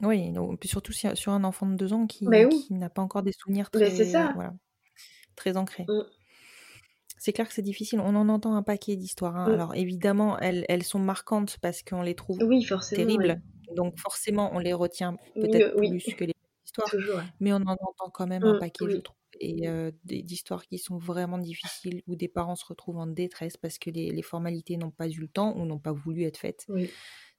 Oui, 0.03 0.33
donc, 0.33 0.63
surtout 0.65 0.93
si- 0.93 1.15
sur 1.17 1.33
un 1.33 1.45
enfant 1.45 1.67
de 1.67 1.77
deux 1.77 1.93
ans 1.93 2.07
qui, 2.07 2.27
Mais 2.29 2.45
oui. 2.45 2.65
qui 2.67 2.75
n'a 2.75 2.91
pas 2.91 3.01
encore 3.03 3.23
des 3.23 3.33
souvenirs 3.33 3.71
très, 3.71 3.91
c'est 3.91 4.05
ça. 4.05 4.33
voilà, 4.35 4.55
très 5.37 5.57
ancrés. 5.57 5.85
Mm. 5.89 6.03
C'est 7.17 7.33
clair 7.33 7.49
que 7.49 7.55
c'est 7.55 7.63
difficile. 7.63 8.01
On 8.01 8.15
en 8.17 8.29
entend 8.29 8.55
un 8.55 8.63
paquet 8.63 8.97
d'histoires. 8.97 9.37
hein. 9.37 9.49
Mm. 9.49 9.53
Alors 9.55 9.75
évidemment, 9.75 10.39
elles, 10.41 10.67
elles 10.69 10.83
sont 10.83 10.99
marquantes 10.99 11.57
parce 11.63 11.83
qu'on 11.83 12.03
les 12.03 12.15
trouve 12.15 12.39
oui, 12.43 12.63
forcément. 12.65 13.03
terribles. 13.07 13.25
ouais. 13.29 13.54
Donc 13.71 13.99
forcément, 13.99 14.51
on 14.55 14.59
les 14.59 14.73
retient 14.73 15.17
peut-être 15.41 15.71
oui. 15.77 15.91
plus 16.01 16.15
que 16.15 16.25
les 16.25 16.35
histoires. 16.67 16.89
Toujours. 16.91 17.21
Mais 17.41 17.53
on 17.53 17.57
en 17.57 17.73
entend 17.81 18.11
quand 18.13 18.27
même 18.27 18.47
un 18.47 18.55
Mm, 18.55 18.59
paquet, 18.59 18.85
oui. 18.87 18.95
je 18.97 19.01
trouve. 19.01 19.17
Et 19.41 19.69
euh, 19.69 19.91
d'histoires 20.05 20.65
qui 20.67 20.79
sont 20.79 20.97
vraiment 20.99 21.39
difficiles, 21.39 22.03
où 22.07 22.15
des 22.17 22.29
parents 22.29 22.55
se 22.57 22.65
retrouvent 22.67 22.99
en 22.99 23.07
détresse 23.09 23.57
parce 23.57 23.79
que 23.79 23.91
les, 23.91 24.13
les 24.13 24.23
formalités 24.23 24.77
n'ont 24.77 24.93
pas 24.93 25.09
eu 25.09 25.19
le 25.21 25.29
temps 25.29 25.57
ou 25.57 25.67
n'ont 25.67 25.81
pas 25.81 25.93
voulu 25.93 26.23
être 26.25 26.39
faites. 26.39 26.69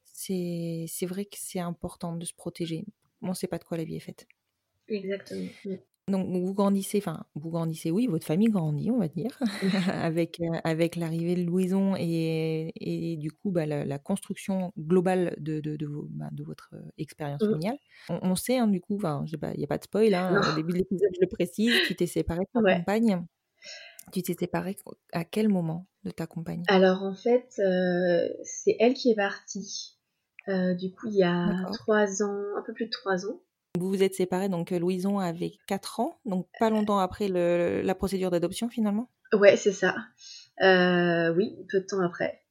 C'est 0.03 0.85
c'est 0.89 1.05
vrai 1.07 1.25
que 1.25 1.37
c'est 1.39 1.59
important 1.59 2.15
de 2.15 2.25
se 2.25 2.33
protéger. 2.33 2.85
On 3.21 3.29
ne 3.29 3.33
sait 3.33 3.47
pas 3.47 3.57
de 3.59 3.63
quoi 3.65 3.77
la 3.77 3.83
vie 3.85 3.95
est 3.97 3.99
faite. 3.99 4.27
Exactement. 4.87 5.51
Donc 6.07 6.27
vous 6.29 6.53
grandissez, 6.53 6.99
enfin 6.99 7.25
vous 7.33 7.49
grandissez, 7.49 7.89
oui, 7.89 8.05
votre 8.05 8.27
famille 8.27 8.49
grandit, 8.49 8.91
on 8.91 8.99
va 8.99 9.07
dire, 9.07 9.39
avec, 9.91 10.39
euh, 10.39 10.59
avec 10.63 10.95
l'arrivée 10.97 11.33
de 11.35 11.41
Louison 11.43 11.95
et, 11.97 12.71
et 12.75 13.17
du 13.17 13.31
coup 13.31 13.49
bah, 13.49 13.65
la, 13.65 13.85
la 13.85 13.97
construction 13.97 14.71
globale 14.77 15.35
de, 15.39 15.59
de, 15.61 15.75
de, 15.77 15.87
vos- 15.87 16.05
bah, 16.11 16.29
de 16.31 16.43
votre 16.43 16.69
euh, 16.75 16.81
expérience 16.99 17.41
Mm. 17.41 17.47
familiale. 17.47 17.77
On, 18.07 18.19
on 18.21 18.35
sait, 18.35 18.57
hein, 18.59 18.67
du 18.67 18.81
coup, 18.81 18.97
enfin, 18.97 19.25
il 19.55 19.57
n'y 19.57 19.63
a 19.63 19.67
pas 19.67 19.79
de 19.79 19.83
spoil, 19.83 20.13
hein, 20.13 20.35
Non. 20.35 20.43
au 20.45 20.51
début 20.51 20.73
de 20.73 20.77
l'épisode, 20.77 21.09
je 21.15 21.21
le 21.21 21.27
précise, 21.27 21.81
tu 21.81 21.95
t'es 21.95 22.05
séparée 22.05 22.41
de 22.41 22.49
ta 22.53 22.61
Ouais. 22.61 22.77
compagne. 22.77 23.25
Tu 24.13 24.23
t'es 24.23 24.35
séparée 24.35 24.77
à 25.13 25.25
quel 25.25 25.49
moment 25.49 25.87
de 26.03 26.11
ta 26.11 26.27
compagne? 26.27 26.67
Alors 26.67 27.01
en 27.03 27.15
fait, 27.15 27.47
euh, 27.59 28.27
c'est 28.43 28.75
elle 28.79 28.93
qui 28.93 29.11
est 29.11 29.15
partie. 29.15 29.97
Euh, 30.47 30.73
du 30.75 30.91
coup, 30.93 31.07
il 31.07 31.15
y 31.15 31.23
a 31.23 31.43
D'accord. 31.43 31.71
trois 31.73 32.21
ans, 32.23 32.43
un 32.57 32.61
peu 32.65 32.73
plus 32.73 32.85
de 32.85 32.91
trois 32.91 33.25
ans. 33.25 33.41
Vous 33.77 33.89
vous 33.89 34.03
êtes 34.03 34.15
séparés, 34.15 34.49
donc 34.49 34.71
Louison 34.71 35.19
avait 35.19 35.53
4 35.67 35.99
ans, 35.99 36.17
donc 36.25 36.47
pas 36.59 36.69
longtemps 36.69 36.99
après 36.99 37.27
le, 37.27 37.81
la 37.81 37.95
procédure 37.95 38.31
d'adoption 38.31 38.69
finalement? 38.69 39.09
Ouais, 39.33 39.57
c'est 39.57 39.71
ça. 39.73 39.95
Euh, 40.61 41.33
oui, 41.35 41.55
peu 41.69 41.79
de 41.81 41.85
temps 41.85 42.01
après. 42.01 42.41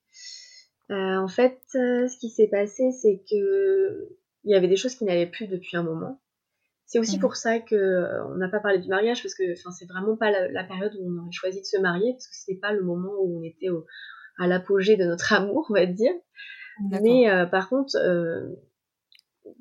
Euh, 0.91 1.17
en 1.17 1.29
fait, 1.29 1.61
euh, 1.77 2.07
ce 2.09 2.19
qui 2.19 2.29
s'est 2.31 2.49
passé, 2.49 2.91
c'est 2.93 3.23
que 3.31 4.09
il 4.45 4.51
y 4.53 4.55
avait 4.55 4.69
des 4.69 4.77
choses 4.77 4.95
qui 4.95 5.05
n'allaient 5.05 5.31
plus 5.31 5.47
depuis 5.47 5.77
un 5.79 5.83
moment. 5.83 6.21
C'est 6.87 6.99
aussi 6.99 7.17
Mhm. 7.17 7.21
pour 7.23 7.37
ça 7.37 7.61
que 7.61 8.23
on 8.31 8.35
n'a 8.37 8.49
pas 8.49 8.61
parlé 8.61 8.79
du 8.79 8.89
mariage 8.89 9.23
parce 9.23 9.35
que, 9.35 9.53
enfin, 9.59 9.71
c'est 9.71 9.87
vraiment 9.89 10.17
pas 10.19 10.31
la, 10.31 10.49
la 10.51 10.65
période 10.65 10.93
où 11.01 11.09
on 11.11 11.23
aurait 11.23 11.33
choisi 11.33 11.61
de 11.61 11.65
se 11.67 11.79
marier 11.81 12.13
parce 12.13 12.27
que 12.29 12.35
c'était 12.37 12.61
pas 12.61 12.73
le 12.75 12.83
moment 12.83 13.13
où 13.23 13.39
on 13.41 13.43
était 13.43 13.71
au- 13.71 13.87
à 14.39 14.47
l'apogée 14.47 14.97
de 14.99 15.05
notre 15.05 15.33
amour, 15.33 15.67
on 15.71 15.75
va 15.75 15.87
dire. 15.87 16.13
Mais 16.91 17.25
par 17.51 17.69
contre, 17.71 17.97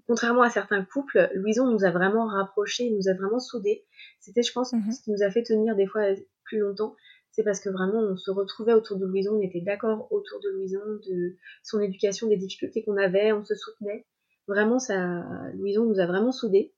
contrairement 0.08 0.42
à 0.42 0.50
certains 0.50 0.84
couples, 0.86 1.30
Louison 1.36 1.70
nous 1.70 1.84
a 1.84 1.92
vraiment 1.92 2.28
rapprochés, 2.28 2.90
nous 2.92 3.08
a 3.10 3.14
vraiment 3.14 3.40
soudés. 3.40 3.86
C'était, 4.20 4.44
je 4.44 4.52
pense, 4.54 4.74
Mhm. 4.74 4.92
ce 4.92 5.02
qui 5.04 5.12
nous 5.12 5.24
a 5.24 5.30
fait 5.32 5.44
tenir 5.44 5.76
des 5.76 5.88
fois 5.88 6.04
plus 6.46 6.60
longtemps. 6.60 6.96
C'est 7.32 7.44
parce 7.44 7.60
que 7.60 7.70
vraiment, 7.70 8.00
on 8.00 8.16
se 8.16 8.30
retrouvait 8.30 8.74
autour 8.74 8.98
de 8.98 9.06
Louison, 9.06 9.36
on 9.38 9.42
était 9.42 9.62
d'accord 9.62 10.08
autour 10.12 10.40
de 10.42 10.50
Louison, 10.50 10.82
de 11.08 11.36
son 11.64 11.80
éducation, 11.82 12.28
des 12.28 12.38
difficultés 12.38 12.84
qu'on 12.84 12.98
avait, 12.98 13.32
on 13.32 13.44
se 13.44 13.56
soutenait. 13.56 14.06
Vraiment, 14.48 14.78
ça, 14.78 15.24
Louison 15.56 15.86
nous 15.86 16.00
a 16.00 16.06
vraiment 16.06 16.32
soudés. 16.32 16.74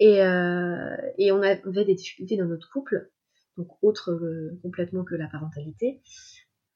Et, 0.00 0.22
euh, 0.22 0.96
et 1.18 1.30
on 1.32 1.40
avait 1.42 1.84
des 1.84 1.94
difficultés 1.94 2.36
dans 2.36 2.46
notre 2.46 2.68
couple, 2.70 3.10
donc 3.56 3.68
autre 3.80 4.10
euh, 4.10 4.58
complètement 4.62 5.04
que 5.04 5.14
la 5.14 5.28
parentalité. 5.28 6.02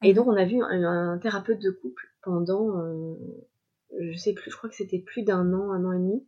Et 0.03 0.11
Mhm. 0.11 0.15
donc, 0.15 0.27
on 0.29 0.37
a 0.37 0.45
vu 0.45 0.63
un, 0.63 0.85
un 0.85 1.19
thérapeute 1.19 1.61
de 1.61 1.71
couple 1.71 2.05
pendant, 2.23 2.81
euh, 2.81 3.15
je 3.99 4.17
sais 4.17 4.33
plus, 4.33 4.51
je 4.51 4.57
crois 4.57 4.71
que 4.71 4.77
c'était 4.77 4.99
plus 4.99 5.23
d'un 5.23 5.53
an, 5.53 5.73
un 5.73 5.85
an 5.85 5.93
et 5.93 5.99
demi. 5.99 6.27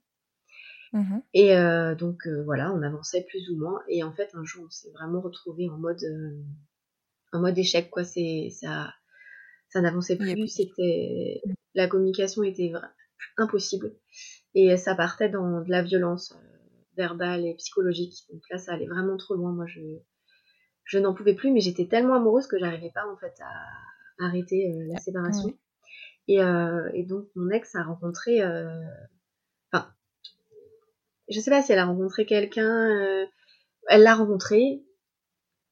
Mhm. 0.92 1.22
Et 1.34 1.56
euh, 1.56 1.94
donc, 1.94 2.26
euh, 2.26 2.42
voilà, 2.44 2.72
on 2.72 2.82
avançait 2.82 3.24
plus 3.28 3.48
ou 3.50 3.56
moins. 3.56 3.80
Et 3.88 4.02
en 4.02 4.12
fait, 4.12 4.30
un 4.34 4.44
jour, 4.44 4.64
on 4.66 4.70
s'est 4.70 4.90
vraiment 4.92 5.20
retrouvé 5.20 5.68
en 5.68 5.78
mode, 5.78 6.02
euh, 6.02 6.42
en 7.32 7.40
mode 7.40 7.56
échec, 7.58 7.90
quoi. 7.90 8.04
C'est, 8.04 8.48
ça, 8.50 8.92
ça 9.68 9.80
n'avançait 9.80 10.16
plus. 10.16 10.48
C'était, 10.48 11.42
la 11.74 11.86
communication 11.86 12.42
était 12.42 12.72
impossible. 13.36 13.94
Et 14.54 14.76
ça 14.76 14.94
partait 14.94 15.28
dans 15.28 15.62
de 15.62 15.70
la 15.70 15.82
violence 15.82 16.32
euh, 16.32 16.58
verbale 16.96 17.46
et 17.46 17.54
psychologique. 17.54 18.26
Donc 18.32 18.42
là, 18.50 18.58
ça 18.58 18.72
allait 18.72 18.88
vraiment 18.88 19.16
trop 19.16 19.34
loin. 19.34 19.52
Moi, 19.52 19.66
je, 19.66 19.80
je 20.84 20.98
n'en 20.98 21.14
pouvais 21.14 21.34
plus, 21.34 21.52
mais 21.52 21.60
j'étais 21.60 21.86
tellement 21.86 22.14
amoureuse 22.14 22.48
que 22.48 22.58
j'arrivais 22.58 22.90
pas 22.92 23.06
en 23.06 23.16
fait 23.16 23.34
à 23.40 24.24
arrêter 24.26 24.72
euh, 24.72 24.86
la 24.92 24.98
séparation. 24.98 25.56
Et, 26.30 26.40
euh, 26.40 26.88
et 26.94 27.02
donc 27.02 27.26
mon 27.34 27.50
ex 27.50 27.74
a 27.74 27.82
rencontré, 27.82 28.40
euh, 28.40 28.70
enfin, 29.72 29.92
je 31.28 31.40
sais 31.40 31.50
pas 31.50 31.60
si 31.60 31.72
elle 31.72 31.80
a 31.80 31.86
rencontré 31.86 32.24
quelqu'un, 32.24 32.88
euh, 32.88 33.26
elle 33.88 34.04
l'a 34.04 34.14
rencontré, 34.14 34.84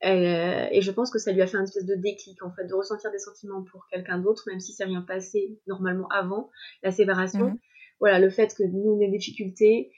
elle, 0.00 0.24
euh, 0.24 0.68
et 0.72 0.82
je 0.82 0.90
pense 0.90 1.12
que 1.12 1.20
ça 1.20 1.30
lui 1.30 1.42
a 1.42 1.46
fait 1.46 1.58
un 1.58 1.62
espèce 1.62 1.86
de 1.86 1.94
déclic 1.94 2.42
en 2.42 2.50
fait, 2.50 2.64
de 2.64 2.74
ressentir 2.74 3.12
des 3.12 3.20
sentiments 3.20 3.62
pour 3.62 3.86
quelqu'un 3.86 4.18
d'autre, 4.18 4.42
même 4.48 4.58
si 4.58 4.72
c'est 4.72 4.82
rien 4.82 5.02
passé 5.02 5.60
normalement 5.68 6.08
avant 6.08 6.50
la 6.82 6.90
séparation. 6.90 7.50
Mhm. 7.50 7.58
Voilà, 8.00 8.18
le 8.18 8.28
fait 8.28 8.52
que 8.52 8.64
nous 8.64 8.96
on 8.96 9.00
ait 9.00 9.06
des 9.12 9.18
difficultés, 9.18 9.92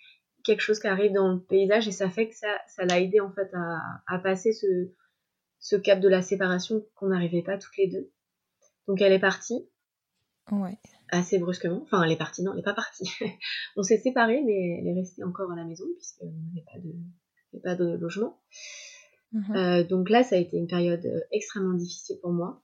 quelque 0.44 0.60
chose 0.60 0.78
qui 0.78 0.88
arrive 0.88 1.14
dans 1.14 1.32
le 1.32 1.40
paysage, 1.40 1.88
et 1.88 1.92
ça 1.92 2.10
fait 2.10 2.28
que 2.28 2.34
ça, 2.34 2.54
ça 2.68 2.84
l'a 2.84 3.00
aidé 3.00 3.20
en 3.20 3.32
fait 3.32 3.48
à, 3.54 3.78
à 4.06 4.18
passer 4.18 4.52
ce, 4.52 4.66
ce 5.58 5.76
cap 5.76 6.00
de 6.00 6.08
la 6.10 6.20
séparation 6.20 6.84
qu'on 6.96 7.08
n'arrivait 7.08 7.42
pas 7.42 7.56
toutes 7.56 7.78
les 7.78 7.88
deux. 7.88 8.10
Donc 8.86 9.00
elle 9.00 9.14
est 9.14 9.18
partie 9.20 9.69
Ouais. 10.50 10.78
assez 11.10 11.38
brusquement. 11.38 11.80
Enfin, 11.82 12.02
elle 12.02 12.12
est 12.12 12.16
partie, 12.16 12.42
non, 12.42 12.52
elle 12.52 12.58
n'est 12.58 12.62
pas 12.62 12.74
partie. 12.74 13.08
on 13.76 13.82
s'est 13.82 13.98
séparés, 13.98 14.42
mais 14.44 14.78
elle 14.80 14.88
est 14.88 14.94
restée 14.94 15.22
encore 15.24 15.50
à 15.52 15.56
la 15.56 15.64
maison 15.64 15.84
puisqu'on 15.96 16.26
n'avait 16.26 16.64
pas 17.62 17.76
de, 17.76 17.76
pas 17.78 17.96
logement. 17.98 18.40
Mhm. 19.32 19.56
Euh, 19.56 19.84
donc 19.84 20.10
là, 20.10 20.22
ça 20.24 20.36
a 20.36 20.38
été 20.38 20.56
une 20.56 20.66
période 20.66 21.04
euh, 21.06 21.20
extrêmement 21.32 21.74
difficile 21.74 22.16
pour 22.20 22.32
moi. 22.32 22.62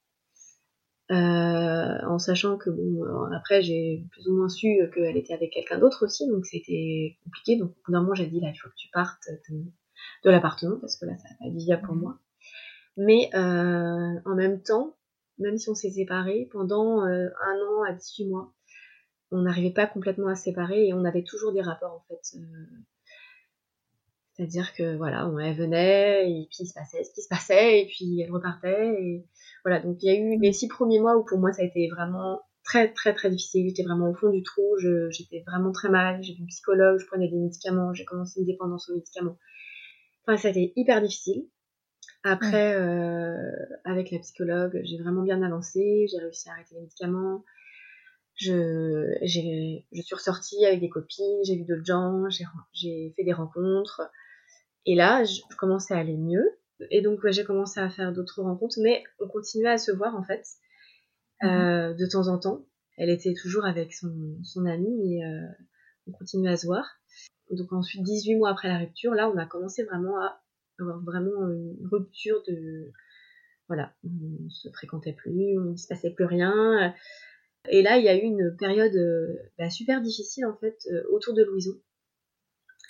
Euh, 1.13 1.99
en 2.09 2.19
sachant 2.19 2.57
que 2.59 2.69
bon, 2.69 3.05
après 3.33 3.63
j'ai 3.63 4.05
plus 4.11 4.27
ou 4.27 4.37
moins 4.37 4.49
su 4.49 4.77
qu'elle 4.93 5.17
était 5.17 5.35
avec 5.35 5.53
quelqu'un 5.53 5.79
d'autre 5.79 6.05
aussi, 6.05 6.27
donc 6.29 6.45
c'était 6.47 7.17
compliqué. 7.23 7.57
Donc 7.57 7.71
au 7.71 7.81
bout 7.87 7.93
d'un 7.93 8.01
moment, 8.03 8.15
j'ai 8.15 8.27
dit 8.27 8.41
là, 8.41 8.51
il 8.53 8.57
faut 8.59 8.69
que 8.69 8.75
tu 8.77 8.89
partes 8.93 9.23
de, 9.49 9.57
de 10.25 10.31
l'appartement 10.31 10.79
parce 10.81 10.97
que 10.97 11.07
là, 11.07 11.17
ça 11.19 11.29
va 11.29 11.47
pas 11.49 11.57
viable 11.57 11.83
pour 11.87 11.95
Mhm. 11.95 12.01
moi. 12.01 12.19
Mais 12.97 13.31
euh, 13.35 14.21
en 14.25 14.35
même 14.35 14.63
temps, 14.63 14.96
même 15.39 15.59
si 15.59 15.69
on 15.71 15.75
s'est 15.75 15.91
séparés 15.91 16.49
pendant 16.53 17.05
euh, 17.07 17.29
un 17.45 17.57
an 17.69 17.83
à 17.89 17.93
18 17.93 18.29
mois, 18.29 18.53
on 19.31 19.43
n'arrivait 19.43 19.73
pas 19.73 19.87
complètement 19.87 20.29
à 20.29 20.35
se 20.35 20.45
séparer 20.45 20.89
et 20.89 20.95
on 20.95 21.05
avait 21.05 21.25
toujours 21.25 21.53
des 21.53 21.63
rapports 21.63 21.95
en 21.95 22.05
fait. 22.09 22.39
euh, 22.39 22.67
c'est-à-dire 24.33 24.75
que 24.75 24.97
voilà, 24.97 25.31
elle 25.43 25.57
venait 25.57 26.31
et 26.31 26.47
puis 26.51 26.59
il 26.61 26.67
se 26.67 26.75
passait 26.75 27.03
ce 27.03 27.13
qui 27.15 27.23
se 27.23 27.29
passait 27.29 27.81
et 27.81 27.87
puis 27.87 28.21
elle 28.21 28.31
repartait 28.31 28.95
et 29.03 29.27
voilà. 29.65 29.81
Donc 29.81 29.97
il 30.03 30.07
y 30.07 30.11
a 30.11 30.19
eu 30.19 30.39
les 30.39 30.53
six 30.53 30.69
premiers 30.69 31.01
mois 31.01 31.17
où 31.17 31.25
pour 31.25 31.39
moi 31.39 31.53
ça 31.53 31.63
a 31.63 31.65
été 31.65 31.89
vraiment 31.89 32.43
très 32.63 32.93
très 32.93 33.15
très 33.15 33.31
difficile. 33.31 33.69
J'étais 33.69 33.83
vraiment 33.83 34.11
au 34.11 34.15
fond 34.15 34.31
du 34.31 34.43
trou, 34.43 34.77
j'étais 35.11 35.43
vraiment 35.47 35.73
très 35.73 35.89
mal. 35.89 36.23
J'ai 36.23 36.35
vu 36.35 36.41
une 36.41 36.49
psychologue, 36.49 36.99
je 36.99 37.07
prenais 37.07 37.29
des 37.29 37.37
médicaments, 37.37 37.95
j'ai 37.95 38.05
commencé 38.05 38.41
une 38.41 38.47
dépendance 38.47 38.91
aux 38.91 38.95
médicaments. 38.95 39.39
Enfin, 40.27 40.37
ça 40.37 40.49
a 40.49 40.51
été 40.51 40.73
hyper 40.77 41.01
difficile. 41.01 41.49
Après, 42.23 42.75
euh, 42.75 43.51
avec 43.85 44.11
la 44.11 44.19
psychologue, 44.19 44.81
j'ai 44.85 44.99
vraiment 44.99 45.23
bien 45.23 45.43
avancé, 45.43 46.07
j'ai 46.11 46.19
réussi 46.19 46.49
à 46.49 46.53
arrêter 46.53 46.75
les 46.75 46.81
médicaments. 46.81 47.45
Je, 48.35 49.17
je 49.23 50.03
suis 50.03 50.15
ressortie 50.15 50.67
avec 50.67 50.81
des 50.81 50.89
copines, 50.89 51.41
j'ai 51.45 51.57
vu 51.57 51.65
d'autres 51.65 51.85
gens, 51.85 52.25
j'ai, 52.73 53.13
fait 53.17 53.25
des 53.25 53.33
rencontres. 53.33 54.03
Et 54.85 54.95
là, 54.95 55.25
je, 55.25 55.41
je 55.51 55.57
commençais 55.57 55.95
à 55.95 55.99
aller 55.99 56.17
mieux. 56.17 56.59
Et 56.91 57.01
donc, 57.01 57.23
ouais, 57.23 57.33
j'ai 57.33 57.45
commencé 57.45 57.81
à 57.81 57.89
faire 57.89 58.13
d'autres 58.13 58.43
rencontres, 58.43 58.79
mais 58.83 59.03
on 59.19 59.29
continuait 59.29 59.71
à 59.71 59.79
se 59.79 59.93
voir 59.93 60.15
en 60.17 60.23
fait, 60.23 60.45
euh, 61.45 61.95
de 61.95 62.07
temps 62.07 62.29
en 62.29 62.39
temps. 62.39 62.67
Elle 62.99 63.11
était 63.11 63.35
toujours 63.35 63.65
avec 63.65 63.93
son, 63.93 64.39
son 64.43 64.67
amie, 64.67 64.95
mais 65.03 65.25
euh, 65.25 65.47
on 66.07 66.13
continuait 66.13 66.53
à 66.53 66.57
se 66.57 66.67
voir. 66.67 66.99
Donc 67.51 67.73
ensuite, 67.73 68.03
18 68.03 68.37
mois 68.37 68.51
après 68.51 68.69
la 68.69 68.79
rupture, 68.79 69.15
là, 69.15 69.31
on 69.31 69.37
a 69.37 69.47
commencé 69.47 69.85
vraiment 69.85 70.19
à 70.21 70.43
avoir 70.81 71.03
vraiment 71.03 71.49
une 71.49 71.89
rupture 71.91 72.43
de... 72.47 72.93
Voilà, 73.69 73.93
on 74.05 74.49
se 74.49 74.69
fréquentait 74.71 75.15
plus, 75.15 75.59
on 75.59 75.73
ne 75.73 75.77
se 75.77 75.89
passait 75.89 76.11
plus 76.11 76.25
rien. 76.25 76.95
Et 77.69 77.83
là, 77.83 77.99
il 77.99 78.05
y 78.05 78.09
a 78.09 78.17
eu 78.17 78.23
une 78.23 78.57
période 78.59 78.95
euh, 78.95 79.35
bah, 79.59 79.71
super 79.71 80.01
difficile, 80.01 80.47
en 80.47 80.57
fait, 80.57 80.79
euh, 80.93 81.03
autour 81.11 81.35
de 81.35 81.43
Louison. 81.43 81.75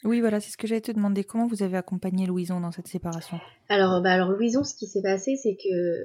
Oui, 0.05 0.21
voilà, 0.21 0.41
c'est 0.41 0.51
ce 0.51 0.57
que 0.57 0.67
j'allais 0.67 0.83
te 0.83 0.93
demander. 0.93 1.25
Comment 1.25 1.47
vous 1.47 1.63
avez 1.63 1.77
accompagné 1.77 2.27
Louison 2.27 2.61
dans 2.61 2.73
cette 2.73 2.89
séparation? 2.89 3.39
Alors, 3.69 4.03
bah, 4.03 4.13
alors 4.13 4.31
Louison, 4.31 4.63
ce 4.65 4.75
qui 4.75 4.87
s'est 4.87 5.03
passé, 5.03 5.37
c'est 5.37 5.57
que 5.57 5.97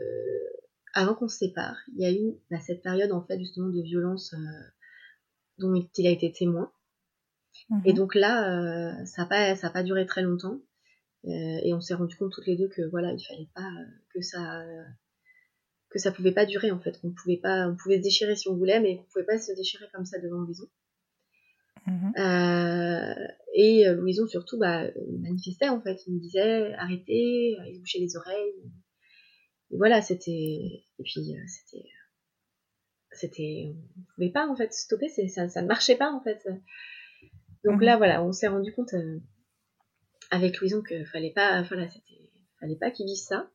avant 0.93 1.15
qu'on 1.15 1.27
se 1.27 1.37
sépare, 1.37 1.77
il 1.93 2.01
y 2.01 2.05
a 2.05 2.11
eu 2.11 2.37
bah, 2.49 2.59
cette 2.59 2.81
période, 2.81 3.11
en 3.11 3.25
fait, 3.25 3.39
justement, 3.39 3.67
de 3.67 3.81
violence 3.81 4.33
euh, 4.33 4.37
dont 5.57 5.73
il 5.73 6.07
a 6.07 6.11
été 6.11 6.31
témoin. 6.31 6.71
Mhm. 7.69 7.81
Et 7.85 7.93
donc 7.93 8.15
là, 8.15 8.49
euh, 8.49 9.05
ça 9.05 9.23
n'a 9.23 9.27
pas, 9.27 9.55
ça 9.55 9.67
a 9.67 9.69
pas 9.71 9.83
duré 9.83 10.05
très 10.05 10.21
longtemps. 10.21 10.59
Euh, 11.25 11.59
et 11.63 11.73
on 11.73 11.81
s'est 11.81 11.93
rendu 11.93 12.15
compte 12.15 12.31
toutes 12.31 12.47
les 12.47 12.57
deux 12.57 12.67
que 12.67 12.81
voilà, 12.89 13.13
il 13.13 13.23
fallait 13.23 13.49
pas 13.53 13.61
euh, 13.61 13.85
que 14.13 14.21
ça 14.21 14.63
que 15.89 15.99
ça 15.99 16.11
pouvait 16.11 16.31
pas 16.31 16.45
durer 16.45 16.71
en 16.71 16.79
fait, 16.79 16.99
qu'on 17.01 17.11
pouvait 17.11 17.37
pas, 17.37 17.67
on 17.67 17.75
pouvait 17.75 17.97
se 17.97 18.03
déchirer 18.03 18.35
si 18.35 18.47
on 18.47 18.55
voulait, 18.55 18.79
mais 18.79 18.97
qu'on 18.97 19.03
pouvait 19.03 19.25
pas 19.25 19.37
se 19.37 19.51
déchirer 19.53 19.85
comme 19.93 20.05
ça 20.05 20.19
devant 20.19 20.39
Louison. 20.39 20.67
Mhm. 21.85 22.13
Euh, 22.17 23.27
et 23.53 23.85
Louison 23.93 24.27
surtout 24.27 24.57
bah, 24.57 24.87
manifestait 25.19 25.69
en 25.69 25.81
fait, 25.81 25.99
il 26.07 26.13
me 26.15 26.19
disait 26.19 26.73
arrêtez, 26.75 27.57
il 27.71 27.79
bouchait 27.79 27.99
les 27.99 28.15
oreilles. 28.15 28.71
Et 29.71 29.77
voilà, 29.77 30.01
c'était 30.01 30.31
et 30.31 31.03
puis 31.03 31.35
c'était 31.47 31.85
c'était 33.11 33.75
on 33.97 34.03
pouvait 34.15 34.31
pas 34.31 34.47
en 34.47 34.55
fait 34.55 34.73
stopper, 34.73 35.09
ça, 35.09 35.49
ça 35.49 35.61
ne 35.61 35.67
marchait 35.67 35.97
pas 35.97 36.11
en 36.11 36.21
fait. 36.21 36.47
Donc 37.65 37.75
Mhm. 37.75 37.83
là 37.83 37.97
voilà, 37.97 38.23
on 38.23 38.31
s'est 38.31 38.47
rendu 38.47 38.73
compte 38.73 38.93
euh, 38.93 39.19
avec 40.31 40.59
Louison 40.59 40.81
que 40.81 41.03
fallait 41.03 41.33
pas, 41.33 41.61
voilà, 41.63 41.87
c'était, 41.87 42.29
fallait 42.59 42.77
pas 42.77 42.89
qu'il 42.89 43.05
vise 43.05 43.23
ça. 43.23 43.49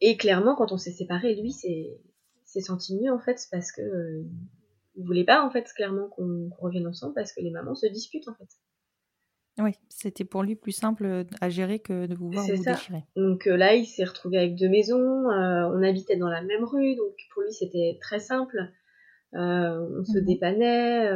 Et 0.00 0.16
clairement, 0.16 0.54
quand 0.54 0.72
on 0.72 0.78
s'est 0.78 0.92
séparés, 0.92 1.34
lui, 1.34 1.52
c'est, 1.52 1.98
s'est 2.44 2.60
senti 2.60 2.96
mieux 2.96 3.12
en 3.12 3.18
fait, 3.18 3.38
parce 3.50 3.72
que 3.72 3.82
euh, 3.82 4.24
il 4.94 5.04
voulait 5.04 5.24
pas 5.24 5.44
en 5.44 5.50
fait 5.50 5.64
clairement 5.74 6.08
qu'on 6.08 6.48
revienne 6.58 6.86
ensemble 6.86 7.14
parce 7.14 7.32
que 7.32 7.40
les 7.40 7.50
mamans 7.50 7.74
se 7.74 7.86
disputent 7.86 8.28
en 8.28 8.34
fait. 8.34 8.48
Oui, 9.58 9.72
c'était 9.88 10.24
pour 10.24 10.42
lui 10.42 10.54
plus 10.54 10.72
simple 10.72 11.24
à 11.40 11.48
gérer 11.48 11.78
que 11.78 12.06
de 12.06 12.14
vous 12.14 12.30
voir 12.30 12.46
vous 12.46 12.62
déchirer. 12.62 13.04
Donc 13.16 13.46
là, 13.46 13.74
il 13.74 13.86
s'est 13.86 14.04
retrouvé 14.04 14.36
avec 14.36 14.54
deux 14.54 14.68
maisons. 14.68 14.98
on 14.98 15.82
habitait 15.82 16.16
dans 16.16 16.28
la 16.28 16.42
même 16.42 16.64
rue, 16.64 16.94
donc 16.94 17.14
pour 17.32 17.42
lui 17.42 17.52
c'était 17.52 17.98
très 18.02 18.20
simple. 18.20 18.58
on 19.32 20.04
se 20.04 20.18
mmh 20.18 20.24
dépannait. 20.24 21.10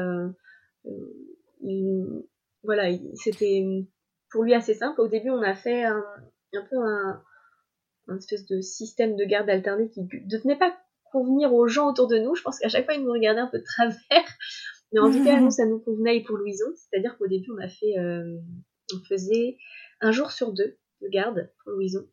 voilà, 2.62 2.96
c'était 3.14 3.86
pour 4.30 4.42
lui 4.42 4.54
assez 4.54 4.74
simple. 4.74 5.00
Au 5.00 5.08
début, 5.08 5.30
on 5.30 5.42
a 5.42 5.54
fait 5.54 5.84
un, 5.84 6.04
un 6.54 6.64
peu 6.68 6.76
un, 6.76 7.22
un 8.08 8.16
espèce 8.16 8.46
de 8.46 8.60
système 8.60 9.16
de 9.16 9.24
garde 9.24 9.48
alterné 9.48 9.88
qui 9.88 10.02
ne 10.02 10.38
tenait 10.38 10.58
pas 10.58 10.76
convenir 11.10 11.52
aux 11.52 11.66
gens 11.66 11.90
autour 11.90 12.08
de 12.08 12.18
nous. 12.18 12.34
Je 12.34 12.42
pense 12.42 12.58
qu'à 12.58 12.68
chaque 12.68 12.84
fois, 12.84 12.94
ils 12.94 13.04
nous 13.04 13.12
regardaient 13.12 13.40
un 13.40 13.48
peu 13.48 13.58
de 13.58 13.64
travers. 13.64 13.98
Mais 14.92 15.00
en 15.00 15.10
tout 15.10 15.22
cas, 15.24 15.40
nous, 15.40 15.50
ça 15.50 15.66
nous 15.66 15.78
convenait 15.78 16.22
pour 16.22 16.36
Louison. 16.36 16.66
C'est-à-dire 16.74 17.16
qu'au 17.16 17.28
début, 17.28 17.50
on 17.52 17.62
a 17.62 17.68
fait, 17.68 17.96
euh, 17.98 18.38
on 18.92 19.04
faisait 19.08 19.56
un 20.00 20.10
jour 20.10 20.32
sur 20.32 20.52
deux 20.52 20.78
de 21.00 21.08
garde 21.08 21.48
pour 21.62 21.72
Louison. 21.72 22.06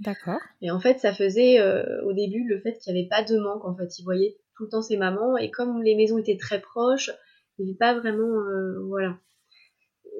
D'accord. 0.00 0.40
Et 0.62 0.70
en 0.70 0.80
fait, 0.80 1.00
ça 1.00 1.12
faisait 1.12 1.60
euh, 1.60 2.02
au 2.04 2.14
début 2.14 2.48
le 2.48 2.60
fait 2.60 2.78
qu'il 2.78 2.94
n'y 2.94 3.00
avait 3.00 3.08
pas 3.08 3.22
de 3.22 3.36
manque. 3.38 3.64
En 3.66 3.76
fait, 3.76 3.98
il 3.98 4.04
voyait 4.04 4.38
tout 4.56 4.64
le 4.64 4.70
temps 4.70 4.80
ses 4.80 4.96
mamans. 4.96 5.36
Et 5.36 5.50
comme 5.50 5.82
les 5.82 5.94
maisons 5.94 6.16
étaient 6.16 6.38
très 6.38 6.60
proches, 6.60 7.10
il 7.58 7.66
n'y 7.66 7.70
avait 7.72 7.78
pas 7.78 7.98
vraiment, 7.98 8.40
euh, 8.40 8.80
voilà, 8.86 9.18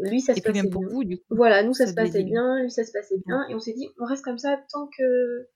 lui 0.03 0.21
ça 0.21 0.35
se 0.35 0.41
passait 0.41 0.69
pour 0.69 0.83
bien. 0.83 0.91
vous 0.91 1.05
du 1.05 1.19
coup. 1.19 1.25
Voilà, 1.31 1.63
nous 1.63 1.75
ça, 1.75 1.87
se 1.87 1.95
passait 1.95 2.23
bien, 2.25 2.63
lui 2.63 2.71
ça 2.71 2.85
se 2.85 2.93
passait 2.93 3.19
bien, 3.27 3.47
et 3.49 3.55
on 3.55 3.59
s'est 3.59 3.73
dit 3.73 3.89
on 3.99 4.05
reste 4.05 4.25
comme 4.25 4.39
ça 4.39 4.61
tant 4.73 4.89
que 4.97 5.49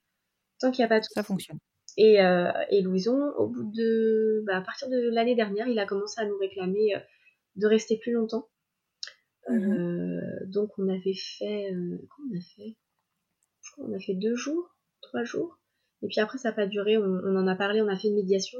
tant 0.60 0.70
qu'il 0.70 0.82
n'y 0.82 0.86
a 0.86 0.88
pas 0.88 1.00
de 1.00 1.04
ça 1.04 1.22
fonctionne. 1.22 1.58
Et, 1.98 2.20
euh, 2.20 2.52
et 2.70 2.82
Louison, 2.82 3.30
au 3.38 3.48
bout 3.48 3.70
de, 3.72 4.42
bah, 4.46 4.58
à 4.58 4.60
partir 4.60 4.88
de 4.88 5.08
l'année 5.10 5.34
dernière, 5.34 5.66
il 5.66 5.78
a 5.78 5.86
commencé 5.86 6.20
à 6.20 6.26
nous 6.26 6.36
réclamer 6.36 6.94
euh, 6.94 7.00
de 7.56 7.66
rester 7.66 7.96
plus 7.96 8.12
longtemps. 8.12 8.48
Mmh 9.48 9.72
euh, 9.72 10.46
donc 10.46 10.70
on 10.78 10.88
avait 10.88 11.14
fait, 11.14 11.72
euh, 11.72 11.98
on 12.18 12.36
a 12.36 12.40
fait? 12.40 12.76
Je 13.62 13.72
crois 13.72 13.86
qu'on 13.86 13.94
a 13.94 14.00
fait 14.00 14.14
deux 14.14 14.34
jours, 14.34 14.76
trois 15.00 15.24
jours. 15.24 15.58
Et 16.02 16.08
puis 16.08 16.20
après 16.20 16.36
ça 16.38 16.50
n'a 16.50 16.54
pas 16.54 16.66
duré, 16.66 16.98
on, 16.98 17.04
on, 17.04 17.36
en 17.36 17.46
a 17.46 17.56
parlé, 17.56 17.80
on 17.80 17.88
a 17.88 17.96
fait 17.96 18.08
une 18.08 18.16
médiation 18.16 18.58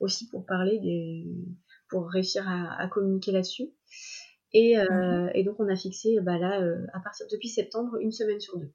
aussi 0.00 0.28
pour 0.28 0.44
parler 0.46 0.80
des, 0.80 1.24
pour 1.88 2.08
réussir 2.08 2.48
à, 2.48 2.80
à 2.80 2.88
communiquer 2.88 3.30
là-dessus. 3.30 3.70
Et, 4.54 4.78
euh, 4.78 4.84
mmh 4.84 5.30
et, 5.34 5.44
donc 5.44 5.56
on 5.60 5.68
a 5.68 5.76
fixé 5.76 6.18
bah 6.20 6.38
là, 6.38 6.60
euh, 6.60 6.84
à 6.92 7.00
partir 7.00 7.26
depuis 7.30 7.48
septembre, 7.48 7.96
une 8.00 8.12
semaine 8.12 8.40
sur 8.40 8.58
deux. 8.58 8.70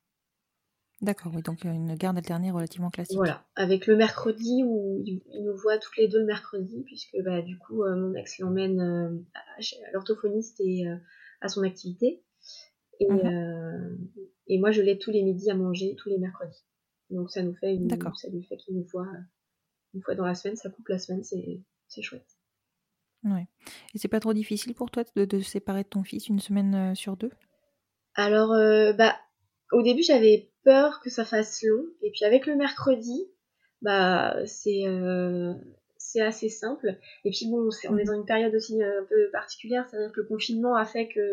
D'accord, 1.02 1.32
oui, 1.36 1.44
donc 1.44 1.64
une 1.64 1.94
garde 1.94 2.18
alternée 2.18 2.50
relativement 2.50 2.90
classique. 2.90 3.18
Voilà, 3.18 3.46
avec 3.56 3.86
le 3.86 3.96
mercredi 3.96 4.64
où 4.66 5.04
il 5.06 5.22
nous 5.44 5.56
voit 5.56 5.78
toutes 5.78 5.96
les 5.98 6.08
deux 6.08 6.20
le 6.20 6.26
mercredi, 6.26 6.84
puisque 6.86 7.16
bah, 7.24 7.44
du 7.44 7.60
coup 7.60 7.84
euh, 7.84 7.96
mon 7.96 8.16
ex 8.16 8.40
l'emmène 8.40 9.24
à, 9.36 9.92
l'orthophoniste 9.94 10.60
et 10.62 10.86
à 11.42 11.48
son 11.48 11.62
activité. 11.64 12.24
Et, 13.00 13.08
mmh 13.08 13.98
et 14.50 14.60
moi 14.60 14.72
je 14.72 14.82
l'aide 14.82 15.00
tous 15.00 15.12
les 15.12 15.24
midis 15.24 15.52
à 15.52 15.56
manger, 15.56 15.96
tous 15.98 16.10
les 16.10 16.18
mercredis. 16.18 16.66
Donc 17.10 17.30
ça 17.30 17.44
nous 17.44 17.54
fait 17.54 17.76
une, 17.76 17.90
ça 17.90 18.30
lui 18.30 18.44
fait 18.44 18.58
qu'il 18.58 18.76
nous 18.76 18.86
voit 18.86 19.12
une 19.94 20.02
fois 20.02 20.16
dans 20.16 20.26
la 20.26 20.36
semaine, 20.36 20.56
ça 20.56 20.70
coupe 20.70 20.88
la 20.88 21.00
semaine, 21.00 21.24
c'est 21.24 22.02
chouette. 22.02 22.37
Ouais. 23.24 23.48
Et 23.94 23.98
c'est 23.98 24.08
pas 24.08 24.20
trop 24.20 24.34
difficile 24.34 24.74
pour 24.74 24.92
toi 24.92 25.04
de, 25.16 25.26
de 25.26 25.40
séparer 25.40 25.84
de 25.84 25.90
ton 25.90 26.04
fils 26.04 26.28
une 26.28 26.40
semaine 26.40 26.76
euh, 26.76 26.96
sur 26.96 27.18
deux? 27.18 27.32
Alors, 28.16 28.54
euh, 28.54 28.94
bah, 28.94 29.16
au 29.72 29.82
début, 29.82 30.04
j'avais 30.04 30.50
peur 30.64 31.02
que 31.02 31.10
ça 31.10 31.26
fasse 31.26 31.64
long. 31.64 31.84
Et 32.02 32.12
puis 32.12 32.26
avec 32.26 32.46
le 32.46 32.56
mercredi, 32.56 33.28
bah, 33.82 34.36
c'est 34.46 34.88
euh, 34.88 35.54
c'est 35.98 36.22
assez 36.22 36.50
simple. 36.50 36.98
Et 37.26 37.32
puis 37.32 37.48
bon, 37.50 37.70
on 37.90 37.98
est 37.98 38.04
mmh. 38.04 38.06
dans 38.06 38.14
une 38.14 38.26
période 38.26 38.56
aussi 38.56 38.82
un 38.82 39.04
peu 39.10 39.30
particulière, 39.32 39.86
c'est-à-dire 39.90 40.12
que 40.12 40.22
le 40.22 40.28
confinement 40.28 40.76
a 40.76 40.86
fait 40.86 41.10
que 41.10 41.32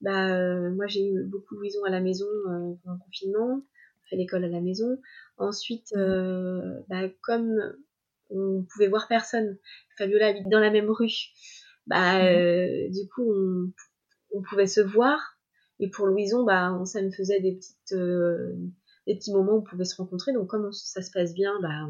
bah, 0.00 0.70
moi 0.70 0.86
j'ai 0.86 1.06
eu 1.06 1.24
beaucoup 1.24 1.54
de 1.54 1.60
Louison 1.60 1.84
à 1.84 1.90
la 1.90 2.00
maison 2.00 2.26
pendant 2.44 2.94
le 2.94 3.04
confinement, 3.04 3.60
on 3.60 4.08
fait 4.08 4.16
l'école 4.16 4.44
à 4.44 4.48
la 4.48 4.60
maison. 4.60 4.98
Ensuite, 5.36 5.92
mmh. 5.94 6.84
bah, 6.88 7.08
comme 7.20 7.76
on 8.30 8.64
pouvait 8.72 8.88
voir 8.88 9.08
personne. 9.08 9.58
Fabiola 9.96 10.28
habite 10.28 10.48
dans 10.48 10.60
la 10.60 10.70
même 10.70 10.90
rue. 10.90 11.30
Bah, 11.86 12.18
mhm. 12.18 12.26
euh, 12.26 12.88
du 12.90 13.08
coup, 13.08 13.72
on, 14.32 14.42
pouvait 14.42 14.66
se 14.66 14.80
voir. 14.80 15.38
Et 15.78 15.88
pour 15.88 16.06
Louison, 16.06 16.44
bah, 16.44 16.78
ça 16.84 17.02
nous 17.02 17.12
faisait 17.12 17.40
des 17.40 17.56
petites, 17.56 17.92
euh, 17.92 18.54
des 19.06 19.14
petits 19.16 19.32
moments 19.32 19.52
où 19.52 19.58
on 19.58 19.62
pouvait 19.62 19.84
se 19.84 19.96
rencontrer. 19.96 20.32
Donc, 20.32 20.48
comme 20.48 20.72
ça 20.72 21.02
se 21.02 21.10
passe 21.10 21.34
bien, 21.34 21.52
bah, 21.60 21.88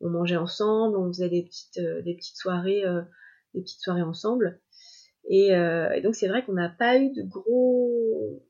on, 0.00 0.08
mangeait 0.08 0.36
ensemble, 0.36 0.96
on 0.96 1.08
faisait 1.08 1.28
des 1.28 1.42
petites, 1.42 1.78
euh, 1.78 2.02
des 2.02 2.14
petites 2.14 2.36
soirées, 2.36 2.84
des 3.54 3.62
petites 3.62 3.80
soirées 3.80 4.02
ensemble. 4.02 4.60
Et, 5.28 5.50
donc, 6.02 6.14
c'est 6.14 6.28
vrai 6.28 6.44
qu'on 6.44 6.54
n'a 6.54 6.68
pas 6.68 6.98
eu 6.98 7.10
de 7.12 7.22
gros, 7.22 8.42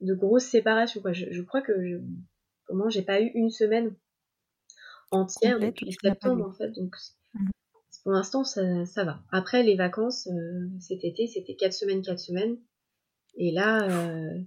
de 0.00 0.14
grosses 0.14 0.44
séparations. 0.44 1.00
Quoi. 1.00 1.12
Je, 1.12 1.42
crois 1.42 1.62
que, 1.62 1.72
je, 1.84 1.96
comment, 2.66 2.90
j'ai 2.90 3.02
pas 3.02 3.20
eu 3.20 3.30
une 3.34 3.50
semaine 3.50 3.94
entière 5.10 5.58
depuis 5.58 5.92
septembre 5.92 6.46
en 6.46 6.52
fait. 6.52 6.70
Donc 6.70 6.94
mmh. 7.34 7.48
pour 8.02 8.12
l'instant 8.12 8.44
ça, 8.44 8.84
ça, 8.86 9.04
va. 9.04 9.22
Après 9.30 9.62
les 9.62 9.76
vacances 9.76 10.28
euh, 10.28 10.68
cet 10.80 11.04
été 11.04 11.26
c'était 11.26 11.54
4 11.54 11.72
semaines 11.72 12.02
4 12.02 12.18
semaines 12.18 12.58
et 13.36 13.52
là 13.52 13.82
euh, 13.88 14.40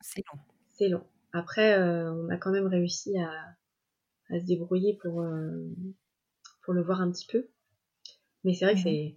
c'est 0.00 0.22
long. 0.32 0.40
C'est 0.74 0.88
long. 0.88 1.04
Après 1.32 1.78
euh, 1.78 2.12
on 2.12 2.28
a 2.28 2.36
quand 2.36 2.50
même 2.50 2.66
réussi 2.66 3.18
à, 3.18 3.30
à 4.34 4.40
se 4.40 4.44
débrouiller 4.44 4.98
pour 5.02 5.24
pour 6.62 6.74
le 6.74 6.82
voir 6.82 7.00
un 7.00 7.10
petit 7.10 7.26
peu. 7.26 7.48
Mais 8.44 8.54
c'est 8.54 8.64
vrai 8.64 8.74
que 8.74 8.80
mmh. 8.80 9.14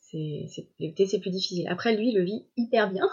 c'est 0.00 0.46
c'est 0.48 0.68
l'été 0.78 1.06
c'est 1.06 1.20
plus 1.20 1.30
difficile. 1.30 1.68
Après 1.68 1.96
lui 1.96 2.10
il 2.10 2.16
le 2.16 2.24
vit 2.24 2.46
hyper 2.56 2.92
bien. 2.92 3.08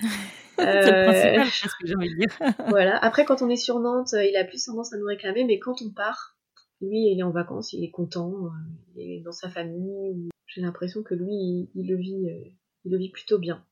c'est 0.82 0.90
le 0.90 1.04
principal, 1.04 1.46
c'est 1.46 1.68
ce 1.68 1.74
que 1.76 1.86
j'ai 1.86 1.94
envie 1.94 2.10
de 2.10 2.16
dire. 2.16 2.38
voilà. 2.68 2.96
Après, 2.98 3.24
quand 3.24 3.42
on 3.42 3.48
est 3.48 3.56
sur 3.56 3.78
Nantes, 3.78 4.14
euh, 4.14 4.24
il 4.24 4.36
a 4.36 4.44
plus 4.44 4.64
tendance 4.64 4.92
à 4.92 4.98
nous 4.98 5.06
réclamer, 5.06 5.44
mais 5.44 5.58
quand 5.58 5.82
on 5.82 5.90
part, 5.90 6.36
lui, 6.80 7.10
il 7.12 7.18
est 7.18 7.22
en 7.22 7.30
vacances, 7.30 7.72
il 7.72 7.84
est 7.84 7.90
content, 7.90 8.32
euh, 8.46 8.48
il 8.96 9.02
est 9.02 9.20
dans 9.20 9.32
sa 9.32 9.48
famille. 9.48 10.30
J'ai 10.46 10.60
l'impression 10.60 11.02
que 11.02 11.14
lui, 11.14 11.68
il, 11.74 11.88
le 11.88 11.96
vit, 11.96 12.30
euh, 12.30 12.50
il 12.84 12.92
le 12.92 12.98
vit 12.98 13.10
plutôt 13.10 13.38
bien. 13.38 13.64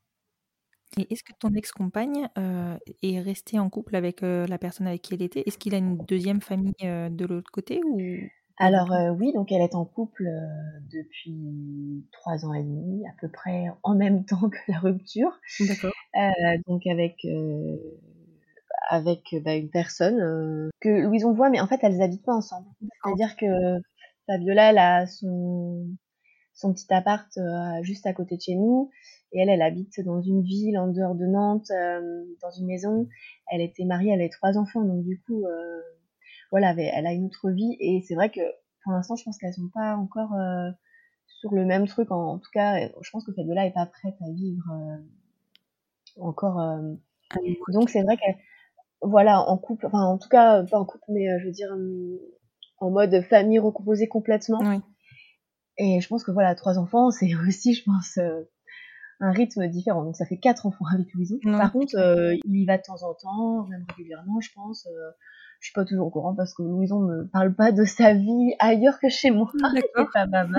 Et 0.97 1.11
est-ce 1.11 1.23
que 1.23 1.33
ton 1.39 1.53
ex-compagne 1.53 2.29
est 3.01 3.19
restée 3.19 3.59
en 3.59 3.69
couple 3.69 3.95
avec 3.95 4.21
la 4.21 4.57
personne 4.57 4.87
avec 4.87 5.01
qui 5.01 5.13
elle 5.13 5.23
était? 5.23 5.43
Est-ce 5.45 5.57
qu'il 5.57 5.73
a 5.73 5.77
une 5.77 5.97
deuxième 5.97 6.41
famille 6.41 6.73
de 6.79 7.25
l'autre 7.25 7.51
côté 7.51 7.81
ou 7.83 7.99
alors 8.57 8.93
euh, 8.93 9.09
oui, 9.11 9.33
donc 9.33 9.51
elle 9.51 9.61
est 9.61 9.75
en 9.75 9.83
couple 9.83 10.27
euh, 10.27 10.79
depuis 10.91 12.05
trois 12.13 12.45
ans 12.45 12.53
et 12.53 12.63
demi, 12.63 13.05
à 13.05 13.11
peu 13.19 13.29
près 13.29 13.65
en 13.83 13.95
même 13.95 14.25
temps 14.25 14.49
que 14.49 14.71
la 14.71 14.79
rupture. 14.79 15.39
D'accord. 15.59 15.91
Euh, 16.15 16.57
donc 16.67 16.87
avec 16.87 17.17
avec 18.89 19.35
bah, 19.43 19.55
une 19.55 19.69
personne 19.69 20.69
que 20.79 20.89
Louison 20.89 21.33
voit, 21.33 21.49
mais 21.49 21.59
en 21.59 21.67
fait 21.67 21.79
elles 21.81 22.01
habitent 22.01 22.25
pas 22.25 22.35
ensemble. 22.35 22.67
C'est-à-dire 23.03 23.35
que 23.35 23.81
Fabiola 24.27 24.69
elle 24.71 24.77
a 24.77 25.07
son 25.07 25.89
son 26.53 26.73
petit 26.73 26.93
appart 26.93 27.27
juste 27.81 28.05
à 28.05 28.13
côté 28.13 28.37
de 28.37 28.41
chez 28.41 28.55
nous 28.55 28.89
et 29.33 29.41
elle 29.41 29.49
elle 29.49 29.61
habite 29.61 29.99
dans 30.05 30.21
une 30.21 30.43
ville 30.43 30.77
en 30.77 30.87
dehors 30.87 31.15
de 31.15 31.25
Nantes, 31.25 31.71
dans 32.41 32.51
une 32.51 32.67
maison. 32.67 33.09
Elle 33.51 33.59
était 33.59 33.83
mariée, 33.83 34.11
elle 34.13 34.21
avait 34.21 34.29
trois 34.29 34.57
enfants, 34.57 34.83
donc 34.83 35.03
du 35.03 35.21
coup 35.25 35.43
voilà, 36.51 36.73
elle 36.77 37.07
a 37.07 37.13
une 37.13 37.25
autre 37.25 37.49
vie 37.51 37.75
et 37.79 38.03
c'est 38.07 38.15
vrai 38.15 38.29
que 38.29 38.41
pour 38.83 38.93
l'instant, 38.93 39.15
je 39.15 39.23
pense 39.23 39.37
qu'elles 39.37 39.53
sont 39.53 39.69
pas 39.73 39.95
encore 39.95 40.33
euh, 40.33 40.69
sur 41.27 41.53
le 41.53 41.65
même 41.65 41.87
truc. 41.87 42.11
En, 42.11 42.37
tout 42.37 42.51
cas, 42.53 42.87
je 43.01 43.09
pense 43.11 43.25
que 43.25 43.33
Fabiola 43.33 43.65
est 43.65 43.73
pas 43.73 43.87
prête 43.87 44.15
à 44.21 44.31
vivre 44.31 44.63
euh, 44.71 46.21
encore. 46.21 46.59
Euh, 46.59 46.93
ah 47.31 47.37
donc 47.73 47.89
c'est 47.89 48.03
vrai 48.03 48.17
qu'elle, 48.17 48.37
voilà, 49.01 49.41
en 49.41 49.57
couple, 49.57 49.87
enfin 49.87 50.03
en 50.03 50.17
tout 50.17 50.29
cas 50.29 50.63
pas 50.63 50.79
en 50.79 50.85
couple, 50.85 51.05
mais 51.09 51.39
je 51.39 51.45
veux 51.45 51.51
dire 51.51 51.75
en 52.77 52.91
mode 52.91 53.21
famille 53.23 53.59
recomposée 53.59 54.07
complètement. 54.07 54.59
Et 55.77 55.99
je 55.99 56.07
pense 56.07 56.23
que 56.23 56.31
voilà, 56.31 56.55
trois 56.55 56.77
enfants, 56.77 57.09
c'est 57.11 57.33
aussi, 57.47 57.73
je 57.73 57.83
pense, 57.83 58.19
un 59.19 59.31
rythme 59.31 59.67
différent. 59.67 60.03
Donc 60.03 60.15
ça 60.15 60.25
fait 60.25 60.37
quatre 60.37 60.65
enfants 60.65 60.85
avec 60.93 61.13
Louison. 61.13 61.37
Par 61.43 61.71
contre, 61.71 61.95
il 62.45 62.55
y 62.55 62.65
va 62.65 62.77
de 62.77 62.83
temps 62.83 63.03
en 63.03 63.13
temps, 63.13 63.67
même 63.67 63.85
régulièrement, 63.89 64.39
je 64.41 64.49
pense 64.53 64.87
je 65.59 65.67
suis 65.67 65.73
pas 65.73 65.85
toujours 65.85 66.07
au 66.07 66.09
courant 66.11 66.35
parce 66.35 66.53
que 66.53 66.61
Louison 66.61 66.99
me 66.99 67.27
parle 67.27 67.55
pas 67.55 67.71
de 67.71 67.85
sa 67.85 68.13
vie 68.13 68.53
ailleurs 68.59 68.99
que 68.99 69.09
chez 69.09 69.31
moi. 69.31 69.51
D'accord. 69.55 70.09
pas 70.13 70.27
Mais 70.27 70.51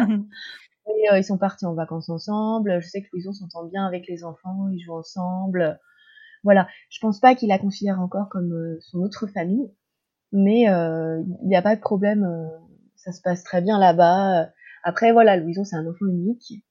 euh, 1.13 1.19
ils 1.19 1.25
sont 1.25 1.39
partis 1.39 1.65
en 1.65 1.75
vacances 1.75 2.09
ensemble. 2.09 2.81
Je 2.81 2.89
sais 2.89 3.03
que 3.03 3.09
Louison 3.13 3.33
s'entend 3.33 3.65
bien 3.65 3.87
avec 3.87 4.09
les 4.09 4.25
enfants, 4.25 4.69
ils 4.73 4.81
jouent 4.81 4.97
ensemble. 4.97 5.79
Voilà. 6.43 6.67
Je 6.91 6.99
pense 7.01 7.21
pas 7.21 7.37
qu'il 7.37 7.51
la 7.51 7.59
considère 7.59 8.01
encore 8.01 8.29
comme 8.29 8.53
euh, 8.53 8.79
son 8.81 8.99
autre 8.99 9.29
famille, 9.29 9.71
mais 10.33 10.69
euh, 10.69 11.23
il 11.43 11.49
n'y 11.49 11.57
a 11.57 11.63
pas 11.63 11.77
de 11.77 11.81
problème. 11.81 12.27
ça 12.97 13.13
se 13.13 13.21
passe 13.21 13.45
très 13.45 13.61
bien 13.61 13.79
là-bas. 13.79 14.49
Après, 14.83 15.13
voilà, 15.13 15.37
Louison 15.37 15.65
c'est 15.65 15.77
un 15.77 15.87
enfant 15.87 16.07
unique 16.07 16.65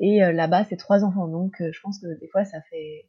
et 0.00 0.20
là-bas 0.32 0.64
c'est 0.64 0.76
trois 0.76 1.04
enfants, 1.04 1.28
donc 1.28 1.54
je 1.60 1.80
pense 1.80 1.98
que 1.98 2.18
des 2.18 2.28
fois 2.28 2.44
ça 2.44 2.60
fait 2.70 3.06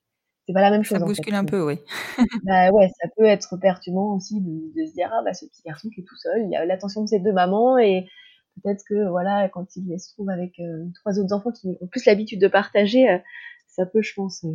c'est 0.47 0.53
pas 0.53 0.61
la 0.61 0.71
même 0.71 0.83
chose. 0.83 0.97
Ça 0.97 1.05
bouscule 1.05 1.35
un 1.35 1.45
peu, 1.45 1.65
oui. 1.65 1.79
bah 2.43 2.71
ouais, 2.71 2.89
ça 3.01 3.07
peut 3.15 3.25
être 3.25 3.57
perturbant 3.57 4.15
aussi 4.15 4.41
de, 4.41 4.85
se 4.85 4.93
dire 4.93 5.09
ah 5.13 5.21
bah 5.23 5.33
ce 5.33 5.45
petit 5.45 5.61
garçon 5.65 5.89
qui 5.89 6.01
est 6.01 6.03
tout 6.03 6.17
seul, 6.17 6.43
il 6.43 6.49
y 6.49 6.55
a 6.55 6.65
l'attention 6.65 7.03
de 7.03 7.07
ses 7.07 7.19
deux 7.19 7.31
mamans 7.31 7.77
et 7.77 8.07
peut-être 8.61 8.83
que 8.87 9.09
voilà, 9.09 9.49
quand 9.49 9.75
il 9.75 9.99
se 9.99 10.13
trouve 10.13 10.29
avec 10.29 10.59
trois 10.95 11.19
autres 11.19 11.33
enfants 11.33 11.51
qui 11.51 11.77
ont 11.79 11.87
plus 11.87 12.05
l'habitude 12.05 12.41
de 12.41 12.47
partager, 12.47 13.05
ça 13.67 13.85
peut, 13.85 14.01
je 14.01 14.13
pense, 14.13 14.45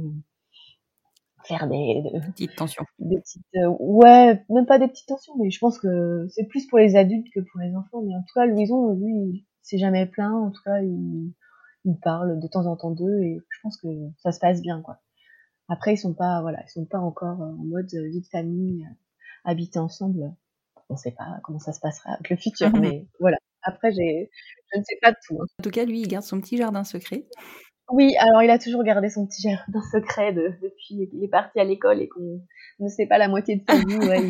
faire 1.46 1.68
des, 1.68 2.02
petites 2.26 2.56
tensions. 2.56 2.84
Des 2.98 3.18
petites, 3.18 3.42
ouais, 3.78 4.44
même 4.50 4.66
pas 4.66 4.78
des 4.78 4.88
petites 4.88 5.08
tensions, 5.08 5.34
mais 5.38 5.50
je 5.50 5.58
pense 5.58 5.78
que 5.78 6.26
c'est 6.30 6.44
plus 6.44 6.66
pour 6.66 6.78
les 6.78 6.96
adultes 6.96 7.28
que 7.34 7.40
pour 7.40 7.60
les 7.60 7.74
enfants. 7.74 8.02
Mais 8.02 8.14
en 8.14 8.20
tout 8.20 8.34
cas, 8.34 8.46
Louison, 8.46 8.92
lui, 8.92 9.46
c'est 9.62 9.78
jamais 9.78 10.06
plein. 10.06 10.32
En 10.32 10.50
tout 10.50 10.62
cas, 10.64 10.80
il, 10.82 11.32
il 11.86 11.98
parle 12.00 12.38
de 12.40 12.48
temps 12.48 12.66
en 12.66 12.76
temps 12.76 12.90
d'eux 12.90 13.22
et 13.22 13.38
je 13.48 13.58
pense 13.62 13.78
que 13.78 13.88
ça 14.18 14.32
se 14.32 14.40
passe 14.40 14.60
bien, 14.60 14.82
quoi. 14.82 14.98
Après, 15.68 15.94
ils 15.94 15.98
sont 15.98 16.14
pas, 16.14 16.40
voilà, 16.42 16.62
ils 16.64 16.70
sont 16.70 16.84
pas 16.84 16.98
encore 16.98 17.40
en 17.40 17.64
mode 17.64 17.92
vie 17.92 18.20
de 18.20 18.26
famille, 18.26 18.86
habiter 19.44 19.78
ensemble. 19.78 20.34
On 20.88 20.96
sait 20.96 21.12
pas 21.12 21.40
comment 21.42 21.58
ça 21.58 21.72
se 21.72 21.80
passera 21.80 22.12
avec 22.12 22.30
le 22.30 22.36
futur, 22.36 22.70
mais 22.76 23.06
voilà. 23.20 23.38
Après, 23.62 23.90
j'ai, 23.92 24.30
je 24.72 24.78
ne 24.78 24.84
sais 24.84 24.98
pas 25.00 25.12
tout. 25.12 25.40
Hein. 25.40 25.46
En 25.60 25.62
tout 25.62 25.70
cas, 25.70 25.84
lui, 25.84 26.02
il 26.02 26.08
garde 26.08 26.24
son 26.24 26.40
petit 26.40 26.56
jardin 26.56 26.84
secret. 26.84 27.26
Oui, 27.90 28.16
alors 28.18 28.42
il 28.42 28.50
a 28.50 28.58
toujours 28.58 28.82
gardé 28.82 29.08
son 29.08 29.26
petit 29.26 29.42
jardin 29.42 29.80
secret 29.92 30.32
depuis 30.32 31.08
qu'il 31.08 31.22
est 31.22 31.28
parti 31.28 31.60
à 31.60 31.64
l'école 31.64 32.00
et 32.00 32.08
qu'on 32.08 32.40
ne 32.80 32.88
sait 32.88 33.06
pas 33.06 33.18
la 33.18 33.28
moitié 33.28 33.56
de 33.56 33.64
sa 33.68 33.76
vie. 33.76 33.96
Ouais, 33.96 34.28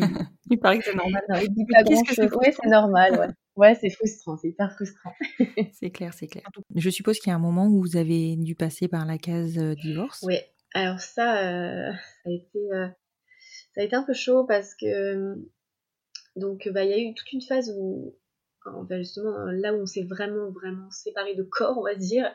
il... 0.49 0.59
paraît 0.59 0.77
que 0.77 0.85
c'est 0.85 0.95
normal. 0.95 1.23
il 1.41 1.53
dit 1.53 1.65
pas 1.65 1.83
grand 1.83 2.03
chose. 2.05 2.29
Oui, 2.39 2.47
c'est 2.51 2.69
normal. 2.69 3.19
Ouais, 3.19 3.27
ouais 3.57 3.75
c'est 3.75 3.89
frustrant, 3.89 4.37
c'est 4.37 4.49
hyper 4.49 4.71
frustrant. 4.71 5.13
c'est 5.73 5.89
clair, 5.89 6.13
c'est 6.13 6.27
clair. 6.27 6.43
Je 6.75 6.89
suppose 6.89 7.19
qu'il 7.19 7.29
y 7.29 7.33
a 7.33 7.35
un 7.35 7.39
moment 7.39 7.67
où 7.67 7.81
vous 7.81 7.97
avez 7.97 8.35
dû 8.37 8.55
passer 8.55 8.87
par 8.87 9.05
la 9.05 9.17
case 9.17 9.57
euh, 9.57 9.75
divorce? 9.75 10.23
Oui, 10.23 10.37
alors 10.73 10.99
ça, 10.99 11.43
euh, 11.43 11.91
ça, 12.23 12.29
a 12.29 12.31
été, 12.31 12.59
euh, 12.73 12.87
ça 13.75 13.81
a 13.81 13.83
été 13.83 13.95
un 13.95 14.03
peu 14.03 14.13
chaud 14.13 14.45
parce 14.45 14.73
que 14.75 15.35
donc 16.35 16.69
bah 16.71 16.83
il 16.83 16.91
y 16.91 16.93
a 16.93 16.99
eu 16.99 17.13
toute 17.15 17.31
une 17.33 17.41
phase 17.41 17.73
où 17.75 18.15
justement 18.91 19.45
là 19.51 19.73
où 19.73 19.81
on 19.81 19.85
s'est 19.85 20.03
vraiment 20.03 20.51
vraiment 20.51 20.89
séparé 20.91 21.35
de 21.35 21.43
corps, 21.43 21.77
on 21.77 21.83
va 21.83 21.95
dire. 21.95 22.31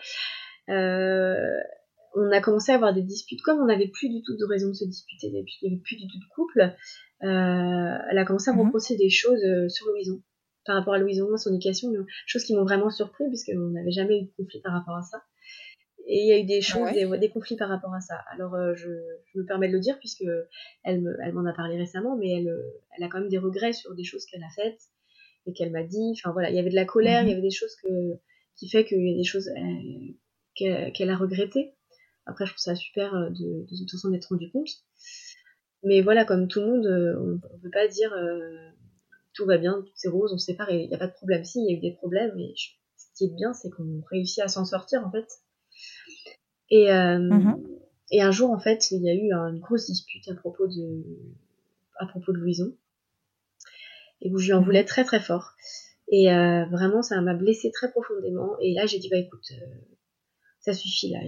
On 2.14 2.30
a 2.30 2.42
commencé 2.42 2.72
à 2.72 2.74
avoir 2.74 2.92
des 2.92 3.02
disputes. 3.02 3.40
Comme 3.40 3.60
on 3.60 3.64
n'avait 3.64 3.88
plus 3.88 4.10
du 4.10 4.22
tout 4.22 4.36
de 4.36 4.44
raison 4.44 4.68
de 4.68 4.74
se 4.74 4.84
disputer, 4.84 5.28
et 5.28 5.42
puis 5.44 5.54
il 5.62 5.68
n'y 5.68 5.74
avait 5.74 5.82
plus 5.82 5.96
du 5.96 6.06
tout 6.08 6.18
de 6.18 6.34
couple, 6.34 6.74
elle 7.20 8.18
a 8.18 8.24
commencé 8.26 8.50
à 8.50 8.52
me 8.52 8.58
mhm. 8.58 8.66
reprocher 8.66 8.96
des 8.96 9.08
choses 9.08 9.40
sur 9.68 9.86
Louison, 9.86 10.22
par 10.64 10.76
rapport 10.76 10.94
à 10.94 10.98
Louison, 10.98 11.36
son 11.36 11.50
éducation, 11.50 11.92
choses 12.26 12.44
qui 12.44 12.54
m'ont 12.54 12.64
vraiment 12.64 12.90
surpris, 12.90 13.28
puisqu'on 13.28 13.70
n'avait 13.70 13.92
jamais 13.92 14.20
eu 14.20 14.22
de 14.22 14.30
conflit 14.36 14.60
par 14.60 14.72
rapport 14.72 14.96
à 14.96 15.02
ça. 15.02 15.22
Et 16.06 16.18
il 16.18 16.28
y 16.28 16.32
a 16.32 16.38
eu 16.38 16.44
des 16.44 16.58
ah 16.58 16.60
choses, 16.60 17.20
des, 17.20 17.28
conflits 17.28 17.56
par 17.56 17.68
rapport 17.68 17.94
à 17.94 18.00
ça. 18.00 18.16
Alors 18.32 18.56
je, 18.74 18.88
me 19.36 19.44
permets 19.44 19.68
de 19.68 19.72
le 19.72 19.80
dire, 19.80 19.98
puisque 19.98 20.24
elle, 20.82 21.02
m'en 21.32 21.46
a 21.46 21.52
parlé 21.52 21.76
récemment, 21.76 22.16
mais 22.16 22.30
elle, 22.30 22.52
elle 22.96 23.04
a 23.04 23.08
quand 23.08 23.20
même 23.20 23.28
des 23.28 23.38
regrets 23.38 23.72
sur 23.72 23.94
des 23.94 24.04
choses 24.04 24.26
qu'elle 24.26 24.42
a 24.42 24.50
faites 24.50 24.80
et 25.46 25.52
qu'elle 25.52 25.70
m'a 25.70 25.84
dit. 25.84 26.12
Enfin 26.12 26.32
voilà, 26.32 26.50
il 26.50 26.56
y 26.56 26.58
avait 26.58 26.70
de 26.70 26.74
la 26.74 26.84
colère, 26.84 27.22
il 27.22 27.28
y 27.28 27.32
mhm. 27.32 27.38
avait 27.38 27.48
des 27.48 27.54
choses 27.54 27.76
que, 27.76 28.18
qui 28.56 28.68
fait 28.68 28.84
qu'il 28.84 29.06
y 29.06 29.14
a 29.14 29.16
des 29.16 29.24
choses 29.24 29.48
qu'elle 30.56 31.10
a 31.10 31.16
regretté. 31.16 31.74
Après, 32.26 32.46
je 32.46 32.52
trouve 32.52 32.62
ça 32.62 32.76
super 32.76 33.14
euh, 33.14 33.30
de, 33.30 33.66
de 33.68 33.76
toute 33.78 33.90
façon 33.90 34.10
d'être 34.10 34.26
rendu 34.26 34.50
compte. 34.50 34.68
Mais 35.82 36.00
voilà, 36.02 36.24
comme 36.24 36.46
tout 36.46 36.60
le 36.60 36.66
monde, 36.66 36.86
euh, 36.86 37.16
on 37.18 37.26
ne 37.26 37.62
peut 37.62 37.70
pas 37.70 37.88
dire 37.88 38.12
euh, 38.12 38.70
tout 39.34 39.46
va 39.46 39.58
bien, 39.58 39.84
c'est 39.94 40.08
rose, 40.08 40.32
on 40.32 40.38
se 40.38 40.46
sépare 40.46 40.70
et 40.70 40.82
il 40.82 40.88
n'y 40.88 40.94
a 40.94 40.98
pas 40.98 41.06
de 41.06 41.14
problème. 41.14 41.44
Si, 41.44 41.60
il 41.60 41.70
y 41.70 41.74
a 41.74 41.78
eu 41.78 41.80
des 41.80 41.92
problèmes, 41.92 42.32
mais 42.36 42.52
ce 42.96 43.06
qui 43.16 43.24
est 43.24 43.34
bien, 43.34 43.52
c'est 43.52 43.70
qu'on 43.70 44.02
réussit 44.10 44.42
à 44.42 44.48
s'en 44.48 44.64
sortir 44.64 45.06
en 45.06 45.10
fait. 45.10 45.26
Et, 46.70 46.86
mm-hmm. 46.86 47.62
et 48.12 48.22
un 48.22 48.30
jour, 48.30 48.50
en 48.50 48.58
fait, 48.58 48.90
il 48.90 49.02
y 49.02 49.10
a 49.10 49.14
eu 49.14 49.32
une 49.32 49.60
grosse 49.60 49.86
dispute 49.86 50.28
à 50.28 50.34
propos 50.34 50.66
de, 50.66 51.04
à 51.98 52.06
propos 52.06 52.32
de 52.32 52.38
Louison. 52.38 52.74
Et 54.20 54.30
où 54.30 54.38
je 54.38 54.46
lui 54.46 54.52
en 54.52 54.60
mm-hmm. 54.60 54.64
voulais 54.64 54.84
très 54.84 55.04
très 55.04 55.20
fort. 55.20 55.54
Et 56.08 56.26
vraiment, 56.26 57.02
ça 57.02 57.20
m'a 57.20 57.34
blessé 57.34 57.70
très 57.70 57.90
profondément. 57.90 58.58
Et 58.60 58.74
là, 58.74 58.86
j'ai 58.86 58.98
dit, 58.98 59.08
bah 59.08 59.16
écoute, 59.16 59.50
ça 60.60 60.72
suffit 60.72 61.10
là. 61.10 61.20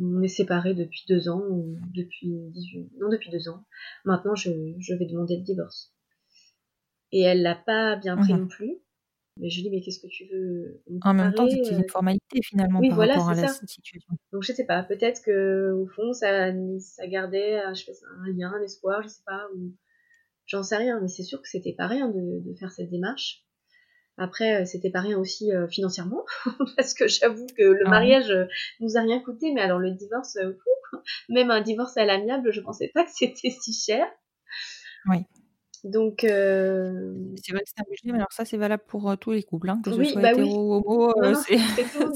On 0.00 0.20
est 0.22 0.28
séparés 0.28 0.74
depuis 0.74 1.04
deux 1.08 1.28
ans, 1.28 1.42
ou 1.48 1.78
depuis 1.94 2.50
18, 2.50 2.92
non 2.98 3.08
depuis 3.08 3.30
deux 3.30 3.48
ans. 3.48 3.64
Maintenant, 4.04 4.34
je, 4.34 4.50
vais 4.50 5.06
demander 5.06 5.36
le 5.36 5.42
divorce. 5.42 5.92
Et 7.14 7.22
elle 7.22 7.42
l'a 7.42 7.54
pas 7.54 7.96
bien 7.96 8.16
pris 8.16 8.34
mhm. 8.34 8.40
non 8.40 8.48
plus. 8.48 8.78
Mais 9.40 9.50
je 9.50 9.56
lui 9.56 9.62
dis, 9.64 9.70
mais 9.70 9.80
qu'est-ce 9.80 9.98
que 9.98 10.06
tu 10.06 10.26
veux 10.26 10.82
En 11.02 11.14
même 11.14 11.32
temps, 11.32 11.48
c'est 11.48 11.70
une 11.70 11.80
euh 11.80 11.88
formalité 11.88 12.40
finalement 12.42 12.80
par 12.80 12.98
rapport 12.98 13.30
à 13.30 13.34
la 13.34 13.48
situation. 13.48 14.14
Donc 14.32 14.42
je 14.42 14.52
sais 14.52 14.64
pas, 14.64 14.84
peut-être 14.84 15.22
que 15.24 15.72
au 15.72 15.86
fond, 15.86 16.12
ça, 16.12 16.52
ça 16.78 17.06
gardait 17.08 17.58
euh, 17.58 17.74
je 17.74 17.90
un 18.20 18.32
lien, 18.32 18.52
un 18.52 18.62
espoir, 18.62 19.02
je 19.02 19.08
sais 19.08 19.22
pas, 19.26 19.48
ou 19.56 19.72
j'en 20.46 20.62
sais 20.62 20.76
rien, 20.76 21.00
mais 21.00 21.08
c'est 21.08 21.24
sûr 21.24 21.42
que 21.42 21.48
c'était 21.48 21.72
pas 21.72 21.88
rien 21.88 22.08
de 22.08 22.54
faire 22.60 22.70
cette 22.70 22.90
démarche. 22.90 23.44
Après, 24.16 24.62
euh, 24.62 24.64
c'était 24.64 24.90
pas 24.90 25.00
rien 25.00 25.18
aussi 25.18 25.52
euh, 25.52 25.66
financièrement, 25.66 26.24
parce 26.76 26.94
que 26.94 27.08
j'avoue 27.08 27.46
que 27.56 27.62
le 27.62 27.86
ah 27.86 27.90
mariage 27.90 28.30
euh, 28.30 28.46
nous 28.80 28.96
a 28.96 29.00
rien 29.00 29.20
coûté, 29.20 29.52
mais 29.52 29.60
alors 29.60 29.80
le 29.80 29.90
divorce, 29.90 30.38
même 31.28 31.50
un 31.50 31.60
divorce 31.60 31.96
à 31.96 32.04
l'amiable, 32.04 32.52
je 32.52 32.60
pensais 32.60 32.90
pas 32.94 33.04
que 33.04 33.10
c'était 33.12 33.50
si 33.50 33.72
cher. 33.72 34.06
Oui. 35.06 35.18
Donc. 35.84 36.20
Que 36.20 37.14
c'est 37.36 37.52
mais 38.04 38.14
alors 38.14 38.32
ça, 38.32 38.44
c'est 38.44 38.56
valable 38.56 38.82
pour 38.86 39.16
tous 39.18 39.32
les 39.32 39.42
couples, 39.42 39.68
hein, 39.68 39.80
que 39.84 39.92
ce 39.92 40.02
soit 40.02 40.20
bah 40.20 40.32
hétéro 40.32 40.78
ou 40.78 41.04
homo, 41.12 41.12
c'est 41.46 41.58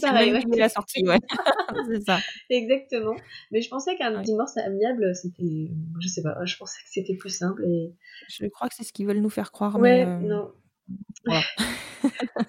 pareil. 0.01 0.33
Ouais. 0.49 0.59
la 0.59 0.69
sortie, 0.69 1.07
ouais. 1.07 1.19
c'est 1.91 2.03
ça. 2.05 2.19
Exactement. 2.51 3.15
Mais 3.51 3.61
je 3.61 3.69
pensais 3.69 3.97
qu'un 3.97 4.23
divorce 4.23 4.57
amiable, 4.57 5.15
c'était. 5.15 5.71
Je 6.01 6.09
sais 6.09 6.23
pas, 6.23 6.45
je 6.45 6.57
pensais 6.57 6.79
que 6.83 6.89
c'était 6.91 7.17
plus 7.17 7.31
simple. 7.31 7.65
Et... 7.67 7.95
Je 8.29 8.47
crois 8.47 8.69
que 8.69 8.75
c'est 8.75 8.85
ce 8.85 8.93
qu'ils 8.93 9.07
veulent 9.07 9.21
nous 9.21 9.31
faire 9.31 9.53
croire. 9.53 9.77
Ouais, 9.77 10.07
mais, 10.07 10.27
non. 10.27 10.53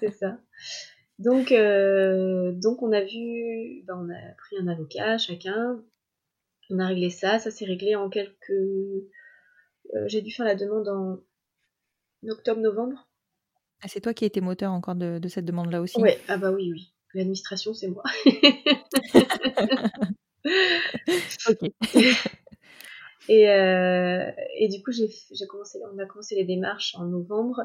c'est 0.00 0.12
ça. 0.12 0.38
Donc, 1.18 1.52
euh, 1.52 2.52
donc 2.52 2.82
on 2.82 2.92
a 2.92 3.02
vu, 3.02 3.82
ben, 3.86 3.94
on 3.98 4.08
a 4.08 4.34
pris 4.38 4.56
un 4.58 4.68
avocat 4.68 5.18
chacun, 5.18 5.82
on 6.70 6.78
a 6.78 6.86
réglé 6.86 7.10
ça, 7.10 7.38
ça 7.38 7.50
s'est 7.50 7.66
réglé 7.66 7.94
en 7.94 8.08
quelques. 8.08 8.52
Euh, 9.94 10.04
j'ai 10.06 10.22
dû 10.22 10.30
faire 10.30 10.46
la 10.46 10.54
demande 10.54 10.88
en 10.88 11.18
octobre-novembre. 12.28 13.08
Ah, 13.82 13.88
c'est 13.88 14.00
toi 14.00 14.14
qui 14.14 14.24
étais 14.24 14.40
moteur 14.40 14.72
encore 14.72 14.94
de, 14.94 15.18
de 15.18 15.28
cette 15.28 15.44
demande-là 15.44 15.80
aussi? 15.80 16.00
Ouais, 16.00 16.20
ah 16.28 16.36
bah 16.36 16.52
oui, 16.52 16.70
oui. 16.72 16.94
L'administration, 17.14 17.74
c'est 17.74 17.88
moi. 17.88 18.04
ok. 21.48 21.70
Et, 23.28 23.48
euh, 23.48 24.28
et 24.58 24.68
du 24.68 24.82
coup, 24.82 24.90
j'ai 24.90 25.46
commencé, 25.46 25.78
on 25.92 25.98
a 25.98 26.06
commencé 26.06 26.34
les 26.34 26.44
démarches 26.44 26.96
en 26.96 27.04
novembre 27.04 27.60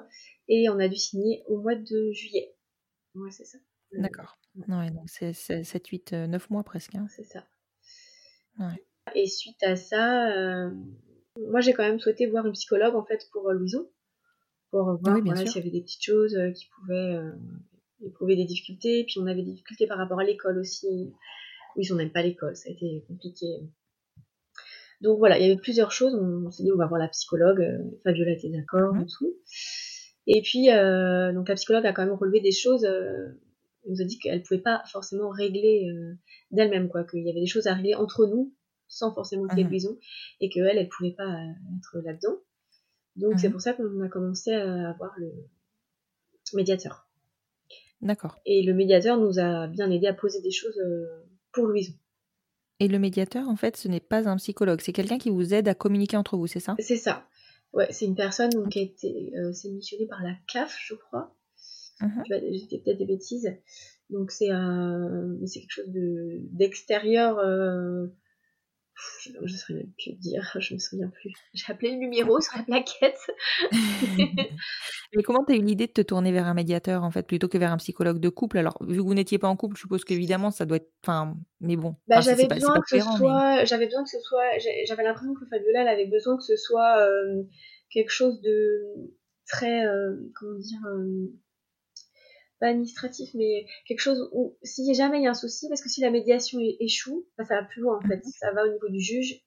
et 0.48 0.70
on 0.70 0.78
a 0.78 0.88
dû 0.88 0.96
signer 0.96 1.44
au 1.48 1.60
mois 1.60 1.74
de 1.74 2.12
juillet. 2.12 2.56
Ouais, 3.16 3.32
c'est 3.32 3.46
ça. 3.46 3.58
D'accord. 3.94 4.38
Ouais, 4.68 4.92
donc 4.92 5.10
c'est 5.10 5.34
7, 5.34 5.88
8, 5.88 6.12
9 6.14 6.50
mois 6.52 6.64
presque. 6.64 6.94
Hein. 6.94 7.08
C'est 7.10 7.24
ça. 7.24 7.48
Ouais. 8.60 8.86
Et 9.16 9.28
suite 9.28 9.64
à 9.64 9.76
ça, 9.76 10.32
euh, 10.36 10.72
moi 11.50 11.62
j'ai 11.62 11.74
quand 11.74 11.84
même 11.84 12.00
souhaité 12.00 12.28
voir 12.28 12.46
une 12.46 12.54
psychologue 12.54 12.96
en 12.96 13.04
fait 13.04 13.28
pour 13.32 13.50
euh, 13.50 13.54
Louison, 13.54 13.90
pour 14.72 14.84
voir 15.02 15.20
voilà, 15.22 15.46
s'il 15.46 15.58
y 15.58 15.60
avait 15.60 15.72
des 15.72 15.82
petites 15.82 16.04
choses 16.04 16.38
qui 16.56 16.68
pouvaient 16.70 17.20
éprouver 18.06 18.36
des 18.36 18.46
difficultés. 18.46 19.04
Puis 19.06 19.20
on 19.20 19.28
avait 19.28 19.44
des 19.44 19.52
difficultés 19.52 19.88
par 19.88 19.98
rapport 19.98 20.20
à 20.20 20.24
l'école 20.24 20.58
aussi. 20.58 21.14
Oui, 21.76 21.92
on 21.92 21.96
n'aime 21.96 22.12
pas 22.12 22.22
l'école, 22.22 22.56
ça 22.56 22.70
a 22.70 22.72
été 22.72 23.04
compliqué 23.08 23.48
donc 25.02 25.20
voilà, 25.20 25.38
il 25.38 25.44
y 25.44 25.52
avait 25.52 25.60
plusieurs 25.60 25.92
choses. 25.92 26.16
On, 26.16 26.50
s'est 26.52 26.64
dit, 26.64 26.72
on 26.72 26.78
va 26.78 26.88
voir 26.88 27.00
la 27.00 27.08
psychologue. 27.10 27.62
Euh, 27.62 27.78
Fabiola 28.04 28.32
était 28.32 28.50
d'accord 28.50 28.96
et 28.98 29.06
tout. 29.06 29.34
Et 30.28 30.42
puis, 30.42 30.72
euh, 30.72 31.34
donc 31.34 31.50
la 31.50 31.56
psychologue 31.56 31.86
a 31.86 31.94
quand 31.94 32.06
même 32.06 32.16
relevé 32.16 32.40
des 32.40 32.52
choses. 32.52 32.86
Euh, 32.86 33.28
elle 33.86 33.92
nous 33.92 34.02
a 34.02 34.06
dit 34.06 34.18
qu'elle 34.18 34.42
pouvait 34.42 34.62
pas 34.62 34.82
forcément 34.92 35.30
régler 35.30 35.88
d'elle-même, 36.50 36.90
quoi. 36.90 37.04
Qu'il 37.04 37.24
y 37.24 37.30
avait 37.30 37.42
des 37.42 37.46
choses 37.46 37.68
à 37.68 37.76
régler 37.76 37.94
entre 37.94 38.26
nous, 38.26 38.52
sans 38.88 39.14
forcément 39.14 39.48
qu'il 39.48 39.60
y 39.60 39.62
ait 39.62 39.66
de 39.66 40.00
et 40.42 40.50
qu'elle, 40.50 40.78
elle 40.78 40.90
pouvait 40.90 41.12
pas 41.12 41.30
être 41.78 42.00
là-dedans. 42.04 42.38
Donc 43.16 43.40
c'est 43.40 43.50
pour 43.50 43.62
ça 43.62 43.74
qu'on 43.74 44.02
a 44.02 44.10
commencé 44.10 44.54
à 44.54 44.90
avoir 44.90 45.14
le 45.18 45.32
médiateur. 46.54 47.08
D'accord. 48.02 48.38
Et 48.46 48.64
le 48.64 48.74
médiateur 48.74 49.18
nous 49.18 49.40
a 49.40 49.68
bien 49.68 49.90
aidé 49.90 50.08
à 50.08 50.14
poser 50.14 50.42
des 50.42 50.52
choses 50.52 50.80
pour 51.52 51.66
Louison. 51.66 51.94
Et 52.80 52.90
le 52.90 53.00
médiateur, 53.00 53.48
en 53.48 53.56
fait, 53.56 53.78
ce 53.78 53.88
n'est 53.88 54.02
pas 54.02 54.28
un 54.28 54.36
psychologue, 54.36 54.82
c'est 54.82 54.92
quelqu'un 54.92 55.18
qui 55.18 55.30
vous 55.30 55.54
aide 55.54 55.70
à 55.70 55.74
communiquer 55.74 56.18
entre 56.18 56.36
vous, 56.36 56.48
c'est 56.48 56.60
ça? 56.60 56.76
C'est 56.80 56.98
ça. 56.98 57.26
Ouais, 57.72 57.88
c'est 57.92 58.06
une 58.06 58.16
personne 58.16 58.70
qui 58.70 58.80
a 58.80 58.82
été 58.82 59.34
euh, 59.38 59.52
missionnée 59.72 60.08
par 60.08 60.22
la 60.24 60.36
CAF, 60.48 60.78
je 60.82 60.96
crois. 60.96 61.34
Uh-huh. 62.02 62.68
J'ai 62.70 62.80
peut-être 62.80 62.98
des 62.98 63.06
bêtises. 63.06 63.50
Donc 64.10 64.32
c'est 64.32 64.50
c'est 65.46 65.60
quelque 65.62 65.72
chose 65.72 65.90
de 65.90 66.40
d'extérieur. 66.52 67.40
Euh, 67.40 68.08
je 69.22 69.32
ne 69.42 69.48
saurais 69.48 69.80
même 69.80 69.92
plus 69.98 70.14
dire, 70.14 70.58
je 70.60 70.74
me 70.74 70.80
souviens 70.80 71.10
plus. 71.10 71.32
J'ai 71.54 71.72
appelé 71.72 71.92
le 71.92 71.98
numéro 71.98 72.40
sur 72.40 72.58
la 72.58 72.64
plaquette. 72.64 73.20
Mais 75.16 75.24
comment 75.24 75.44
tu 75.44 75.54
as 75.54 75.56
eu 75.56 75.62
l'idée 75.62 75.88
de 75.88 75.92
te 75.92 76.02
tourner 76.02 76.32
vers 76.32 76.46
un 76.46 76.54
médiateur 76.54 77.04
en 77.04 77.12
fait 77.12 77.24
plutôt 77.24 77.48
que 77.48 77.58
vers 77.58 77.72
un 77.72 77.78
psychologue 77.78 78.20
de 78.20 78.30
couple? 78.30 78.58
Alors 78.58 78.78
vu 78.82 78.98
que 78.98 79.02
vous 79.02 79.14
n'étiez 79.14 79.38
pas 79.38 79.48
en 79.48 79.56
couple, 79.56 79.76
je 79.76 79.82
suppose 79.82 80.04
qu'évidemment 80.06 80.52
ça 80.52 80.66
doit 80.66 80.78
être, 80.78 80.92
enfin, 81.04 81.36
mais 81.60 81.76
bon. 81.76 81.96
Bah, 82.08 82.22
j'avais 82.22 82.48
besoin 82.48 82.80
que 82.80 83.00
ce 83.00 83.02
soit, 83.02 83.66
j'avais 83.66 83.86
besoin 83.86 84.04
que 84.04 84.10
ce 84.10 84.20
soit, 84.22 84.58
j'avais 84.86 85.04
l'impression 85.04 85.34
que 85.34 85.46
Fabiola 85.50 85.82
elle 85.82 85.88
avait 85.88 86.08
besoin 86.08 86.38
que 86.38 86.44
ce 86.44 86.56
soit 86.56 87.00
euh, 87.00 87.44
quelque 87.90 88.12
chose 88.12 88.42
de 88.42 89.12
très, 89.48 89.86
euh, 89.86 90.16
comment 90.36 90.58
dire, 90.58 90.80
euh, 90.88 91.34
pas 92.66 92.72
administratif, 92.72 93.30
mais 93.36 93.68
quelque 93.88 94.00
chose 94.00 94.28
où 94.34 94.58
si 94.64 94.94
jamais 94.96 95.20
il 95.20 95.24
y 95.24 95.28
a 95.28 95.32
un 95.32 95.36
souci, 95.36 95.70
parce 95.70 95.82
que 95.82 95.90
si 95.90 96.02
la 96.02 96.10
médiation 96.10 96.60
échoue, 96.80 97.26
bah, 97.38 97.46
ça 97.46 97.56
va 97.56 97.64
plus 97.64 97.82
loin 97.82 98.00
en 98.04 98.08
fait, 98.08 98.24
ça 98.26 98.52
va 98.54 98.66
au 98.66 98.72
niveau 98.72 98.90
du 98.90 99.00
juge. 99.00 99.42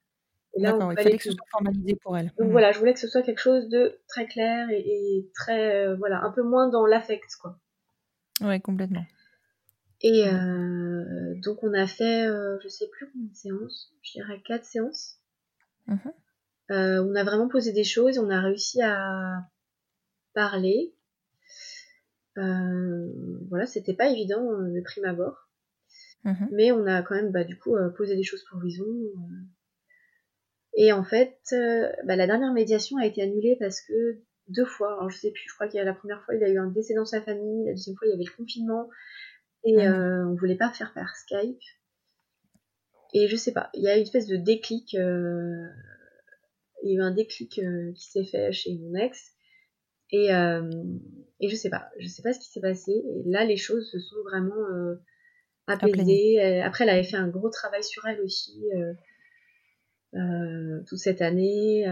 Et 0.55 0.61
là, 0.63 0.77
il 0.91 1.03
fallait 1.03 1.19
que 1.19 1.25
ce 1.25 1.33
soit 1.33 1.47
formalisé 1.51 1.97
pour 1.97 2.17
elle. 2.17 2.33
Donc 2.39 2.49
mmh. 2.49 2.53
voilà, 2.53 2.73
je 2.73 2.79
voulais 2.79 2.95
que 2.95 3.01
ce 3.01 3.09
soit 3.09 3.23
quelque 3.23 3.41
chose 3.41 3.69
de 3.69 4.01
très 4.09 4.27
clair 4.27 4.69
et, 4.71 5.29
très, 5.35 5.87
euh, 5.87 5.97
voilà, 5.97 6.23
un 6.23 6.31
peu 6.31 6.43
moins 6.43 6.69
dans 6.69 6.87
l'affect, 6.87 7.29
quoi. 7.41 7.59
Ouais, 8.41 8.61
complètement. 8.61 9.05
Et 10.01 10.29
euh, 10.29 11.35
donc 11.43 11.63
on 11.63 11.75
a 11.75 11.87
fait, 11.87 12.27
euh, 12.27 12.57
je 12.63 12.69
sais 12.69 12.89
plus 12.89 13.11
combien 13.11 13.29
de 13.29 13.35
séances, 13.35 13.93
je 14.03 14.13
dirais 14.13 14.41
quatre 14.47 14.65
séances. 14.65 15.19
Mmh 15.87 15.97
on 16.71 17.15
a 17.15 17.25
vraiment 17.25 17.49
posé 17.49 17.73
des 17.73 17.83
choses, 17.83 18.19
on 18.19 18.29
a 18.29 18.43
réussi 18.43 18.83
à 18.83 19.49
parler, 20.35 20.93
euh, 20.93 20.98
voilà, 23.49 23.67
c'était 23.67 23.95
pas 23.95 24.09
évident 24.09 24.43
euh, 24.53 24.75
de 24.75 24.81
prime 24.83 25.05
abord. 25.05 25.49
Mhm. 26.25 26.49
Mais 26.53 26.73
on 26.73 26.87
a 26.87 27.03
quand 27.03 27.15
même 27.15 27.31
bah, 27.31 27.45
du 27.45 27.59
coup 27.59 27.77
euh, 27.77 27.91
posé 27.91 28.17
des 28.17 28.23
choses 28.23 28.45
pour 28.45 28.59
Louison. 28.59 28.85
Et 30.77 30.93
en 30.93 31.03
fait, 31.03 31.39
bah, 32.05 32.17
la 32.17 32.27
dernière 32.27 32.53
médiation 32.53 32.99
a 32.99 33.07
été 33.07 33.23
annulée 33.23 33.57
parce 33.59 33.81
que 33.81 34.21
deux 34.49 34.65
fois, 34.65 34.95
alors 34.95 35.11
je 35.11 35.17
sais 35.17 35.31
plus, 35.31 35.45
je 35.49 35.55
crois 35.55 35.67
qu'il 35.67 35.79
y 35.79 35.81
a 35.81 35.85
la 35.85 35.95
première 35.95 36.23
fois 36.25 36.35
il 36.35 36.41
y 36.41 36.45
a 36.45 36.49
eu 36.49 36.59
un 36.59 36.71
décès 36.71 36.95
dans 36.95 37.05
sa 37.05 37.21
famille, 37.21 37.67
la 37.67 37.73
deuxième 37.73 37.97
fois 37.97 38.07
il 38.07 38.13
y 38.13 38.15
avait 38.15 38.25
le 38.25 38.37
confinement 38.37 38.89
et 39.65 39.77
mhm. 39.77 40.29
on 40.31 40.35
voulait 40.37 40.57
pas 40.57 40.73
faire 40.73 40.93
par 40.95 41.17
Skype. 41.17 41.61
Et 43.15 43.27
je 43.27 43.37
sais 43.37 43.53
pas, 43.53 43.71
il 43.75 43.83
y 43.83 43.89
a 43.89 43.97
une 43.97 44.03
espèce 44.03 44.27
de 44.27 44.37
déclic, 44.37 44.93
il 44.93 44.99
y 46.85 46.93
a 46.93 46.95
eu 46.95 47.01
un 47.01 47.11
déclic 47.11 47.61
qui 47.95 48.11
s'est 48.11 48.25
fait 48.25 48.53
chez 48.53 48.79
mon 48.79 48.95
ex 48.95 49.35
et, 50.11 50.33
euh, 50.33 50.71
et 51.41 51.49
je 51.49 51.57
sais 51.57 51.71
pas, 51.71 51.89
je 51.99 52.09
sais 52.09 52.23
pas 52.23 52.33
ce 52.33 52.41
qui 52.41 52.49
s'est 52.49 52.61
passé. 52.61 52.93
Et 52.93 53.23
là, 53.27 53.45
les 53.45 53.57
choses 53.57 53.91
se 53.91 53.99
sont 54.01 54.21
vraiment 54.25 54.69
euh, 54.73 54.97
apaisées. 55.67 56.41
Après, 56.63 56.85
elle 56.85 56.91
avait 56.91 57.05
fait 57.05 57.17
un 57.17 57.29
gros 57.29 57.51
travail 57.51 57.85
sur 57.85 58.05
elle 58.07 58.21
aussi 58.21 58.61
euh, 58.75 58.93
euh 60.15 60.83
toute 60.87 60.99
cette 60.99 61.23
année 61.23 61.87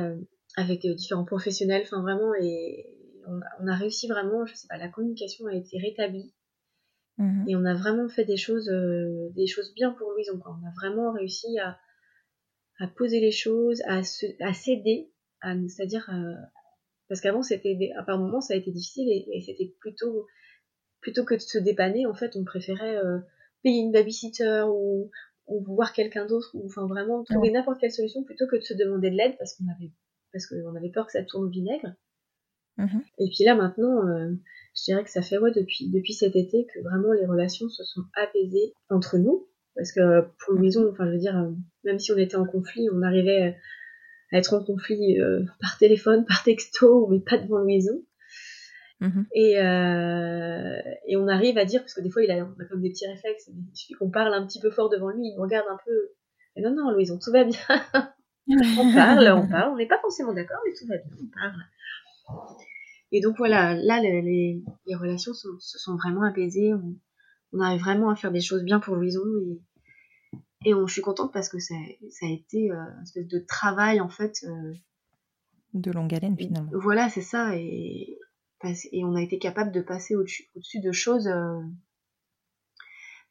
avec 0.57 0.87
différents 0.87 1.25
professionnels. 1.25 1.83
Enfin, 1.85 2.03
vraiment, 2.03 2.35
et 2.35 2.87
on 3.27 3.39
a, 3.39 3.47
on 3.61 3.67
a, 3.69 3.77
réussi 3.77 4.09
vraiment. 4.09 4.47
Je 4.47 4.55
sais 4.55 4.67
pas, 4.69 4.79
la 4.79 4.89
communication 4.89 5.47
a 5.47 5.55
été 5.55 5.79
rétablie. 5.79 6.33
Mmh 7.19 7.49
et 7.49 7.57
on 7.57 7.65
a 7.65 7.75
vraiment 7.75 8.09
fait 8.09 8.25
des 8.25 8.37
choses, 8.37 8.71
des 9.35 9.47
choses 9.47 9.73
bien 9.75 9.93
pour 9.93 10.11
Louison. 10.11 10.39
Quoi. 10.39 10.59
On 10.61 10.67
a 10.67 10.73
vraiment 10.73 11.13
réussi 11.13 11.59
à, 11.61 11.79
à 12.79 12.89
poser 12.89 13.21
les 13.21 13.31
choses, 13.31 13.81
à, 13.87 14.01
à 14.41 14.53
céder, 14.53 15.11
c'est-à-dire 15.43 16.11
parce 17.09 17.21
qu'avant, 17.21 17.43
c'était 17.43 17.93
par 18.07 18.19
moments, 18.19 18.41
ça 18.41 18.55
a 18.55 18.57
été 18.57 18.71
difficile 18.71 19.09
et, 19.09 19.41
c'était 19.45 19.73
plutôt 19.81 20.27
plutôt 21.01 21.25
que 21.25 21.35
de 21.35 21.41
se 21.41 21.59
dépanner, 21.59 22.05
en 22.07 22.15
fait, 22.15 22.35
on 22.35 22.45
préférait 22.45 22.97
euh, 22.97 23.19
payer 23.63 23.83
une 23.83 23.93
babysitter 23.93 24.65
ou, 24.69 25.11
ou 25.47 25.63
voir 25.75 25.93
quelqu'un 25.93 26.27
d'autre, 26.27 26.51
ou 26.55 26.67
enfin 26.67 26.87
vraiment 26.87 27.23
trouver 27.23 27.51
n'importe 27.51 27.81
quelle 27.81 27.93
solution 27.93 28.25
plutôt 28.25 28.47
que 28.49 28.57
de 28.57 28.63
se 28.63 28.75
demander 28.75 29.11
de 29.11 29.17
l'aide 29.17 29.37
parce 29.39 29.55
qu'on 29.55 29.69
avait 29.69 29.93
parce 30.33 30.47
qu'on 30.47 30.75
avait 30.75 30.91
peur 30.91 31.07
que 31.07 31.13
ça 31.13 31.23
tourne 31.23 31.45
au 31.47 31.49
vinaigre. 31.49 31.95
Mm-hmm. 32.79 33.03
Et 33.19 33.29
puis 33.29 33.45
là 33.45 33.55
maintenant, 33.55 34.07
euh, 34.07 34.33
je 34.75 34.83
dirais 34.85 35.05
que 35.05 35.11
ça 35.11 35.23
fait 35.23 35.39
ouais 35.39 35.53
depuis 35.53 35.89
depuis 35.91 36.13
cet 36.13 36.35
été 36.35 36.67
que 36.67 36.81
vraiment 36.81 37.13
les 37.13 37.25
relations 37.25 37.69
se 37.69 37.85
sont 37.85 38.03
apaisées 38.15 38.75
entre 38.91 39.19
nous 39.19 39.49
parce 39.77 39.93
que 39.93 40.23
pour 40.41 40.55
une 40.55 40.63
maison, 40.63 40.91
enfin 40.91 41.07
je 41.07 41.13
veux 41.13 41.19
dire, 41.19 41.37
euh, 41.37 41.53
même 41.85 41.99
si 41.99 42.11
on 42.11 42.17
était 42.17 42.37
en 42.37 42.47
conflit, 42.47 42.89
on 42.93 43.03
arrivait 43.03 43.57
à 44.33 44.39
être 44.39 44.55
en 44.55 44.65
conflit 44.65 45.21
euh, 45.21 45.45
par 45.61 45.79
téléphone, 45.79 46.25
par 46.25 46.43
texto, 46.43 47.07
mais 47.09 47.21
pas 47.21 47.39
devant 47.39 47.59
Louison. 47.59 48.03
Mm-hmm. 49.01 49.27
Et, 49.35 49.59
euh, 49.61 50.95
et 51.07 51.17
on 51.17 51.29
arrive 51.29 51.59
à 51.59 51.65
dire, 51.65 51.81
parce 51.81 51.95
que 51.95 52.01
des 52.01 52.11
fois 52.11 52.23
il 52.23 52.31
a, 52.31 52.45
on 52.45 52.63
a 52.63 52.65
comme 52.65 52.81
des 52.81 52.91
petits 52.91 53.07
réflexes, 53.07 53.49
il 53.49 53.77
suffit 53.77 53.93
qu'on 53.95 54.11
parle 54.11 54.33
un 54.33 54.47
petit 54.47 54.61
peu 54.61 54.71
fort 54.71 54.89
devant 54.89 55.11
lui, 55.11 55.29
il 55.29 55.39
regarde 55.39 55.67
un 55.71 55.79
peu. 55.85 56.11
Et 56.57 56.63
non, 56.63 56.75
non, 56.75 56.91
Louison, 56.91 57.19
tout 57.23 57.31
va 57.31 57.45
bien. 57.45 57.59
on 58.79 58.95
parle, 58.95 59.29
on 59.29 59.49
parle, 59.49 59.73
on 59.73 59.77
n'est 59.77 59.89
pas 59.89 60.01
forcément 60.01 60.33
d'accord, 60.33 60.59
mais 60.67 60.73
tout 60.73 60.87
va 60.87 60.97
bien, 60.97 61.17
on 61.23 61.29
parle. 61.29 62.57
Et 63.13 63.21
donc 63.21 63.37
voilà, 63.37 63.75
là 63.75 64.01
les, 64.01 64.23
les, 64.23 64.95
relations 64.95 65.33
se 65.35 65.49
sont 65.61 65.97
vraiment 65.97 66.25
apaisées, 66.25 66.75
on, 66.75 66.97
on, 67.53 67.61
arrive 67.61 67.81
vraiment 67.81 68.11
à 68.11 68.17
faire 68.17 68.33
des 68.33 68.41
choses 68.41 68.65
bien 68.65 68.81
pour 68.81 68.97
Louison 68.97 69.25
et, 69.43 69.61
et 70.65 70.73
je 70.73 70.93
suis 70.93 71.03
contente 71.03 71.33
parce 71.33 71.49
que 71.49 71.59
ça, 71.59 71.75
ça 72.11 72.27
a 72.27 72.31
été 72.31 72.71
euh, 72.71 72.77
une 72.97 73.03
espèce 73.03 73.27
de 73.27 73.39
travail 73.39 74.01
en 74.01 74.09
fait. 74.09 74.45
Euh, 74.45 74.73
de 75.75 75.91
longue 75.91 76.15
haleine 76.15 76.37
finalement. 76.37 76.71
Voilà, 76.73 77.11
c'est 77.11 77.23
ça. 77.23 77.57
Et, 77.57 78.19
et 78.93 79.05
on 79.05 79.15
a 79.15 79.23
été 79.23 79.39
capable 79.39 79.73
de 79.73 79.83
passer 79.83 80.17
au-dessus 80.17 80.81
de 80.81 80.93
choses, 80.93 81.29
euh, 81.29 81.61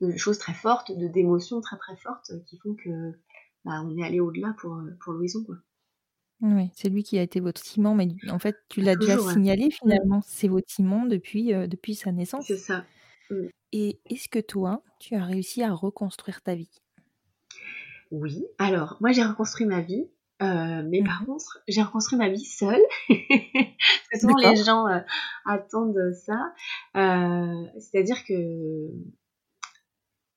de 0.02 0.16
choses 0.16 0.38
très 0.38 0.54
fortes, 0.54 0.96
de 0.96 1.08
d'émotions 1.08 1.62
très 1.62 1.78
très 1.78 1.98
fortes 1.98 2.32
qui 2.46 2.58
font 2.60 2.76
que 2.76 3.12
bah, 3.66 3.82
on 3.84 3.98
est 3.98 4.04
allé 4.06 4.20
au-delà 4.20 4.56
pour, 4.60 4.80
pour 5.04 5.14
Louison. 5.14 5.44
Quoi. 5.44 5.56
Oui, 6.42 6.70
c'est 6.76 6.90
lui 6.90 7.02
qui 7.02 7.18
a 7.18 7.24
été 7.24 7.40
votre 7.40 7.64
ciment, 7.64 7.96
mais 7.96 8.10
en 8.30 8.38
fait, 8.38 8.56
tu 8.70 8.82
l'as 8.82 8.96
déjà 8.96 9.18
signalé 9.18 9.72
finalement. 9.72 10.22
C'est 10.24 10.48
votre 10.48 10.70
ciment 10.72 11.06
depuis, 11.06 11.48
depuis 11.68 11.96
sa 11.96 12.12
naissance. 12.12 12.46
C'est 12.46 12.58
ça. 12.58 12.86
Mm. 13.32 13.48
Et 13.72 14.00
est-ce 14.06 14.30
que 14.30 14.40
toi, 14.40 14.84
tu 15.00 15.16
as 15.16 15.26
réussi 15.26 15.64
à 15.64 15.74
reconstruire 15.74 16.42
ta 16.44 16.54
vie? 16.54 16.70
Oui, 18.22 18.46
alors 18.58 18.98
moi 19.02 19.12
j'ai 19.12 19.24
reconstruit 19.24 19.66
ma 19.66 19.82
vie, 19.82 20.10
euh, 20.42 20.84
mais 20.86 21.04
par 21.04 21.22
mhm. 21.22 21.28
contre 21.28 21.60
j'ai 21.68 21.82
reconstruit 21.82 22.18
ma 22.18 22.30
vie 22.30 22.46
seule. 22.46 22.82
Parce 23.10 24.10
que 24.12 24.20
souvent 24.20 24.38
les 24.38 24.56
gens 24.56 24.88
euh, 24.88 25.00
attendent 25.46 26.14
ça. 26.14 26.54
Euh, 26.96 27.66
c'est-à-dire 27.80 28.24
que 28.26 28.90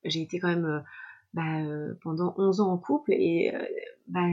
j'ai 0.05 0.23
été 0.23 0.39
quand 0.39 0.49
même 0.49 0.85
bah, 1.35 1.63
pendant 2.03 2.35
11 2.39 2.61
ans 2.61 2.73
en 2.73 2.79
couple 2.79 3.13
et 3.13 3.53
bah, 4.07 4.27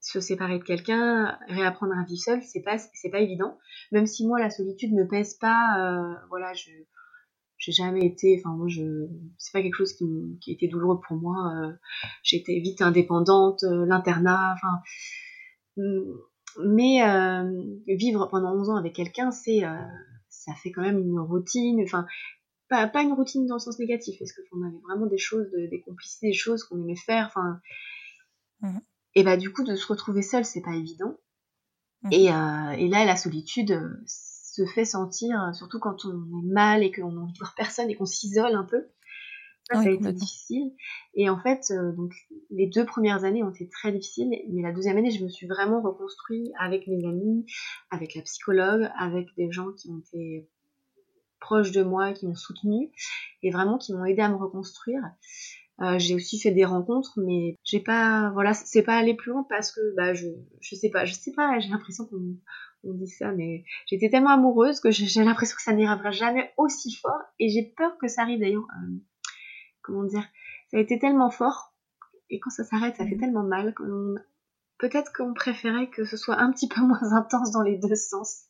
se 0.00 0.20
séparer 0.20 0.58
de 0.58 0.64
quelqu'un, 0.64 1.38
réapprendre 1.48 1.94
à 1.98 2.04
vivre 2.04 2.20
seule, 2.20 2.42
c'est 2.42 2.62
pas 2.62 2.78
c'est 2.78 3.10
pas 3.10 3.20
évident. 3.20 3.58
Même 3.92 4.06
si 4.06 4.26
moi 4.26 4.38
la 4.38 4.50
solitude 4.50 4.92
me 4.92 5.06
pèse 5.08 5.34
pas, 5.34 6.18
voilà, 6.28 6.52
je 6.54 6.70
j'ai 7.58 7.72
jamais 7.72 8.04
été 8.04 8.36
enfin 8.38 8.56
moi 8.56 8.66
je 8.68 9.06
c'est 9.38 9.52
pas 9.52 9.62
quelque 9.62 9.76
chose 9.76 9.92
qui, 9.94 10.38
été 10.46 10.68
douloureux 10.68 11.00
pour 11.06 11.16
moi 11.16 11.52
euh, 11.56 11.72
j'étais 12.22 12.58
vite 12.58 12.82
indépendante 12.82 13.62
euh, 13.64 13.86
l'internat 13.86 14.54
enfin 14.54 14.80
mm, 15.76 16.12
mais 16.64 17.02
euh, 17.02 17.62
vivre 17.88 18.28
pendant 18.30 18.54
11 18.54 18.70
ans 18.70 18.76
avec 18.76 18.94
quelqu'un 18.94 19.30
c'est 19.30 19.62
ça 20.28 20.52
fait 20.62 20.70
quand 20.72 20.82
même 20.82 20.98
une 20.98 21.18
routine 21.20 21.80
enfin 21.82 22.06
pas, 22.68 22.86
pas 22.86 23.02
une 23.02 23.12
routine 23.12 23.46
dans 23.46 23.56
le 23.56 23.60
sens 23.60 23.78
négatif 23.78 24.18
parce 24.18 24.32
que 24.32 24.40
on 24.52 24.62
avait 24.62 24.80
vraiment 24.88 25.06
des 25.06 25.18
choses 25.18 25.50
des 25.52 25.80
complicités 25.80 26.28
des 26.28 26.32
choses 26.32 26.64
qu'on 26.64 26.80
aimait 26.80 26.96
faire 26.96 27.26
enfin 27.26 27.60
mmh. 28.60 28.78
et 29.14 29.24
bah 29.24 29.36
du 29.36 29.52
coup 29.52 29.64
de 29.64 29.74
se 29.74 29.86
retrouver 29.86 30.22
seul 30.22 30.44
c'est 30.44 30.62
pas 30.62 30.74
évident 30.74 31.16
mmh. 32.02 32.08
et, 32.12 32.24
et 32.24 32.88
là 32.88 33.04
la 33.04 33.16
solitude 33.16 33.80
se 34.54 34.64
fait 34.66 34.84
sentir, 34.84 35.42
euh, 35.42 35.52
surtout 35.52 35.80
quand 35.80 36.04
on 36.04 36.12
est 36.12 36.52
mal 36.52 36.82
et 36.82 36.92
qu'on 36.92 37.12
n'a 37.12 37.20
envie 37.20 37.32
de 37.32 37.38
voir 37.38 37.54
personne 37.56 37.90
et 37.90 37.96
qu'on 37.96 38.06
s'isole 38.06 38.54
un 38.54 38.64
peu. 38.64 38.86
Ça, 39.72 39.78
a 39.78 39.88
été 39.88 40.12
difficile. 40.12 40.74
Et 41.14 41.30
en 41.30 41.38
fait, 41.40 41.70
euh, 41.70 41.92
donc 41.92 42.12
les 42.50 42.66
deux 42.66 42.84
premières 42.84 43.24
années 43.24 43.42
ont 43.42 43.48
été 43.48 43.66
très 43.66 43.92
difficiles, 43.92 44.28
mais 44.50 44.60
la 44.60 44.72
deuxième 44.72 44.98
année, 44.98 45.10
je 45.10 45.24
me 45.24 45.30
suis 45.30 45.46
vraiment 45.46 45.80
reconstruite 45.80 46.52
avec 46.60 46.86
mes 46.86 47.02
amis, 47.06 47.46
avec 47.90 48.14
la 48.14 48.20
psychologue, 48.22 48.90
avec 48.98 49.28
des 49.38 49.50
gens 49.50 49.72
qui 49.72 49.88
ont 49.88 49.98
été 50.00 50.50
proches 51.40 51.72
de 51.72 51.82
moi, 51.82 52.12
qui 52.12 52.26
m'ont 52.26 52.34
soutenue 52.34 52.90
et 53.42 53.50
vraiment 53.50 53.78
qui 53.78 53.94
m'ont 53.94 54.04
aidé 54.04 54.20
à 54.20 54.28
me 54.28 54.36
reconstruire. 54.36 55.02
Euh, 55.80 55.98
j'ai 55.98 56.14
aussi 56.14 56.38
fait 56.38 56.52
des 56.52 56.66
rencontres, 56.66 57.18
mais 57.18 57.56
j'ai 57.64 57.80
pas, 57.80 58.30
voilà, 58.34 58.52
c'est 58.52 58.82
pas 58.82 58.96
allé 58.96 59.14
plus 59.14 59.32
loin 59.32 59.46
parce 59.48 59.72
que, 59.72 59.80
bah, 59.96 60.12
je, 60.12 60.28
je 60.60 60.76
sais 60.76 60.90
pas, 60.90 61.06
je 61.06 61.14
sais 61.14 61.32
pas, 61.32 61.58
j'ai 61.58 61.70
l'impression 61.70 62.04
qu'on 62.06 62.36
on 62.86 62.94
dit 62.94 63.08
ça, 63.08 63.32
mais 63.32 63.64
j'étais 63.86 64.10
tellement 64.10 64.30
amoureuse 64.30 64.80
que 64.80 64.90
j'ai 64.90 65.24
l'impression 65.24 65.56
que 65.56 65.62
ça 65.62 65.72
n'ira 65.72 66.10
jamais 66.10 66.52
aussi 66.56 66.94
fort 66.94 67.20
et 67.38 67.48
j'ai 67.48 67.62
peur 67.76 67.96
que 67.98 68.08
ça 68.08 68.22
arrive 68.22 68.40
d'ailleurs. 68.40 68.66
Euh, 68.82 68.96
comment 69.82 70.04
dire 70.04 70.24
Ça 70.70 70.78
a 70.78 70.80
été 70.80 70.98
tellement 70.98 71.30
fort 71.30 71.74
et 72.30 72.40
quand 72.40 72.50
ça 72.50 72.64
s'arrête, 72.64 72.96
ça 72.96 73.04
fait 73.06 73.14
mhm. 73.14 73.20
tellement 73.20 73.42
mal. 73.42 73.74
Peut-être 74.78 75.12
qu'on 75.12 75.34
préférait 75.34 75.88
que 75.88 76.04
ce 76.04 76.16
soit 76.16 76.38
un 76.38 76.50
petit 76.50 76.68
peu 76.68 76.80
moins 76.86 77.12
intense 77.12 77.52
dans 77.52 77.62
les 77.62 77.78
deux 77.78 77.94
sens. 77.94 78.44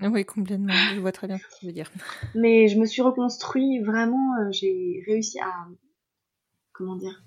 Oui, 0.00 0.24
complètement. 0.24 0.72
Je 0.94 1.00
vois 1.00 1.10
très 1.10 1.26
bien 1.26 1.38
ce 1.38 1.42
que 1.42 1.58
tu 1.58 1.66
veux 1.66 1.72
dire. 1.72 1.90
Mais 2.34 2.68
je 2.68 2.78
me 2.78 2.86
suis 2.86 3.02
reconstruit 3.02 3.80
vraiment. 3.80 4.36
Euh, 4.36 4.52
j'ai 4.52 5.02
réussi 5.06 5.40
à 5.40 5.66
comment 6.72 6.96
dire 6.96 7.24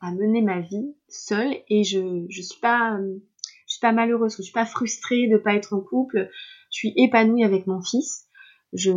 à 0.00 0.12
mener 0.12 0.40
ma 0.42 0.60
vie 0.60 0.96
seule 1.08 1.54
et 1.68 1.84
je 1.84 2.24
je 2.28 2.42
suis 2.42 2.58
pas 2.58 2.96
euh, 2.98 3.18
je 3.70 3.76
suis 3.76 3.80
pas 3.80 3.92
malheureuse, 3.92 4.34
je 4.36 4.42
suis 4.42 4.52
pas 4.52 4.66
frustrée 4.66 5.28
de 5.28 5.38
pas 5.38 5.54
être 5.54 5.72
en 5.74 5.80
couple, 5.80 6.28
je 6.70 6.76
suis 6.76 6.92
épanouie 6.96 7.44
avec 7.44 7.68
mon 7.68 7.80
fils, 7.80 8.26
je 8.72 8.90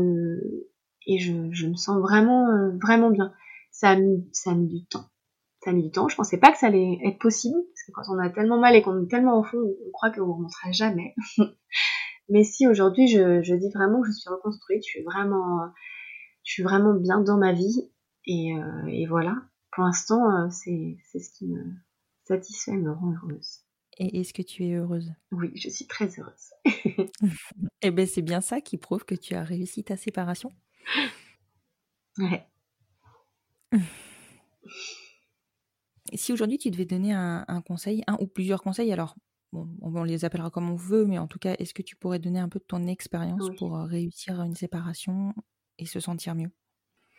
et 1.05 1.19
je, 1.19 1.51
je 1.51 1.67
me 1.67 1.75
sens 1.75 1.99
vraiment 2.01 2.49
euh, 2.49 2.71
vraiment 2.81 3.11
bien. 3.11 3.33
Ça 3.71 3.91
a 3.91 3.95
mis 3.95 4.27
ça 4.31 4.51
a 4.51 4.55
mis 4.55 4.67
du 4.67 4.83
temps, 4.87 5.05
ça 5.63 5.69
a 5.69 5.73
mis 5.73 5.83
du 5.83 5.91
temps. 5.91 6.07
Je 6.09 6.15
pensais 6.15 6.39
pas 6.39 6.51
que 6.51 6.57
ça 6.57 6.67
allait 6.67 6.97
être 7.05 7.19
possible 7.19 7.55
parce 7.55 7.83
que 7.85 7.91
quand 7.91 8.15
on 8.15 8.17
a 8.17 8.31
tellement 8.31 8.59
mal 8.59 8.75
et 8.75 8.81
qu'on 8.81 9.03
est 9.03 9.07
tellement 9.07 9.39
au 9.39 9.43
fond, 9.43 9.59
on 9.59 9.91
croit 9.91 10.09
qu'on 10.09 10.33
remontera 10.33 10.71
jamais. 10.71 11.13
Mais 12.29 12.43
si 12.43 12.67
aujourd'hui 12.67 13.07
je, 13.07 13.43
je 13.43 13.53
dis 13.53 13.69
vraiment 13.75 14.01
que 14.01 14.07
je 14.07 14.13
suis 14.13 14.29
reconstruite, 14.29 14.83
je 14.83 14.89
suis 14.89 15.03
vraiment 15.03 15.71
je 16.43 16.51
suis 16.51 16.63
vraiment 16.63 16.95
bien 16.95 17.21
dans 17.21 17.37
ma 17.37 17.53
vie 17.53 17.91
et, 18.25 18.53
et 18.87 19.05
voilà. 19.05 19.35
Pour 19.71 19.83
l'instant, 19.83 20.49
c'est 20.49 20.97
ce 21.13 21.37
qui 21.37 21.47
me 21.47 21.63
satisfait, 22.25 22.73
me 22.73 22.91
rend 22.91 23.13
heureuse. 23.13 23.62
Et 23.97 24.19
est-ce 24.19 24.33
que 24.33 24.41
tu 24.41 24.65
es 24.65 24.73
heureuse? 24.73 25.13
Oui, 25.31 25.51
je 25.55 25.69
suis 25.69 25.87
très 25.87 26.09
heureuse. 26.19 26.53
Eh 27.81 27.91
bien, 27.91 28.05
c'est 28.05 28.21
bien 28.21 28.39
ça 28.39 28.61
qui 28.61 28.77
prouve 28.77 29.03
que 29.03 29.15
tu 29.15 29.33
as 29.35 29.43
réussi 29.43 29.83
ta 29.83 29.97
séparation. 29.97 30.51
Ouais. 32.17 32.47
Si 36.15 36.31
aujourd'hui 36.31 36.59
tu 36.59 36.69
devais 36.69 36.85
donner 36.85 37.11
un, 37.13 37.63
conseil, 37.65 38.03
un 38.07 38.17
ou 38.19 38.27
plusieurs 38.27 38.61
conseils, 38.61 38.91
alors 38.91 39.15
on, 39.51 40.03
les 40.03 40.25
appellera 40.25 40.49
comme 40.51 40.69
on 40.69 40.75
veut, 40.75 41.05
mais 41.05 41.17
en 41.17 41.27
tout 41.27 41.39
cas, 41.39 41.55
est-ce 41.57 41.73
que 41.73 41.81
tu 41.81 41.95
pourrais 41.95 42.19
donner 42.19 42.39
un 42.39 42.49
peu 42.49 42.59
de 42.59 42.65
ton 42.65 42.85
expérience 42.87 43.49
pour 43.57 43.75
euh, 43.75 43.85
réussir 43.85 44.41
une 44.41 44.55
séparation 44.55 45.33
et 45.79 45.85
se 45.85 45.99
sentir 45.99 46.35
mieux? 46.35 46.51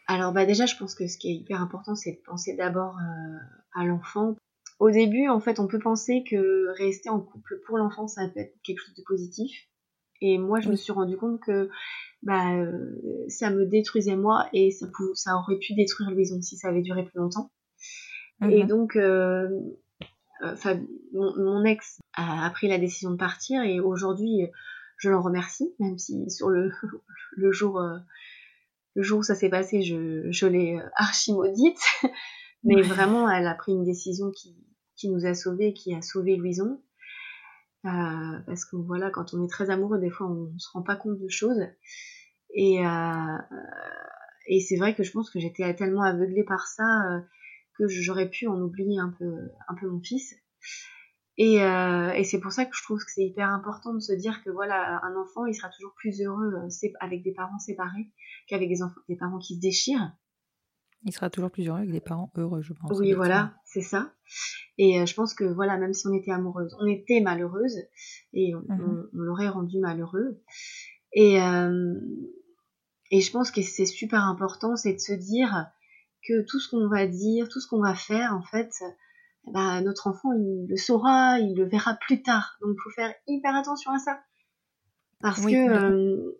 Alors 0.06 0.32
bah 0.32 0.44
déjà, 0.44 0.66
je 0.66 0.76
pense 0.76 0.94
que 0.94 1.06
ce 1.06 1.16
qui 1.16 1.30
est 1.30 1.34
hyper 1.34 1.60
important, 1.60 1.94
c'est 1.96 2.12
de 2.12 2.20
penser 2.24 2.54
d'abord 2.54 2.98
euh, 2.98 3.38
à 3.74 3.84
l'enfant. 3.84 4.36
Au 4.80 4.90
début, 4.90 5.28
en 5.28 5.40
fait, 5.40 5.60
on 5.60 5.68
peut 5.68 5.78
penser 5.78 6.24
que 6.28 6.68
rester 6.76 7.08
en 7.08 7.20
couple 7.20 7.60
pour 7.66 7.78
l'enfant, 7.78 8.08
ça 8.08 8.28
peut 8.28 8.40
être 8.40 8.54
quelque 8.62 8.80
chose 8.80 8.94
de 8.94 9.02
positif. 9.02 9.52
Et 10.20 10.38
moi, 10.38 10.60
je 10.60 10.68
me 10.68 10.76
suis 10.76 10.92
rendu 10.92 11.16
compte 11.16 11.40
que 11.40 11.68
bah, 12.22 12.54
euh, 12.56 12.96
ça 13.28 13.50
me 13.50 13.66
détruisait 13.66 14.16
moi 14.16 14.48
et 14.52 14.70
ça, 14.70 14.86
ça 15.14 15.36
aurait 15.36 15.58
pu 15.58 15.74
détruire 15.74 16.10
Louison 16.10 16.40
si 16.40 16.56
ça 16.56 16.68
avait 16.68 16.82
duré 16.82 17.04
plus 17.04 17.18
longtemps. 17.18 17.50
Et 18.42 18.62
mhm. 18.62 18.68
donc, 18.68 18.96
euh, 18.96 19.48
euh 20.42 20.74
mon, 21.12 21.36
mon, 21.36 21.64
ex 21.64 22.00
a, 22.14 22.50
pris 22.50 22.68
la 22.68 22.78
décision 22.78 23.10
de 23.10 23.16
partir 23.16 23.62
et 23.62 23.80
aujourd'hui, 23.80 24.48
je 24.96 25.10
l'en 25.10 25.22
remercie, 25.22 25.74
même 25.78 25.98
si 25.98 26.28
sur 26.30 26.50
le, 26.50 26.72
le 27.36 27.52
jour, 27.52 27.80
le 28.94 29.02
jour 29.02 29.20
où 29.20 29.22
ça 29.22 29.34
s'est 29.34 29.50
passé, 29.50 29.82
je, 29.82 30.30
je 30.30 30.46
l'ai 30.46 30.80
archi 30.96 31.32
maudite. 31.32 31.80
Mais 32.64 32.82
vraiment, 32.82 33.30
elle 33.30 33.46
a 33.46 33.54
pris 33.54 33.72
une 33.72 33.84
décision 33.84 34.30
qui, 34.30 34.56
qui 34.96 35.10
nous 35.10 35.26
a 35.26 35.34
sauvés, 35.34 35.72
qui 35.74 35.94
a 35.94 36.02
sauvé 36.02 36.36
Louison. 36.36 36.80
Euh, 37.84 38.38
parce 38.46 38.64
que 38.64 38.76
voilà, 38.76 39.10
quand 39.10 39.34
on 39.34 39.44
est 39.44 39.50
très 39.50 39.68
amoureux, 39.70 39.98
des 39.98 40.10
fois, 40.10 40.26
on, 40.26 40.58
se 40.58 40.68
rend 40.72 40.82
pas 40.82 40.96
compte 40.96 41.18
de 41.18 41.28
choses. 41.28 41.60
Et, 42.54 42.84
euh, 42.86 43.38
et 44.46 44.60
c'est 44.60 44.76
vrai 44.76 44.94
que 44.94 45.02
je 45.02 45.12
pense 45.12 45.30
que 45.30 45.38
j'étais 45.38 45.74
tellement 45.74 46.02
aveuglée 46.02 46.44
par 46.44 46.66
ça 46.66 46.84
euh, 46.84 47.20
que 47.76 47.88
j'aurais 47.88 48.30
pu 48.30 48.46
en 48.46 48.58
oublier 48.60 48.98
un 48.98 49.14
peu, 49.18 49.50
un 49.68 49.74
peu 49.74 49.88
mon 49.88 50.00
fils. 50.00 50.34
Et, 51.36 51.56
et 51.56 52.22
c'est 52.22 52.38
pour 52.38 52.52
ça 52.52 52.64
que 52.64 52.76
je 52.76 52.82
trouve 52.84 53.00
que 53.00 53.10
c'est 53.10 53.24
hyper 53.24 53.48
important 53.48 53.92
de 53.92 53.98
se 53.98 54.12
dire 54.12 54.40
que 54.44 54.50
voilà, 54.50 55.00
un 55.02 55.16
enfant, 55.16 55.46
il 55.46 55.54
sera 55.54 55.68
toujours 55.68 55.92
plus 55.96 56.22
heureux 56.22 56.54
avec 57.00 57.24
des 57.24 57.32
parents 57.32 57.58
séparés 57.58 58.12
qu'avec 58.46 58.68
des, 58.68 58.84
enfants, 58.84 59.00
des 59.08 59.16
parents 59.16 59.40
qui 59.40 59.56
se 59.56 59.60
déchirent. 59.60 60.12
Il 61.04 61.12
sera 61.12 61.28
toujours 61.28 61.50
plus 61.50 61.68
heureux 61.68 61.78
avec 61.78 61.90
des 61.90 62.00
parents 62.00 62.30
heureux, 62.36 62.62
je 62.62 62.72
pense. 62.72 62.98
Oui, 62.98 63.12
voilà, 63.12 63.54
c'est 63.64 63.82
ça. 63.82 64.12
Et 64.78 65.00
euh, 65.00 65.06
je 65.06 65.14
pense 65.14 65.34
que 65.34 65.44
voilà, 65.44 65.76
même 65.76 65.92
si 65.92 66.06
on 66.06 66.14
était 66.14 66.30
amoureuse, 66.30 66.74
on 66.80 66.86
était 66.86 67.20
malheureuse 67.20 67.76
et 68.32 68.54
on, 68.54 68.60
mhm. 68.72 69.08
l'aurait 69.12 69.48
rendu 69.48 69.78
malheureux. 69.78 70.40
Et, 71.12 71.40
euh, 71.40 71.94
et 73.10 73.20
je 73.20 73.30
pense 73.30 73.50
que 73.50 73.62
c'est 73.62 73.86
super 73.86 74.24
important, 74.24 74.76
c'est 74.76 74.94
de 74.94 74.98
se 74.98 75.12
dire 75.12 75.66
que 76.26 76.42
tout 76.42 76.58
ce 76.58 76.70
qu'on 76.70 76.88
va 76.88 77.06
dire, 77.06 77.48
tout 77.48 77.60
ce 77.60 77.68
qu'on 77.68 77.82
va 77.82 77.94
faire, 77.94 78.34
en 78.34 78.42
fait, 78.42 78.72
bah, 79.46 79.80
notre 79.82 80.06
enfant, 80.06 80.32
il 80.32 80.66
le 80.68 80.76
saura, 80.76 81.38
il 81.38 81.54
le 81.54 81.68
verra 81.68 81.94
plus 81.94 82.22
tard. 82.22 82.56
Donc, 82.62 82.74
il 82.74 82.82
faut 82.82 82.90
faire 82.90 83.14
hyper 83.26 83.54
attention 83.54 83.92
à 83.92 83.98
ça. 83.98 84.20
Parce 85.20 85.44
que 85.44 86.36